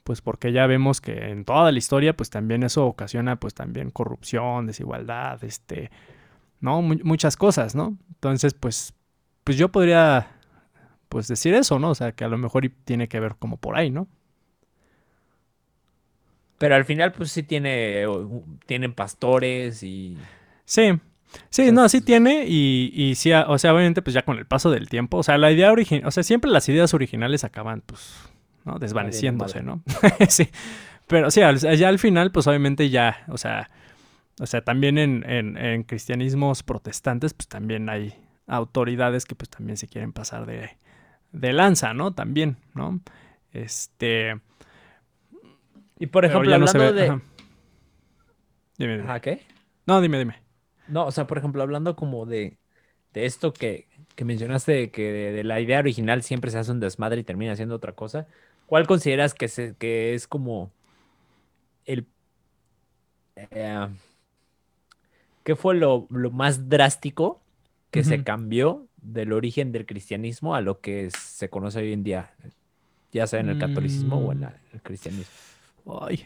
[0.04, 3.90] pues porque ya vemos que en toda la historia, pues también eso ocasiona, pues también
[3.92, 5.90] corrupción, desigualdad, este,
[6.66, 6.82] ¿no?
[6.84, 7.98] Mu- muchas cosas, ¿no?
[8.10, 8.96] Entonces, pues,
[9.46, 10.28] pues yo podría,
[11.10, 11.92] pues decir eso, ¿no?
[11.92, 14.08] O sea, que a lo mejor tiene que ver como por ahí, ¿no?
[16.58, 18.06] Pero al final, pues sí tiene,
[18.66, 20.18] tienen pastores y...
[20.64, 20.94] Sí,
[21.50, 24.72] sí, no, sí tiene y, y sí, o sea, obviamente pues ya con el paso
[24.72, 28.16] del tiempo, o sea, la idea original, o sea, siempre las ideas originales acaban pues,
[28.64, 28.80] ¿no?
[28.80, 29.84] Desvaneciéndose, ¿no?
[30.30, 30.50] sí,
[31.08, 33.70] pero sí, ya al final pues obviamente ya, o sea,
[34.40, 38.16] o sea, también en, en, en cristianismos protestantes pues también hay
[38.48, 40.78] autoridades que pues también se quieren pasar de,
[41.32, 42.14] de lanza, ¿no?
[42.14, 43.02] También, ¿no?
[43.54, 44.40] Este...
[46.00, 47.04] Y por ejemplo, ya no se hablando ve- de...
[47.04, 47.22] ajá.
[48.78, 49.10] Dime, dime.
[49.10, 49.42] Ajá, ¿qué?
[49.88, 50.42] No, dime, dime.
[50.88, 52.58] No, o sea, por ejemplo, hablando como de,
[53.14, 56.72] de esto que, que mencionaste, de que de, de la idea original siempre se hace
[56.72, 58.28] un desmadre y termina siendo otra cosa,
[58.68, 60.72] ¿cuál consideras que, se, que es como
[61.86, 62.06] el...
[63.36, 63.88] eh,
[65.46, 67.40] ¿qué fue lo, lo más drástico
[67.92, 72.34] que se cambió del origen del cristianismo a lo que se conoce hoy en día,
[73.14, 74.42] ya sea en el catolicismo o en Mm.
[74.42, 75.32] la- el cristianismo?
[76.02, 76.26] Ay,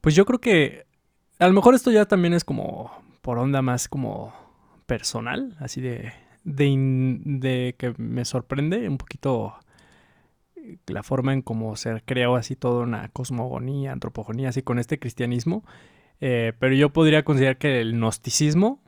[0.00, 0.86] pues yo creo que
[1.38, 2.90] a lo mejor esto ya también es como
[3.20, 4.32] por onda más como
[4.86, 6.12] personal, así de,
[6.44, 9.54] de, in- de que me sorprende un poquito
[10.86, 15.64] la forma en cómo se creó así toda una cosmogonía, antropogonía, así con este cristianismo.
[16.24, 18.80] Eh, pero yo podría considerar que el gnosticismo,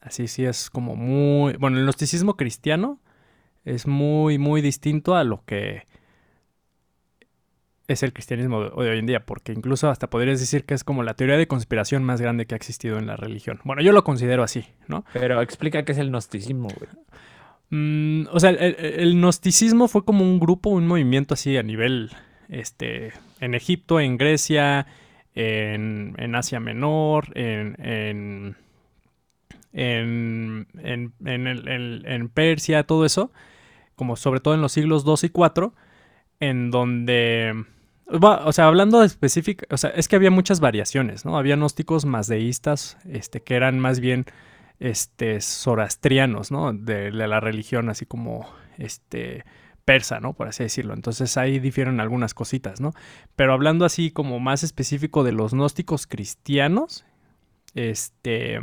[0.00, 2.98] así sí es como muy, bueno, el gnosticismo cristiano
[3.64, 5.86] es muy, muy distinto a lo que
[7.86, 11.02] es el cristianismo de, hoy en día, porque incluso hasta podrías decir que es como
[11.02, 13.60] la teoría de conspiración más grande que ha existido en la religión.
[13.64, 15.04] Bueno, yo lo considero así, ¿no?
[15.12, 16.90] Pero explica qué es el gnosticismo, güey.
[17.70, 21.62] Mm, o sea, el, el- el gnosticismo fue como un grupo, un movimiento así a
[21.62, 22.10] nivel,
[22.48, 24.86] este, en Egipto, en Grecia,
[25.34, 28.56] en, Asia Menor, en, en,
[29.72, 30.66] en,
[31.24, 33.32] en, en Persia, todo eso,
[33.96, 35.74] como sobre todo en los siglos 2 y 4,
[36.40, 37.64] en donde,
[38.06, 41.36] o sea, hablando de específica, o sea, es que había muchas variaciones, ¿no?
[41.36, 44.24] Había gnósticos mazdeístas, este, que eran más bien
[44.78, 45.40] este,
[46.50, 46.72] ¿no?
[46.72, 48.48] De, de la religión así como,
[48.78, 49.44] este,
[49.84, 50.32] persa, ¿no?
[50.32, 50.94] Por así decirlo.
[50.94, 52.92] Entonces ahí difieren algunas cositas, ¿no?
[53.36, 57.04] Pero hablando así como más específico de los gnósticos cristianos,
[57.74, 58.60] este,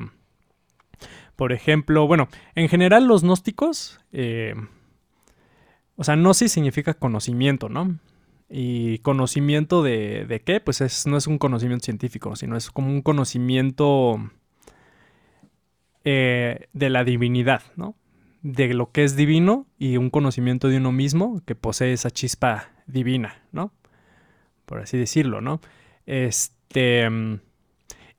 [1.36, 4.56] por ejemplo, bueno, en general los gnósticos, eh,
[5.96, 8.00] o sea, gnosis significa conocimiento, ¿no?
[8.50, 10.60] Y conocimiento de, de qué?
[10.60, 14.20] Pues es, no es un conocimiento científico, sino es como un conocimiento
[16.06, 17.96] eh, de la divinidad, ¿no?
[18.42, 22.70] De lo que es divino y un conocimiento de uno mismo que posee esa chispa
[22.86, 23.74] divina, ¿no?
[24.66, 25.62] Por así decirlo, ¿no?
[26.06, 27.10] Este.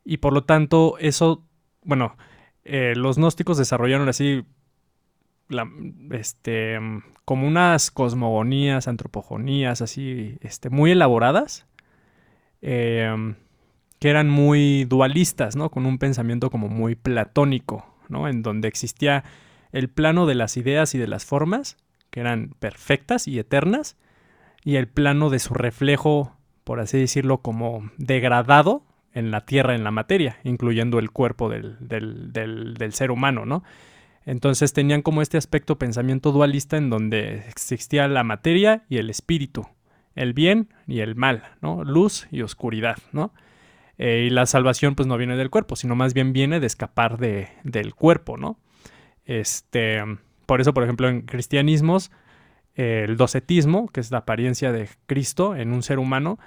[0.03, 1.45] Y por lo tanto, eso.
[1.83, 2.17] Bueno,
[2.63, 4.45] eh, los gnósticos desarrollaron así.
[6.11, 6.79] este.
[7.25, 10.37] Como unas cosmogonías, antropogonías, así.
[10.41, 11.67] Este, muy elaboradas.
[12.61, 13.35] Eh,
[13.99, 15.69] que eran muy dualistas, ¿no?
[15.69, 18.27] Con un pensamiento como muy platónico, ¿no?
[18.27, 19.23] En donde existía
[19.71, 21.77] el plano de las ideas y de las formas,
[22.09, 23.97] que eran perfectas y eternas,
[24.63, 28.83] y el plano de su reflejo, por así decirlo, como degradado
[29.13, 33.63] en la tierra, en la materia, incluyendo el cuerpo del, del ser humano, ¿no?
[34.25, 39.67] Entonces tenían como este aspecto pensamiento dualista en donde existía la materia y el espíritu,
[40.15, 41.83] el bien y el mal, ¿no?
[41.83, 43.33] Luz y oscuridad, ¿no?
[43.97, 47.17] Eh, y la salvación pues no viene del cuerpo, sino más bien viene de escapar
[47.17, 48.59] de, del cuerpo, ¿no?
[49.29, 50.03] Este,
[50.47, 52.09] por eso, por ejemplo, en cristianismos,
[52.73, 56.39] el docetismo, que es la apariencia de Cristo en un ser humano,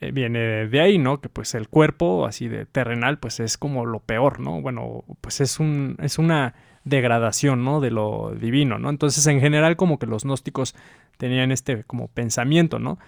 [0.00, 1.20] eh, viene de ahí, ¿no?
[1.20, 4.60] Que pues el cuerpo así de terrenal, pues es como lo peor, ¿no?
[4.60, 7.80] Bueno, pues es, un, es una degradación, ¿no?
[7.80, 8.90] De lo divino, ¿no?
[8.90, 10.74] Entonces, en general, como que los gnósticos
[11.16, 12.98] tenían este como pensamiento, ¿no?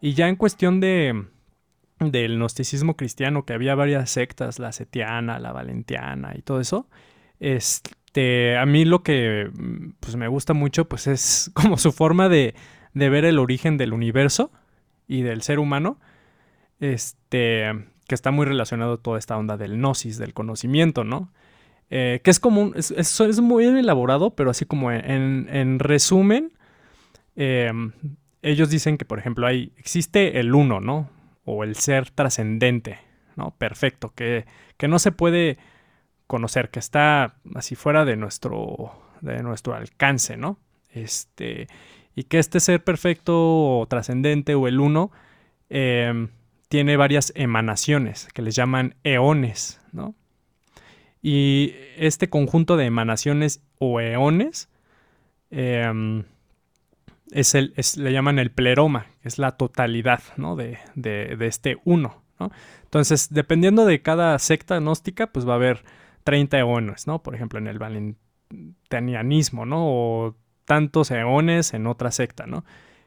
[0.00, 1.26] Y ya en cuestión de,
[2.00, 6.88] del gnosticismo cristiano, que había varias sectas, la setiana, la valentiana y todo eso,
[8.16, 9.50] este, a mí lo que
[10.00, 12.54] pues, me gusta mucho pues es como su forma de,
[12.94, 14.50] de ver el origen del universo
[15.06, 16.00] y del ser humano,
[16.80, 17.70] este,
[18.08, 21.30] que está muy relacionado a toda esta onda del gnosis, del conocimiento, ¿no?
[21.90, 26.52] Eh, que es como, es, es, muy elaborado, pero así como en, en resumen,
[27.36, 27.92] em,
[28.42, 31.10] ellos dicen que, por ejemplo, hay, existe el uno, ¿no?
[31.44, 32.98] o el ser trascendente,
[33.36, 33.54] ¿no?
[33.56, 35.58] Perfecto, que, que, no se puede
[36.26, 40.58] conocer, que está así fuera de nuestro, de nuestro alcance, ¿no?
[40.90, 41.68] Este,
[42.14, 45.10] y que este ser perfecto o trascendente o el uno
[45.68, 46.28] em,
[46.68, 50.14] tiene varias emanaciones que les llaman eones, ¿no?
[51.22, 54.68] Y este conjunto de emanaciones o eones
[55.50, 56.22] eh,
[57.32, 60.56] es el, le llaman el pleroma, que es la totalidad ¿no?
[60.56, 62.22] de, de, de, este uno.
[62.38, 62.50] ¿no?
[62.84, 65.84] Entonces, dependiendo de cada secta gnóstica, pues va a haber
[66.26, 67.22] 30 eones, ¿no?
[67.22, 69.86] Por ejemplo, en el valentinianismo, ¿no?
[69.86, 72.64] O tantos eones en otra secta, ¿no?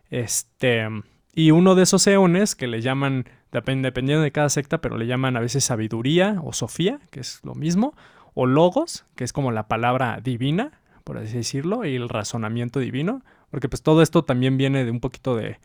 [0.10, 0.88] Este,
[1.36, 5.36] y uno de esos eones que le llaman, dependiendo de cada secta, pero le llaman
[5.36, 7.94] a veces sabiduría o sofía, que es lo mismo,
[8.36, 13.22] o logos, que es como la palabra divina, por así decirlo, y el razonamiento divino,
[13.52, 15.60] porque pues todo esto también viene de un poquito de,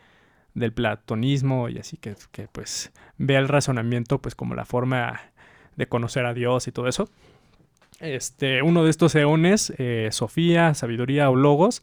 [0.55, 5.21] del platonismo y así que, que pues ve el razonamiento pues como la forma
[5.77, 7.09] de conocer a Dios y todo eso.
[8.01, 11.83] Este, uno de estos eones, eh, Sofía, Sabiduría o Logos,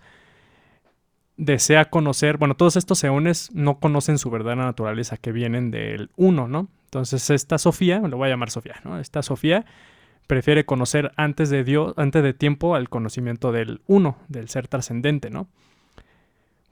[1.38, 6.48] desea conocer, bueno, todos estos eones no conocen su verdadera naturaleza que vienen del uno,
[6.48, 6.68] ¿no?
[6.86, 9.00] Entonces esta Sofía, lo voy a llamar Sofía, ¿no?
[9.00, 9.66] Esta Sofía
[10.28, 15.30] prefiere conocer antes de Dios, antes de tiempo al conocimiento del uno, del ser trascendente,
[15.30, 15.48] ¿no?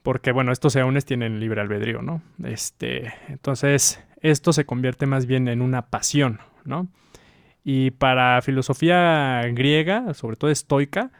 [0.02, 2.22] porque bueno, estos eones tienen libre albedrío, ¿no?
[2.42, 6.88] Este, entonces, esto se convierte más bien en una pasión, ¿no?
[7.64, 11.12] Y para filosofía griega, sobre todo estoica,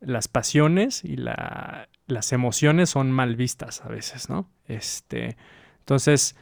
[0.00, 4.50] las pasiones y la, las emociones son mal vistas a veces, ¿no?
[4.66, 5.36] Este,
[5.80, 6.36] entonces,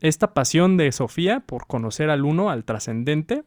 [0.00, 3.44] esta pasión de Sofía por conocer al uno, al trascendente,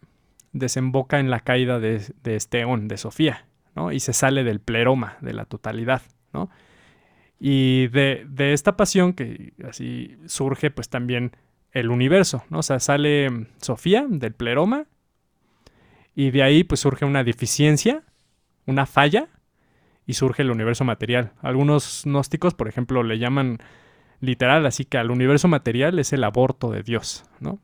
[0.52, 3.46] desemboca en la caída de, de este eón, de Sofía,
[3.76, 3.92] ¿no?
[3.92, 6.02] Y se sale del pleroma, de la totalidad,
[6.34, 6.50] ¿no?
[7.40, 11.32] Y de, esta pasión que así surge pues también
[11.76, 12.60] el universo, ¿no?
[12.60, 14.86] O sea, sale Sofía del pleroma
[16.16, 18.04] y de ahí pues surge una deficiencia,
[18.66, 19.28] una falla
[20.08, 21.34] y surge el universo material.
[21.42, 23.60] Algunos gnósticos, por ejemplo, le llaman
[24.22, 27.60] literal, así que al universo material es el aborto de Dios, ¿no?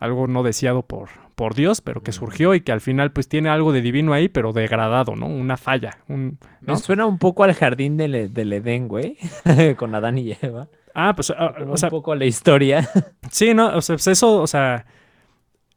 [0.00, 3.50] Algo no deseado por, por Dios, pero que surgió y que al final pues tiene
[3.50, 5.26] algo de divino ahí, pero degradado, ¿no?
[5.26, 5.98] Una falla.
[6.08, 6.74] Un, ¿no?
[6.74, 9.16] Me suena un poco al jardín del, Edén, güey,
[9.76, 10.66] con Adán y Eva.
[10.94, 12.88] Ah, pues, ah, o sea, un poco a la historia.
[13.30, 14.86] Sí, no, o sea, pues eso, o sea,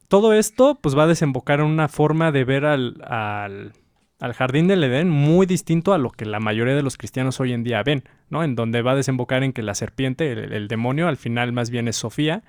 [0.08, 3.74] todo esto pues va a desembocar en una forma de ver al, al,
[4.20, 7.54] al, jardín del Edén muy distinto a lo que la mayoría de los cristianos hoy
[7.54, 8.44] en día ven, ¿no?
[8.44, 11.72] En donde va a desembocar en que la serpiente, el, el demonio, al final más
[11.72, 12.44] bien es Sofía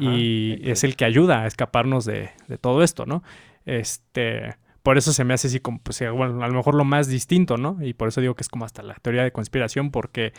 [0.00, 3.22] y es el que ayuda a escaparnos de, todo esto, ¿no?
[3.64, 7.08] Este, por eso se me hace así como, pues, bueno, a lo mejor lo más
[7.08, 7.78] distinto, ¿no?
[7.80, 10.32] Y por eso digo que es como hasta la teoría de conspiración, porque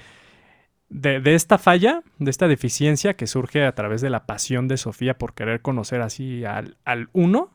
[0.90, 5.18] de, esta falla, de esta deficiencia que surge a través de la pasión de Sofía
[5.18, 7.52] por querer conocer así al, al uno,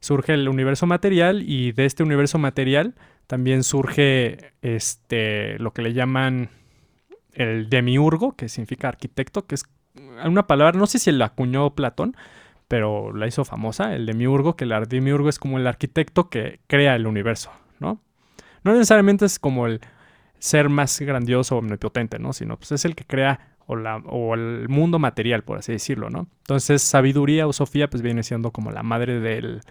[0.00, 2.94] surge el universo material y de este universo material
[3.26, 6.50] también surge este, lo que le llaman
[7.32, 9.64] el demiurgo, que significa arquitecto, que es
[10.24, 12.16] una palabra, no sé si la acuñó Platón,
[12.68, 16.94] pero la hizo famosa, el demiurgo, que el demiurgo es como el arquitecto que crea
[16.96, 17.50] el universo,
[17.80, 18.00] ¿no?
[18.62, 19.80] No necesariamente es como el
[20.44, 22.34] ser más grandioso o omnipotente, ¿no?
[22.34, 26.26] Sino pues es el que crea o, el mundo material, por así decirlo, ¿no?
[26.40, 29.62] Entonces, sabiduría o Sofía, pues viene siendo como la madre del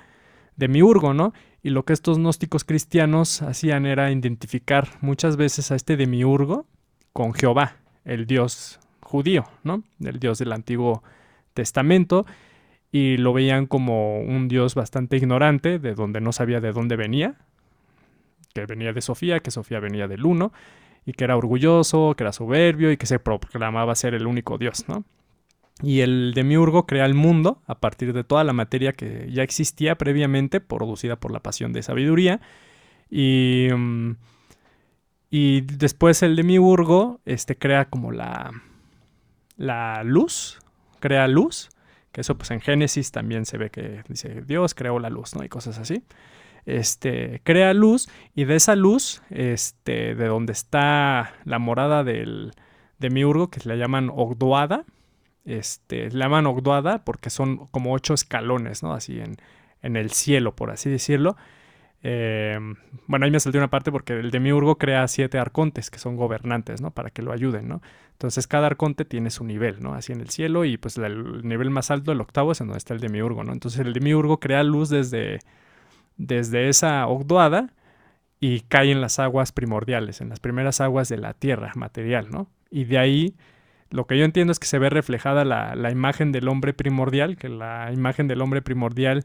[0.56, 1.32] demiurgo, ¿no?
[1.62, 6.66] Y lo que estos gnósticos cristianos hacían era identificar muchas veces a este demiurgo
[7.14, 9.84] con Jehová, el dios judío, ¿no?
[10.00, 11.04] El dios del Antiguo
[11.54, 12.26] Testamento,
[12.92, 17.36] y lo veían como un dios bastante ignorante, de donde no sabía de dónde venía,
[18.54, 20.54] que venía de Sofía, que Sofía venía del uno,
[21.06, 24.88] y que era orgulloso, que era soberbio y que se proclamaba ser el único dios,
[24.88, 25.04] ¿no?
[25.82, 29.98] Y el demiurgo crea el mundo a partir de toda la materia que ya existía
[29.98, 32.40] previamente, producida por la pasión de sabiduría.
[33.10, 34.16] Y, um,
[35.30, 38.52] y después el demiurgo este, crea como la,
[39.58, 40.60] la luz,
[41.00, 41.70] crea luz,
[42.12, 45.44] que eso pues en Génesis también se ve que dice Dios creó la luz, ¿no?
[45.44, 46.04] Y cosas así.
[46.66, 52.54] Este, crea luz y de esa luz, este, de donde está la morada del
[53.00, 54.86] demiurgo, que se le llaman Ogdoada,
[55.46, 58.94] este, la llaman Ogdoada porque son como ocho escalones, ¿no?
[58.94, 59.38] Así en,
[59.82, 61.36] el cielo, por así decirlo.
[62.06, 62.58] Eh,
[63.08, 66.82] bueno, ahí me salté una parte porque el demiurgo crea siete arcontes que son gobernantes,
[66.82, 66.92] ¿no?
[66.92, 67.82] Para que lo ayuden, ¿no?
[68.14, 69.94] Entonces cada arconte tiene su nivel, ¿no?
[69.96, 72.78] Así en el cielo y pues el nivel más alto, el octavo, es en donde
[72.78, 73.52] está el demiurgo, ¿no?
[73.52, 75.40] Entonces el demiurgo crea luz desde,
[76.18, 77.74] desde esa ogdoada
[78.40, 82.50] y cae en las aguas primordiales, en las primeras aguas de la tierra material, ¿no?
[82.70, 83.36] Y de ahí
[83.90, 87.48] lo que yo entiendo es que se ve reflejada la, imagen del hombre primordial, que
[87.48, 89.24] la imagen del hombre primordial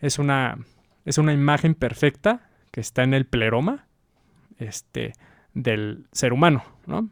[0.00, 0.58] es una,
[1.04, 3.86] es una imagen perfecta que está en el pleroma
[4.58, 5.12] este,
[5.52, 7.10] del ser humano, ¿no?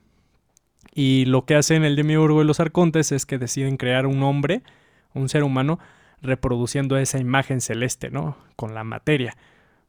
[0.94, 4.62] Y lo que hacen el demiurgo y los arcontes es que deciden crear un hombre,
[5.12, 5.78] un ser humano,
[6.24, 8.36] reproduciendo esa imagen celeste, ¿no?
[8.56, 9.36] Con la materia.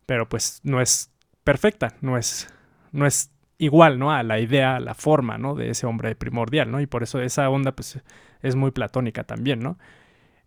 [0.06, 1.12] Pero pues no es
[1.44, 2.54] perfecta, no es,
[2.92, 4.12] no es igual, ¿no?
[4.12, 5.56] A la idea, a la forma, ¿no?
[5.56, 6.82] De ese hombre primordial, ¿no?
[6.82, 8.02] Y por eso esa onda, pues,
[8.42, 9.78] es muy platónica también, ¿no?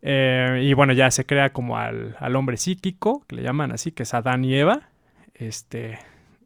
[0.02, 3.92] Eh, y bueno, ya se crea como al, al, hombre psíquico, que le llaman así,
[3.92, 4.90] que es Adán y Eva.
[5.34, 5.98] Este,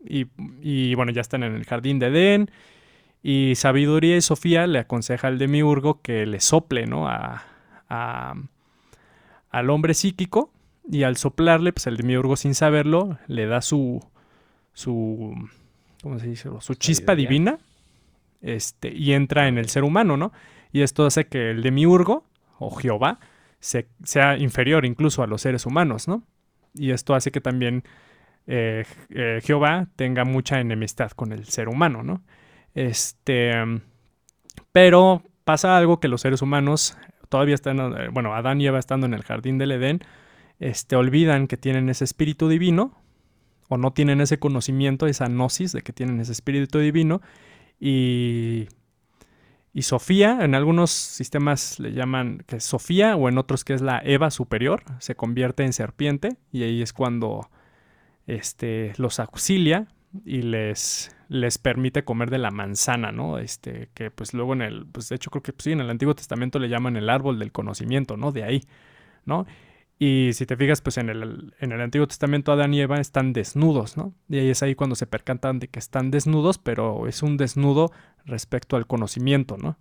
[0.04, 0.26] y,
[0.60, 2.50] y, bueno, ya están en el jardín de Edén.
[3.22, 7.08] Y Sabiduría y Sofía le aconseja al demiurgo que le sople, ¿no?
[7.08, 7.44] A,
[7.88, 8.34] a,
[9.52, 10.52] al hombre psíquico.
[10.90, 14.04] Y al soplarle, pues el demiurgo sin saberlo, le da su,
[14.72, 15.32] su
[16.02, 16.50] ¿cómo se dice?
[16.58, 17.58] Su chispa divina,
[18.40, 20.32] este, y entra en el ser humano, ¿no?
[20.72, 22.24] Y esto hace que el demiurgo,
[22.58, 23.20] o Jehová,
[23.60, 26.24] se, sea inferior incluso a los seres humanos, ¿no?
[26.74, 27.84] Y esto hace que también
[28.48, 32.22] eh, eh, Jehová tenga mucha enemistad con el ser humano, ¿no?
[32.74, 33.52] Este,
[34.72, 36.96] pero pasa algo que los seres humanos
[37.32, 40.00] todavía están, eh, bueno, Adán y Eva estando en el jardín del Edén,
[40.60, 42.94] este, olvidan que tienen ese espíritu divino,
[43.70, 47.22] o no tienen ese conocimiento, esa gnosis de que tienen ese espíritu divino.
[47.80, 48.68] Y,
[49.72, 53.80] y Sofía, en algunos sistemas le llaman que es Sofía o en otros que es
[53.80, 57.48] la Eva superior, se convierte en serpiente y ahí es cuando
[58.26, 59.88] este, los auxilia
[60.24, 63.38] y les, les permite comer de la manzana, ¿no?
[63.38, 66.14] Este, que pues luego en el, pues de hecho creo que sí, en el Antiguo
[66.14, 68.32] Testamento le llaman el árbol del conocimiento, ¿no?
[68.32, 68.62] De ahí,
[69.24, 69.46] ¿no?
[69.98, 73.32] Y si te fijas, pues en el, en el Antiguo Testamento Adán y Eva están
[73.32, 74.12] desnudos, ¿no?
[74.28, 77.92] Y ahí es ahí cuando se percatan de que están desnudos, pero es un desnudo
[78.24, 79.78] respecto al conocimiento, ¿no?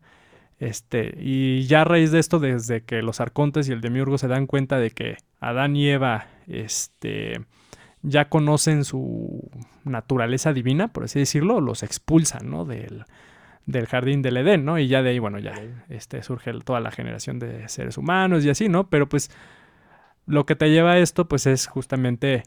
[0.59, 4.27] Este, y ya a raíz de esto, desde que los arcontes y el demiurgo se
[4.27, 7.41] dan cuenta de que Adán y Eva, este,
[8.03, 9.49] ya conocen su
[9.83, 12.65] naturaleza divina, por así decirlo, los expulsan, ¿no?
[12.65, 13.05] Del,
[13.65, 14.79] del jardín del Edén, ¿no?
[14.79, 15.53] Y ya de ahí, bueno, ya
[15.89, 18.89] este, surge toda la generación de seres humanos y así, ¿no?
[18.89, 19.31] Pero pues
[20.25, 22.43] lo que te lleva a esto, pues es justamente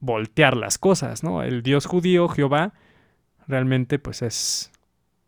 [0.00, 1.42] voltear las cosas, ¿no?
[1.42, 2.72] El dios judío, Jehová,
[3.46, 4.72] realmente pues es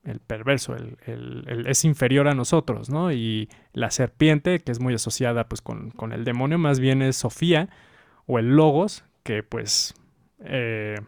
[0.04, 3.12] el perverso, el, el, es inferior a nosotros, ¿no?
[3.12, 7.16] Y la serpiente, que es muy asociada pues con, con el demonio, más bien es
[7.16, 7.68] Sofía
[8.26, 9.94] o el Logos, que pues,
[10.40, 10.98] eh,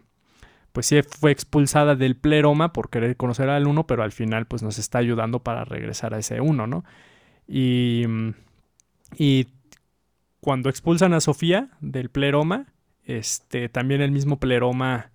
[0.73, 4.63] pues sí fue expulsada del pleroma por querer conocer al uno, pero al final pues
[4.63, 6.85] nos está ayudando para regresar a ese uno, ¿no?
[7.47, 8.05] Y,
[9.17, 9.49] y
[10.41, 12.73] cuando expulsan a Sofía del pleroma,
[13.05, 15.11] este, también el mismo pleroma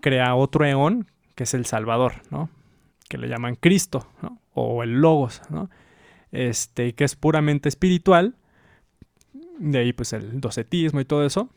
[0.00, 2.50] crea otro eón, que es el Salvador, ¿no?
[3.08, 4.40] que le llaman Cristo, ¿no?
[4.54, 5.70] O el Logos, ¿no?
[6.32, 8.34] Este, que es puramente espiritual.
[9.58, 11.50] De ahí pues el docetismo y todo eso.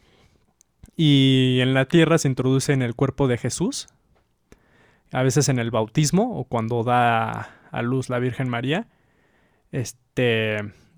[1.02, 3.88] Y en la tierra se introduce en el cuerpo de Jesús.
[5.14, 8.86] A veces en el bautismo o cuando da a luz la Virgen María.
[9.72, 10.58] Este,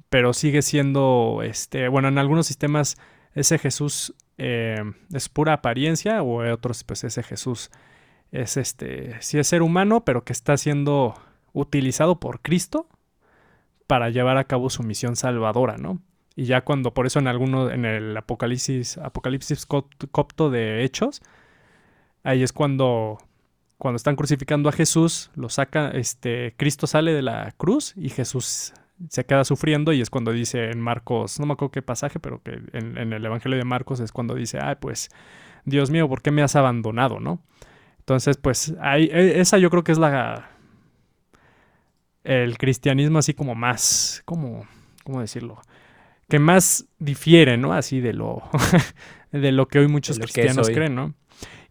[0.10, 2.98] pero sigue siendo, este, bueno, en algunos sistemas
[3.36, 4.82] ese Jesús eh,
[5.14, 7.69] es pura apariencia o en otros pues ese Jesús
[8.32, 11.14] es este, sí es ser humano, pero que está siendo
[11.53, 12.88] utilizado por Cristo
[13.86, 16.02] para llevar a cabo su misión salvadora, ¿no?
[16.41, 21.22] Y ya cuando, por eso en alguno, en el Apocalipsis, Apocalipsis copto de Hechos,
[22.23, 23.19] ahí es cuando,
[23.77, 28.73] cuando están crucificando a Jesús, lo saca, este, Cristo sale de la cruz y Jesús
[29.07, 32.41] se queda sufriendo y es cuando dice en Marcos, no me acuerdo qué pasaje, pero
[32.41, 35.09] que en, el Evangelio de Marcos es cuando dice, ay, pues,
[35.65, 37.39] Dios mío, ¿por qué me has abandonado, no?
[37.99, 40.49] Entonces, pues, ahí, e, esa yo creo que es la,
[42.23, 44.65] el cristianismo así como más, como,
[45.03, 45.61] ¿cómo decirlo?
[46.31, 47.73] Que más difiere, ¿no?
[47.73, 48.41] Así de lo,
[49.31, 51.13] de lo que hoy muchos cristianos creen, ¿no?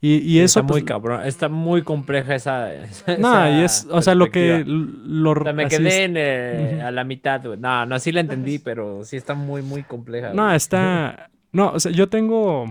[0.03, 0.61] Y, y eso.
[0.61, 1.23] Está muy pues, cabrón.
[1.25, 2.69] Está muy compleja esa.
[3.19, 3.87] no, y es.
[3.91, 4.65] O sea, lo que.
[4.67, 7.59] Lo, o sea, me quedé en, eh, a la mitad, güey.
[7.59, 10.35] No, no, sí la entendí, pero sí está muy, muy compleja.
[10.35, 11.31] No, está.
[11.53, 12.67] No, o sea, yo tengo.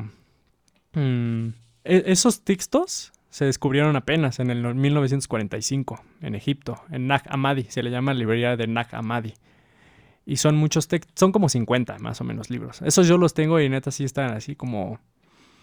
[0.93, 1.49] Mm,
[1.83, 7.83] e, esos textos se descubrieron apenas en el 1945 en Egipto, en Nag Hammadi, se
[7.83, 9.33] le llama librería de Nag Hammadi.
[10.29, 12.83] Y son muchos textos, son como 50 más o menos libros.
[12.83, 14.99] Esos yo los tengo y neta sí están así como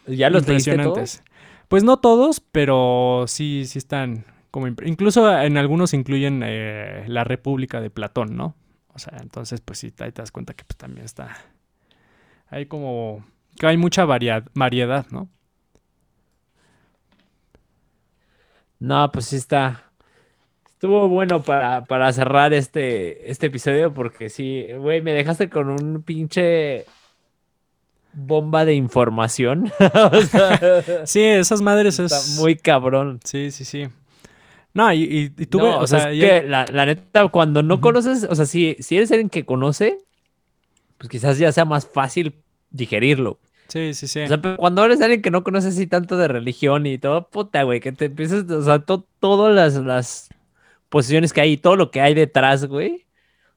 [0.08, 1.22] ¿Ya los impresionantes.
[1.68, 4.66] Pues no todos, pero sí, sí están como...
[4.66, 8.56] Incluso en algunos incluyen eh, la República de Platón, ¿no?
[8.92, 11.36] O sea, entonces pues sí, ahí te das cuenta que pues, también está...
[12.48, 13.24] Hay como...
[13.56, 15.28] que hay mucha variedad, ¿no?
[18.80, 19.85] No, pues sí está.
[20.76, 26.84] Estuvo bueno para, cerrar este, este episodio porque sí, güey, me dejaste con un pinche
[28.12, 29.72] bomba de información.
[31.04, 32.36] sí, esas madres es...
[32.38, 33.20] muy cabrón.
[33.24, 33.88] Sí, sí, sí.
[34.74, 38.44] No, y, y, tú, o, sea, es que la, neta, cuando no conoces, o sea,
[38.44, 39.96] si, si eres alguien que conoce,
[40.98, 42.34] pues quizás ya sea más fácil
[42.68, 43.38] digerirlo.
[43.68, 44.20] Sí, sí, sí.
[44.20, 47.62] O sea, cuando eres alguien que no conoce así tanto de religión y todo, puta,
[47.62, 50.28] güey, que te empiezas, o sea, todas las, las
[50.88, 53.06] posiciones que hay y todo lo que hay detrás, güey.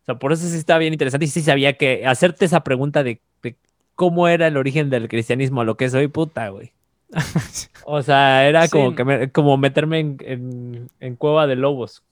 [0.04, 3.04] O sea, por eso sí está bien interesante y sí sabía que hacerte esa pregunta
[3.04, 3.22] de,
[3.96, 6.74] cómo era el origen del cristianismo a lo que es hoy, puta, güey.
[7.86, 12.04] o sea, era como, que como meterme en, en, cueva de lobos.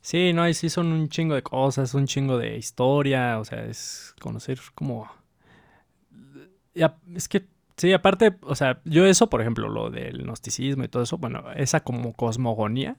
[0.00, 3.64] Sí, no, y sí son un chingo de cosas, un chingo de historia, o sea,
[3.64, 5.08] es conocer como
[6.74, 7.46] es que,
[7.76, 11.44] sí, aparte, o sea, yo eso, por ejemplo, lo del gnosticismo y todo eso, bueno,
[11.56, 12.96] esa como cosmogonía,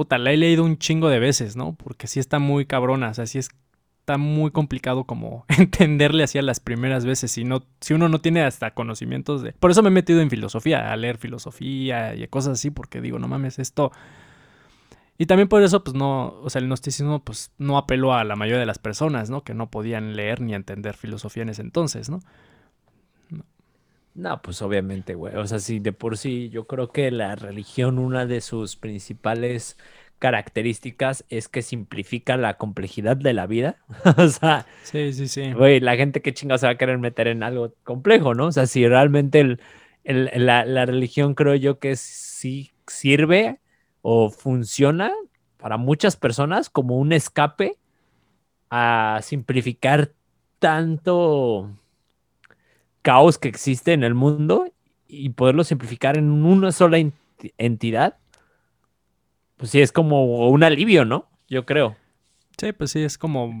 [0.00, 1.74] puta, la he leído un chingo de veces, ¿no?
[1.74, 6.42] Porque sí está muy cabrona, o sea, sí está muy complicado como entenderle así a
[6.42, 9.52] las primeras veces, si, no, si uno no tiene hasta conocimientos de...
[9.52, 13.18] Por eso me he metido en filosofía, a leer filosofía y cosas así, porque digo,
[13.18, 13.92] no mames, esto...
[15.18, 18.36] Y también por eso, pues no, o sea, el gnosticismo, pues no apeló a la
[18.36, 19.44] mayoría de las personas, ¿no?
[19.44, 22.20] Que no podían leer ni entender filosofía en ese entonces, ¿no?
[24.14, 25.36] No, pues obviamente, güey.
[25.36, 29.76] O sea, sí, de por sí, yo creo que la religión, una de sus principales
[30.18, 33.78] características es que simplifica la complejidad de la vida.
[34.16, 35.52] o sea, sí, sí, sí.
[35.52, 38.46] Güey, la gente que chinga se va a querer meter en algo complejo, ¿no?
[38.46, 39.58] O sea, si realmente el,
[40.04, 43.60] la, la, religión creo yo que sí sirve
[44.02, 45.12] o funciona
[45.56, 47.78] para muchas personas como un escape
[48.70, 50.12] a simplificar
[50.58, 51.70] tanto
[53.02, 54.72] caos que existe en el mundo
[55.06, 56.98] y poderlo simplificar en una sola
[57.58, 58.16] entidad,
[59.56, 61.28] pues sí es como un alivio, ¿no?
[61.48, 61.96] Yo creo.
[62.58, 63.52] Sí, pues sí, es como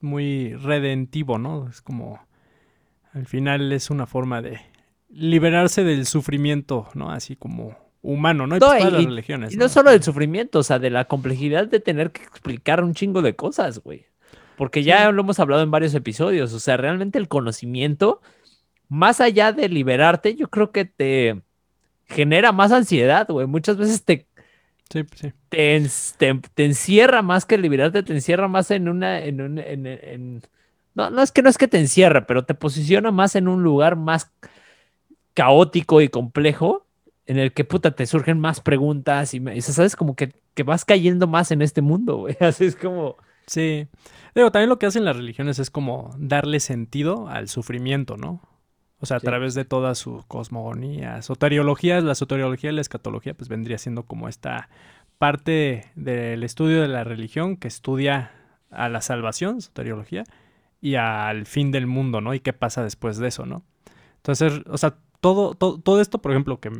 [0.00, 1.68] muy redentivo, ¿no?
[1.68, 2.20] Es como,
[3.12, 4.60] al final es una forma de
[5.08, 7.10] liberarse del sufrimiento, ¿no?
[7.10, 8.56] Así como humano, ¿no?
[8.56, 9.52] Y, pues todas las religiones.
[9.52, 12.94] Y no, solo del sufrimiento, o sea, de la complejidad de tener que explicar un
[12.94, 14.06] chingo de cosas, güey.
[14.56, 18.20] Porque ya lo hemos hablado en varios episodios, o sea, realmente el conocimiento
[18.90, 21.40] más allá de liberarte, yo creo que te
[22.06, 23.46] genera más ansiedad, güey.
[23.46, 24.26] Muchas veces te,
[24.90, 25.32] sí, sí.
[25.48, 25.88] Te,
[26.54, 30.42] te, encierra más que liberarte, te encierra más en una, en, un, en, en,
[30.94, 33.62] no, no es que no es que te encierra, pero te posiciona más en un
[33.62, 34.32] lugar más
[35.34, 36.84] caótico y complejo
[37.26, 40.84] en el que puta te surgen más preguntas y, y sabes como que, que, vas
[40.84, 42.36] cayendo más en este mundo, güey.
[42.40, 43.16] Así es como...
[43.46, 43.86] Sí.
[44.34, 48.40] Digo, también lo que hacen las religiones es como darle sentido al sufrimiento, ¿no?
[49.00, 53.48] O sea, a través de toda su cosmogonía, soteriología, la soteriología y la escatología, pues
[53.48, 54.68] vendría siendo como esta
[55.18, 58.32] parte del estudio de la religión que estudia
[58.70, 60.24] a la salvación, soteriología,
[60.80, 62.34] y al fin del mundo, ¿no?
[62.34, 63.64] Y qué pasa después de eso, ¿no?
[64.16, 66.70] Entonces, o sea, todo, todo, todo esto, por ejemplo, que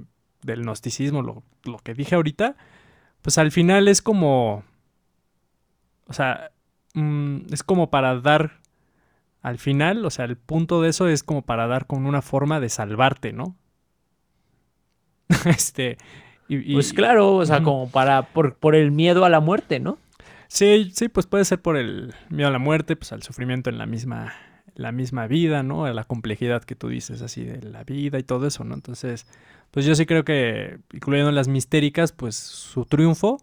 [0.43, 2.57] del gnosticismo, lo, lo que dije ahorita,
[3.23, 4.65] pues al final es como,
[6.07, 6.51] o sea,
[6.95, 8.60] mm, es como para dar,
[9.43, 12.61] al final, o sea, el punto de eso es como para dar con una forma
[12.61, 13.57] de salvarte, ¿no?
[15.47, 15.97] este,
[16.49, 19.81] y, y- Pues claro, o sea, como para, por, por el miedo a la muerte,
[19.81, 19.99] ¿no?
[20.49, 23.79] Sí, sí, pues puede ser por el miedo a la muerte, pues al sufrimiento en
[23.79, 24.33] la misma,
[24.75, 25.85] la misma vida, ¿no?
[25.85, 28.75] A la complejidad que tú dices así de la vida y todo eso, ¿no?
[28.75, 29.27] Entonces,
[29.71, 33.41] pues yo sí creo que, incluyendo las mistéricas, pues su triunfo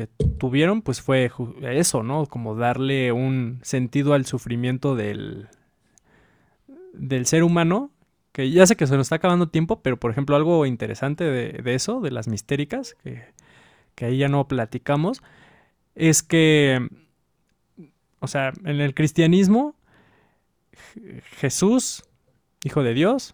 [0.00, 0.06] que
[0.38, 1.30] tuvieron, pues fue
[1.62, 2.24] eso, ¿no?
[2.26, 5.48] Como darle un sentido al sufrimiento del,
[6.94, 7.90] del ser humano,
[8.32, 11.74] que ya sé que se nos está acabando tiempo, pero por ejemplo algo interesante de,
[11.74, 13.24] eso, de las mistéricas, que,
[13.94, 15.22] que ahí ya no platicamos,
[15.94, 16.88] es que,
[18.20, 19.74] o sea, en el cristianismo,
[20.94, 22.04] Je- Jesús,
[22.64, 23.32] Hijo de Dios,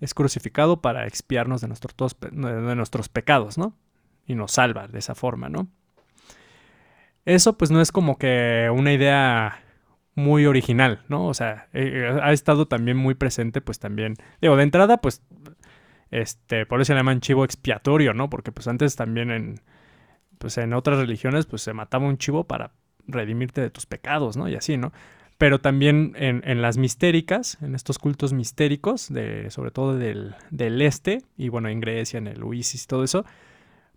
[0.00, 3.74] es crucificado para expiarnos de, de nuestros pecados, ¿no?
[4.26, 5.68] Y nos salva de esa forma, ¿no?
[7.24, 9.62] Eso pues no es como que una idea
[10.14, 11.26] muy original, ¿no?
[11.26, 15.22] O sea, eh, ha estado también muy presente, pues también, digo, de entrada, pues,
[16.10, 18.30] este, por eso se llaman chivo expiatorio, ¿no?
[18.30, 19.60] Porque pues antes también en,
[20.38, 22.72] pues en otras religiones, pues se mataba un chivo para
[23.06, 24.48] redimirte de tus pecados, ¿no?
[24.48, 24.92] Y así, ¿no?
[25.38, 29.10] Pero también en, las mistéricas, en estos cultos mistéricos,
[29.48, 33.24] sobre todo del, del este, y bueno, en Grecia, en el Uisis y todo eso,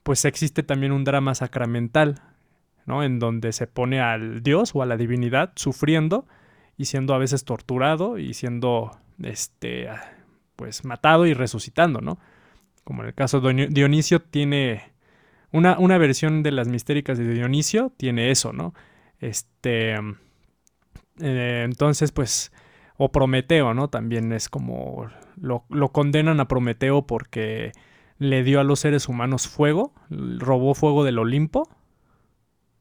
[0.03, 2.21] pues existe también un drama sacramental,
[2.85, 3.03] ¿no?
[3.03, 6.27] En donde se pone al Dios o a la divinidad sufriendo
[6.77, 10.15] y siendo a veces torturado y siendo, este, ah,
[10.55, 12.19] pues matado y resucitando, ¿no?
[12.83, 14.93] Como en el caso de Dionisio tiene
[15.51, 18.73] una, una versión de las mistéricas de Dionisio, tiene eso, ¿no?
[19.19, 19.95] Este,
[21.21, 22.51] eh, entonces, pues,
[22.97, 23.87] o Prometeo, ¿no?
[23.87, 25.07] También es como,
[25.37, 27.71] lo, lo condenan a Prometeo porque
[28.19, 31.69] le dio a los seres humanos fuego, robó fuego del Olimpo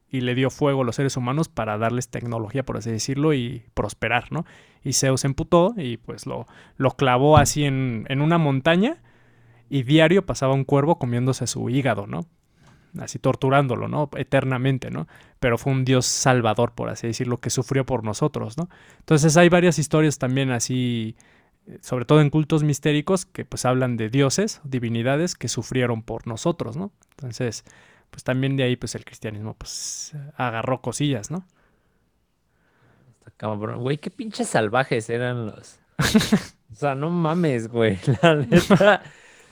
[0.09, 3.63] y le dio fuego a los seres humanos para darles tecnología, por así decirlo, y
[3.73, 4.45] prosperar, ¿no?
[4.83, 6.45] Y Zeus emputó y pues lo,
[6.77, 8.97] lo clavó así en, en una montaña
[9.69, 12.27] y diario pasaba un cuervo comiéndose su hígado, ¿no?
[12.99, 14.07] Así torturándolo, ¿no?
[14.15, 15.07] Eternamente, ¿no?
[15.39, 18.69] Pero fue un dios salvador, por así decirlo, que sufrió por nosotros, ¿no?
[18.99, 21.15] Entonces hay varias historias también así,
[21.81, 26.77] sobre todo en cultos mistéricos, que pues hablan de dioses, divinidades que sufrieron por nosotros,
[26.77, 26.91] ¿no?
[27.11, 27.65] Entonces,
[28.11, 31.45] pues también de ahí pues el cristianismo pues agarró cosillas, ¿no?
[33.37, 33.81] Cabrón.
[33.81, 35.79] Güey, qué pinches salvajes eran los.
[36.71, 37.99] O sea, no mames, güey.
[38.23, 39.03] La neta.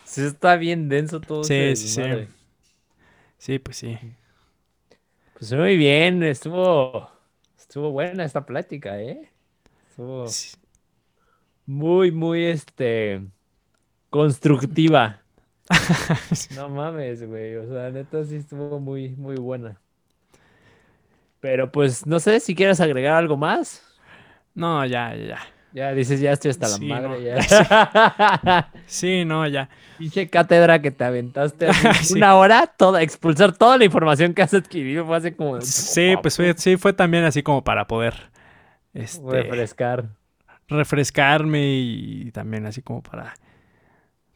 [0.03, 2.01] Sí está bien denso todo Sí, ese sí, sí.
[2.01, 2.29] desmadre.
[3.37, 3.97] Sí, pues sí.
[5.33, 7.09] Pues muy bien, estuvo.
[7.57, 9.31] Estuvo buena esta plática, ¿eh?
[9.89, 10.57] Estuvo Sí.
[11.65, 13.21] Muy, muy, este.
[14.09, 15.17] Constructiva.
[16.55, 17.55] No mames, güey.
[17.55, 19.79] O sea, neta sí estuvo muy, muy buena.
[21.39, 23.81] Pero pues no sé si quieres agregar algo más.
[24.53, 25.39] No, ya, ya,
[25.73, 25.93] ya.
[25.93, 27.07] Dices, ya estoy hasta la Sí, madre.
[27.07, 27.19] no.
[27.19, 27.37] Ya.
[28.85, 29.69] Sí, no, ya.
[29.97, 32.13] Pinche cátedra que te aventaste así, Sí.
[32.15, 36.35] una hora, toda, expulsar toda la información que has adquirido fue hace como Sí, pues
[36.35, 38.13] fue, sí, fue también así como para poder
[38.93, 40.09] este, refrescar.
[40.71, 43.33] Refrescarme y también así como para,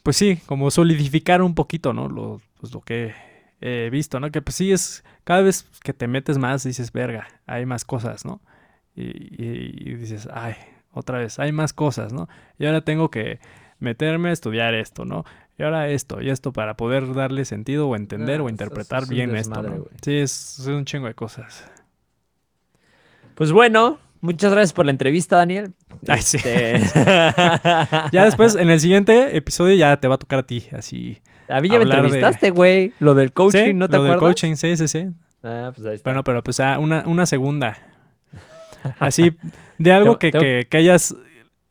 [0.03, 2.07] pues sí, como solidificar un poquito, ¿no?
[2.07, 3.13] Lo, pues lo que
[3.61, 4.29] he visto, ¿no?
[4.31, 8.25] Que pues sí es, cada vez que te metes más dices, verga, hay más cosas,
[8.25, 8.41] ¿no?
[8.95, 10.53] Y, y- y dices, ay,
[10.91, 12.29] otra vez, hay más cosas, ¿no?
[12.59, 13.39] Y ahora tengo que
[13.79, 15.25] meterme a estudiar esto, ¿no?
[15.57, 19.09] Y ahora esto y esto para poder darle sentido o entender Ah, o interpretar es
[19.09, 19.85] bien esto, ¿no?
[20.01, 21.69] Sí, es, es un chingo de cosas.
[23.35, 25.73] Pues bueno, muchas gracias por la entrevista, Daniel.
[26.07, 26.37] Ay, sí.
[26.37, 26.81] Este,
[28.11, 31.19] Ya después, en el siguiente episodio, ya te va a tocar a ti, así.
[31.47, 32.91] A mí ya me entrevistaste, güey.
[32.99, 34.35] Lo del coaching, Sí, ¿no te lo del acuerdas?
[34.35, 35.07] coaching, sí, sí, sí.
[35.43, 36.09] Ah, pues ahí está.
[36.09, 37.77] Bueno, pero pues ah, una, una segunda.
[38.99, 39.35] Así,
[39.77, 41.15] de algo que, que, que hayas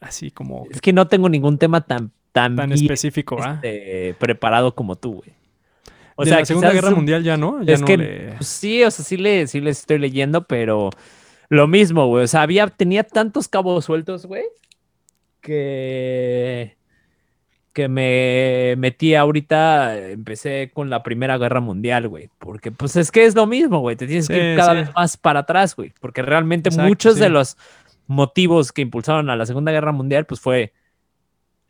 [0.00, 3.60] así como Es que no tengo ningún tema tan, tan, tan bien, específico, ¿ah?
[3.62, 5.32] este, preparado como tú, güey.
[6.28, 8.32] de la Segunda Guerra un- Mundial ya no, ya es no que le...
[8.36, 10.90] pues, sí, o sea, sí le, sí le estoy leyendo, pero
[11.48, 12.24] lo mismo, güey.
[12.24, 14.44] O sea, había, tenía tantos cabos sueltos, güey,
[15.40, 16.76] que,
[17.72, 22.30] que me metí ahorita, empecé con la Primera Guerra Mundial, güey.
[22.38, 23.96] Porque pues es que es lo mismo, güey.
[23.96, 24.76] Te tienes que ir cada sí.
[24.78, 25.92] vez más para atrás, güey.
[26.00, 27.56] Porque realmente Exacto, muchos de los
[28.06, 30.72] motivos que impulsaron a la Segunda Guerra Mundial, pues fue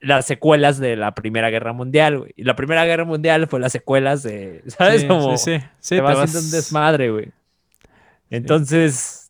[0.01, 2.33] las secuelas de la Primera Guerra Mundial, güey.
[2.37, 5.03] Y la Primera Guerra Mundial fue las secuelas de, ¿sabes?
[5.03, 5.67] Sí, Como sí, sí.
[5.81, 7.33] Sí, te vas- haciendo un desmadre, güey.
[8.31, 9.24] Entonces,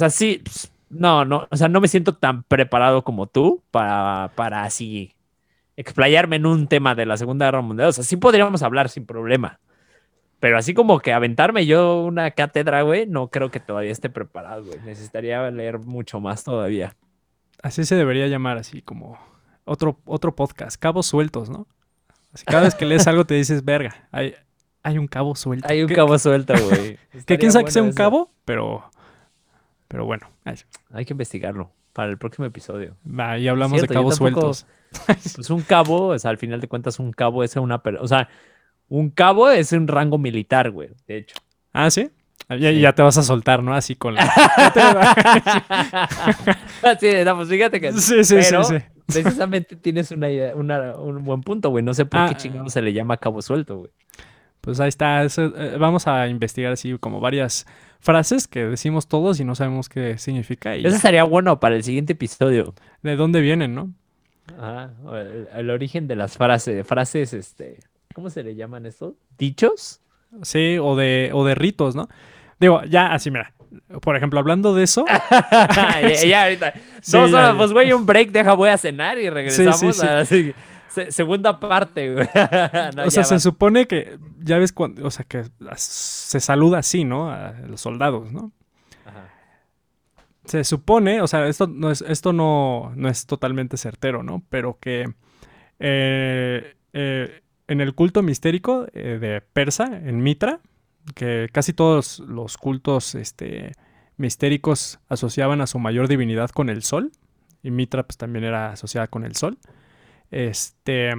[0.00, 4.32] sea, sí, pues, no, no, o sea, no me siento tan preparado como tú para,
[4.34, 5.14] para así
[5.76, 7.88] explayarme en un tema de la Segunda Guerra Mundial.
[7.88, 9.60] O sea, sí podríamos hablar sin problema.
[10.40, 14.64] Pero así como que aventarme yo una cátedra, güey, no creo que todavía esté preparado,
[14.64, 14.78] güey.
[14.84, 16.96] Necesitaría leer mucho más todavía.
[17.62, 19.18] Así se debería llamar, así como
[19.64, 21.66] otro, otro podcast, cabos sueltos, ¿no?
[22.32, 24.34] Así, cada vez que lees algo te dices, verga, hay,
[24.82, 25.68] hay un cabo suelto.
[25.68, 26.98] Hay un cabo suelto, güey.
[27.26, 28.90] Que quién sabe que sea un cabo, pero,
[29.90, 30.28] pero bueno,
[30.92, 32.94] Hay que investigarlo para el próximo episodio.
[33.18, 34.66] ahí hablamos Cierto, de cabos tampoco- sueltos.
[35.36, 37.80] Pues un cabo, o sea, al final de cuentas, un cabo es una.
[38.00, 38.28] O sea,
[38.88, 41.36] un cabo es un rango militar, güey, de hecho.
[41.72, 42.10] Ah, ¿sí?
[42.48, 42.80] Ya, Sí.
[42.80, 43.74] ya te vas a soltar, ¿no?
[43.74, 44.22] Así con la...
[47.00, 47.92] sí, no, pues fíjate que.
[47.92, 48.84] Sí, sí, pero sí, sí.
[49.22, 51.84] Precisamente tienes una, idea- una- un buen punto, güey.
[51.84, 53.90] No sé por Ah, qué chingado se le llama cabo suelto, güey.
[54.60, 55.22] Pues ahí está.
[55.24, 57.66] eso, eh, vamos a investigar así como varias
[58.00, 61.82] frases que decimos todos y no sabemos qué significa y Eso estaría bueno para el
[61.82, 62.74] siguiente episodio.
[63.02, 63.90] de dónde vienen, ¿no?
[64.58, 67.78] Ajá, o el, el origen de las frases, frases, este,
[68.14, 69.14] ¿cómo se le llaman estos?
[69.38, 70.00] ¿Dichos?
[70.42, 72.08] Sí, o de, o de ritos, ¿no?
[72.58, 73.52] Digo, ya así, mira.
[74.02, 75.04] Por ejemplo, hablando de eso,
[75.52, 76.72] ya, ya, ahorita.
[77.02, 79.92] Sí, Dos ya, horas, pues güey, un break, deja, voy a cenar y regresamos sí,
[79.92, 80.06] sí.
[80.06, 80.24] a
[80.90, 82.28] se- se- segunda parte, güey.
[82.96, 83.40] No, o sea, se va.
[83.40, 85.44] supone que, ya ves, cuando, o sea, que
[85.76, 87.30] se saluda así, ¿no?
[87.30, 88.52] A los soldados, ¿no?
[89.04, 89.28] Ajá.
[90.44, 94.42] Se supone, o sea, esto no es, esto no, no es totalmente certero, ¿no?
[94.48, 95.12] Pero que
[95.78, 100.60] eh, eh, en el culto mistérico eh, de Persa, en Mitra,
[101.14, 103.72] que casi todos los cultos este,
[104.16, 107.12] mistéricos asociaban a su mayor divinidad con el sol,
[107.62, 109.58] y Mitra pues también era asociada con el sol,
[110.30, 111.12] este,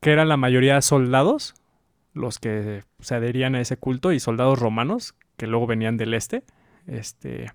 [0.00, 1.54] que eran la mayoría soldados,
[2.12, 6.44] los que se adherían a ese culto, y soldados romanos, que luego venían del este,
[6.86, 7.52] este,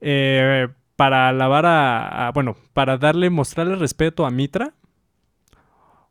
[0.00, 4.74] eh, para alabar a, bueno, para darle, mostrarle respeto a Mitra,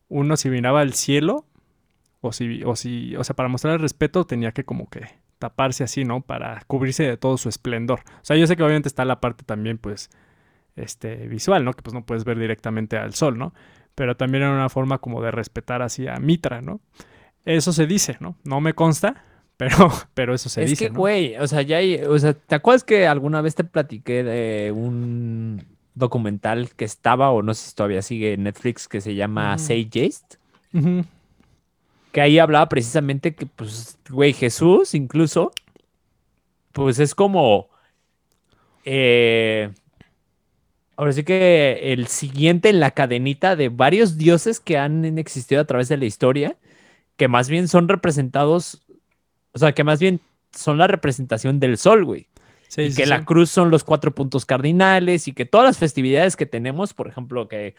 [0.09, 1.45] uno si miraba al cielo,
[2.19, 5.07] o si, o si, o sea, para mostrarle respeto tenía que como que
[5.39, 6.22] taparse así, ¿no?
[6.22, 8.01] Para cubrirse de todo su esplendor.
[8.22, 10.11] O sea, yo sé que obviamente está la parte también, pues,
[10.76, 11.73] este, visual, ¿no?
[11.73, 13.53] Que pues no puedes ver directamente al sol, ¿no?
[13.95, 16.80] Pero también era una forma como de respetar así a Mitra, ¿no?
[17.45, 18.35] Eso se dice, ¿no?
[18.43, 19.23] No me consta,
[19.57, 20.99] pero, pero eso se es dice, que, ¿no?
[20.99, 24.72] güey, o sea, ya hay, o sea, ¿te acuerdas que alguna vez te platiqué de
[24.72, 29.56] un documental que estaba, o no sé si todavía sigue en Netflix, que se llama
[29.56, 29.60] Mm.
[29.60, 30.35] Say Jest?
[30.73, 31.03] Ujú.
[32.11, 35.52] Que ahí hablaba precisamente que, pues, güey, Jesús incluso,
[36.72, 37.68] pues es como,
[38.85, 39.69] eh,
[41.01, 45.65] ahora sí que el siguiente en la cadenita de varios dioses que han existido a
[45.65, 46.57] través de la historia,
[47.17, 48.83] que más bien son representados,
[49.51, 50.19] o sea, que más bien
[50.55, 52.27] son la representación del sol, güey.
[52.67, 55.79] Sí, y sí, que la cruz son los cuatro puntos cardinales y que todas las
[55.79, 57.73] festividades que tenemos, por ejemplo, que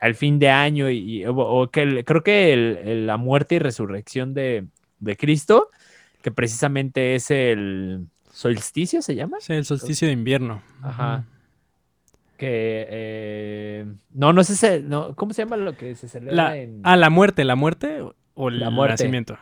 [0.00, 3.54] al fin de año y, o, o que el- creo que el- el- la muerte
[3.54, 4.66] y resurrección de,
[4.98, 5.70] de Cristo,
[6.22, 9.36] que precisamente es el solsticio, ¿se llama?
[9.40, 10.60] Sí, el solsticio de invierno.
[10.82, 11.24] Ajá.
[12.38, 16.80] Que eh, no, no sé, no, ¿cómo se llama lo que se celebra La, en
[16.84, 18.00] ah, la muerte, la muerte
[18.34, 18.92] o el La muerte.
[18.92, 19.36] nacimiento.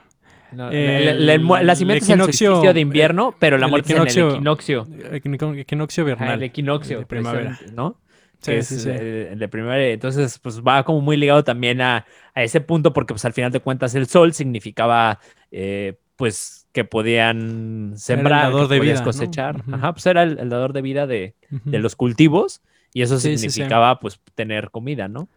[0.52, 0.77] no, el-
[1.09, 3.97] el, el mu- el nacimiento es el equinoccio- solsticio de invierno, pero la muerte es
[3.98, 4.82] en el equinoccio-
[5.14, 6.05] equinoccio.
[6.06, 6.35] Vernal.
[6.39, 7.59] el equinoccio, de primavera.
[7.74, 8.01] ¿no?
[8.40, 8.89] Sí, que es sí, sí.
[8.89, 9.89] El, de primavera.
[9.93, 13.52] Entonces, pues va como muy ligado también a, a ese punto, porque pues al final
[13.52, 15.20] de cuentas el sol significaba,
[15.51, 19.62] eh, pues, que podían sembrar, dador que de podías cosechar.
[19.73, 22.62] Ajá, pues era el, dador de vida de, de los cultivos,
[22.98, 25.28] y eso Sí, significaba, pues, tener comida, ¿no?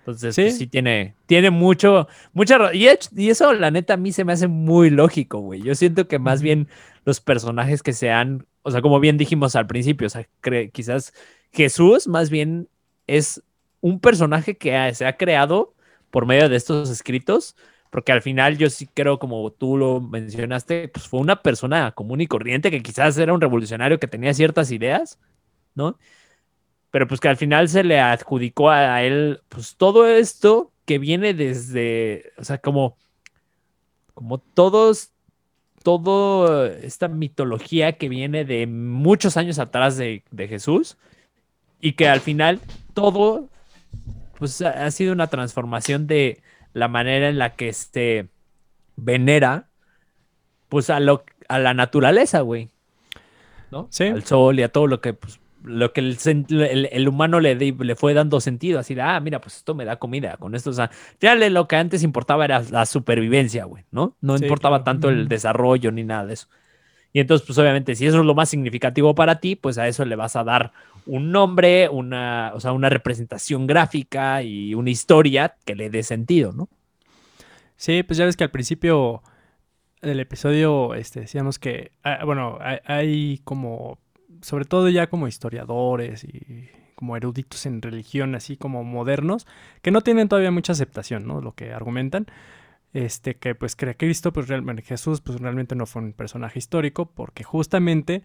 [0.00, 0.42] Entonces, Sí.
[0.42, 4.32] pues, sí tiene, tiene mucho, mucha, y, y eso, la neta, a mí se me
[4.32, 5.62] hace muy lógico, güey.
[5.62, 6.68] Yo siento que más bien
[7.04, 10.26] los personajes que sean, o sea, como bien dijimos al principio, o sea,
[10.72, 11.12] quizás
[11.52, 12.68] Jesús más bien
[13.06, 13.42] es
[13.80, 15.74] un personaje que ha- se ha creado
[16.10, 17.56] por medio de estos escritos,
[17.90, 22.20] porque al final yo sí creo, como tú lo mencionaste, pues fue una persona común
[22.20, 25.18] y corriente que quizás era un revolucionario que tenía ciertas ideas,
[25.74, 25.98] ¿no?
[26.90, 31.34] Pero pues que al final se le adjudicó a, él, pues todo esto que viene
[31.34, 32.96] desde, o sea, como,
[34.14, 35.12] como todos,
[35.84, 40.96] todo esta mitología que viene de muchos años atrás de, de Jesús
[41.80, 42.60] y que al final
[42.94, 43.48] todo,
[44.38, 46.42] pues ha, sido una transformación de
[46.72, 48.28] la manera en la que se
[48.96, 49.68] venera,
[50.68, 52.68] pues a, lo, a la naturaleza, güey.
[53.70, 53.86] ¿No?
[53.90, 54.04] Sí.
[54.04, 56.16] Al sol y a todo lo que pues, lo que el,
[56.48, 59.84] el- el humano le, le fue dando sentido, así de, ah, mira, pues esto me
[59.84, 63.64] da comida, con esto, o sea, ya le- lo que antes importaba era la supervivencia,
[63.64, 64.16] güey, ¿no?
[64.20, 64.84] No Sí, importaba claro.
[64.84, 66.48] tanto el desarrollo ni nada de eso.
[67.12, 70.04] Y entonces, pues obviamente, si eso es lo más significativo para ti, pues a eso
[70.04, 70.72] le vas a dar
[71.06, 76.52] un nombre, una, o sea, una representación gráfica y una historia que le dé sentido,
[76.52, 76.68] ¿no?
[77.76, 79.22] Sí, pues ya ves que al principio
[80.02, 83.98] del episodio este, decíamos que, ah, bueno, hay, hay como,
[84.42, 89.46] sobre todo ya como historiadores y como eruditos en religión, así como modernos,
[89.82, 91.40] que no tienen todavía mucha aceptación, ¿no?
[91.40, 92.26] Lo que argumentan,
[92.92, 97.06] este, que pues que Cristo, pues realmente Jesús, pues realmente no fue un personaje histórico,
[97.06, 98.22] porque justamente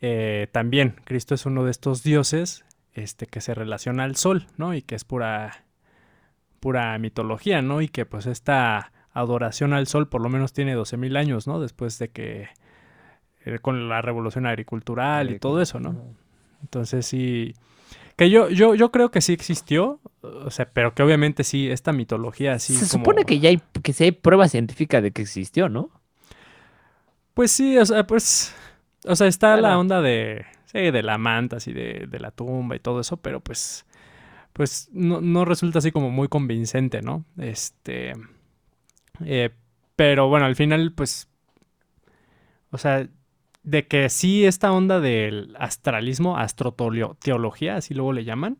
[0.00, 4.74] eh, también Cristo es uno de estos dioses, este, que se relaciona al sol, ¿no?
[4.74, 5.64] Y que es pura
[6.62, 7.82] pura mitología, ¿no?
[7.82, 11.60] Y que pues esta adoración al sol por lo menos tiene 12.000 años, ¿no?
[11.60, 12.48] Después de que
[13.44, 15.96] eh, con la revolución agricultural y todo eso, ¿no?
[16.62, 17.54] Entonces sí
[18.16, 21.92] que yo yo yo creo que sí existió, o sea, pero que obviamente sí esta
[21.92, 25.22] mitología así Se como- supone que ya hay, que sí hay prueba científica de que
[25.22, 25.90] existió, ¿no?
[27.34, 28.54] Pues sí, o sea, pues
[29.06, 32.76] o sea, está la onda de sí, de la manta así de, de la tumba
[32.76, 33.86] y todo eso, pero pues
[34.52, 37.24] pues no, no resulta así como muy convincente, ¿no?
[37.38, 38.12] Este
[39.24, 39.50] eh,
[39.96, 41.28] pero bueno, al final pues
[42.70, 43.08] o sea,
[43.62, 48.58] de que sí esta onda del astralismo, astroteología, así luego le llaman,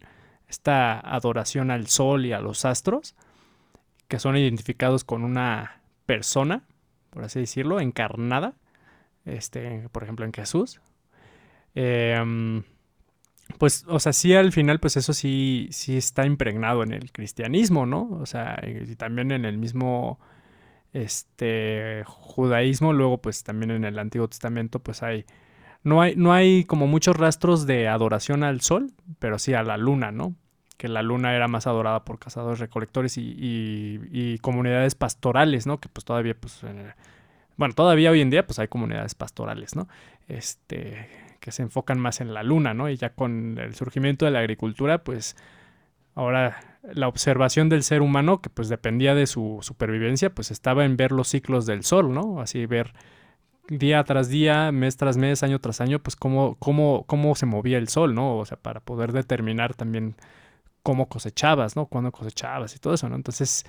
[0.48, 3.16] esta adoración al sol y a los astros,
[4.08, 6.64] que son identificados con una persona,
[7.10, 8.54] por así decirlo, encarnada,
[9.24, 10.80] este, por ejemplo en Jesús.
[11.74, 12.62] Em,
[13.58, 17.86] pues, o sea, sí al final, pues eso sí, sí está impregnado en el cristianismo,
[17.86, 18.08] ¿no?
[18.20, 20.18] O sea, y también en el mismo
[20.92, 25.24] este judaísmo, luego pues también en el Antiguo Testamento pues hay
[25.84, 29.76] no hay no hay como muchos rastros de adoración al sol, pero sí a la
[29.78, 30.34] luna, ¿no?
[30.78, 35.80] Que la luna era más adorada por cazadores recolectores y, y- y comunidades pastorales, ¿no?
[35.80, 36.60] Que pues todavía pues
[37.56, 39.88] bueno, todavía hoy en día pues hay comunidades pastorales, ¿no?
[40.28, 41.08] Este
[41.40, 42.88] que se enfocan más en la luna, ¿no?
[42.88, 45.36] Y ya con el surgimiento de la agricultura, pues
[46.14, 50.96] ahora la observación del ser humano, que pues dependía de su supervivencia, pues estaba en
[50.96, 52.40] ver los ciclos del sol, ¿no?
[52.40, 52.92] Así ver
[53.68, 57.78] día tras día, mes tras mes, año tras año, pues cómo, cómo, cómo se movía
[57.78, 58.36] el sol, ¿no?
[58.38, 60.16] O sea, para poder determinar también
[60.82, 61.86] cómo cosechabas, ¿no?
[61.86, 63.16] Cuándo cosechabas y todo eso, ¿no?
[63.16, 63.64] Entonces,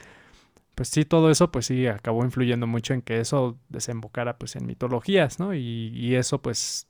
[0.76, 4.66] pues sí, todo eso, pues sí, acabó influyendo mucho en que eso desembocara, pues, en
[4.66, 5.54] mitologías, ¿no?
[5.54, 6.88] Y, y eso, pues,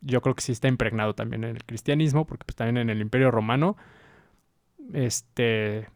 [0.00, 3.00] yo creo que sí está impregnado también en el cristianismo, porque pues también en el
[3.00, 3.76] Imperio Romano,
[4.92, 5.88] este,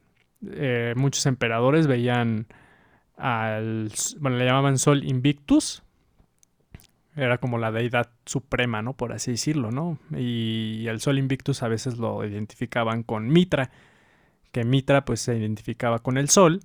[0.51, 2.47] eh, muchos emperadores veían
[3.17, 5.83] al, bueno, le llamaban Sol Invictus,
[7.15, 8.95] era como la deidad suprema, ¿no?
[8.95, 9.99] Por así decirlo, ¿no?
[10.17, 13.71] Y el Sol Invictus a veces lo identificaban con Mitra,
[14.51, 16.61] que Mitra pues se identificaba con el Sol,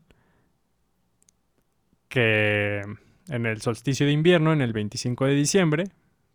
[2.07, 2.81] que
[3.27, 5.83] en el solsticio de invierno, en el 25 de diciembre,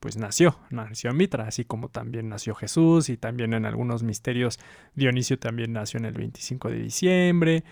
[0.03, 4.59] pues nació, nació Mitra, así como también nació Jesús y también en algunos misterios
[4.97, 7.65] Dionisio también nació en el 25 de diciembre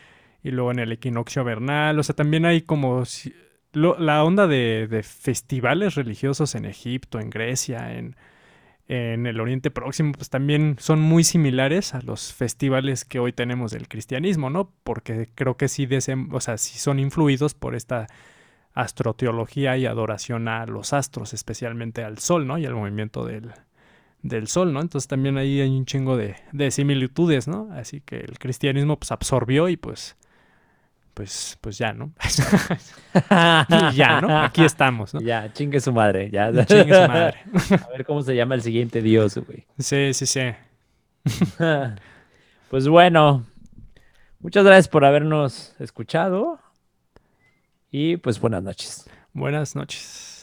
[0.44, 3.02] y luego en el equinoccio vernal, o sea, también hay como
[3.72, 8.16] lo- la onda de, de festivales religiosos en Egipto, en Grecia, en,
[8.88, 13.72] en el Oriente Próximo, pues también son muy similares a los festivales que hoy tenemos
[13.72, 14.72] del cristianismo, ¿no?
[14.84, 18.08] Porque creo que sí, desem- o sea, sí son influidos por esta
[18.74, 22.58] astroteología y adoración a los astros, especialmente al sol, ¿no?
[22.58, 23.52] Y al movimiento del,
[24.22, 24.80] del sol, ¿no?
[24.80, 27.68] Entonces también ahí hay un chingo de, de similitudes, ¿no?
[27.72, 30.16] Así que el cristianismo pues absorbió y pues,
[31.14, 32.12] pues, pues ya, ¿no?
[33.92, 34.42] y ya, ¿no?
[34.42, 35.20] Aquí estamos, ¿no?
[35.20, 36.30] Ya, chingue su madre.
[36.30, 36.50] Ya.
[36.64, 37.38] Chingue su madre.
[37.86, 39.66] A ver cómo se llama el siguiente dios, güey.
[39.78, 40.40] Sí, sí, sí.
[42.70, 43.44] Pues bueno,
[44.38, 46.60] muchas gracias por habernos escuchado
[47.90, 49.08] y pues buenas noches.
[49.32, 50.39] Buenas noches.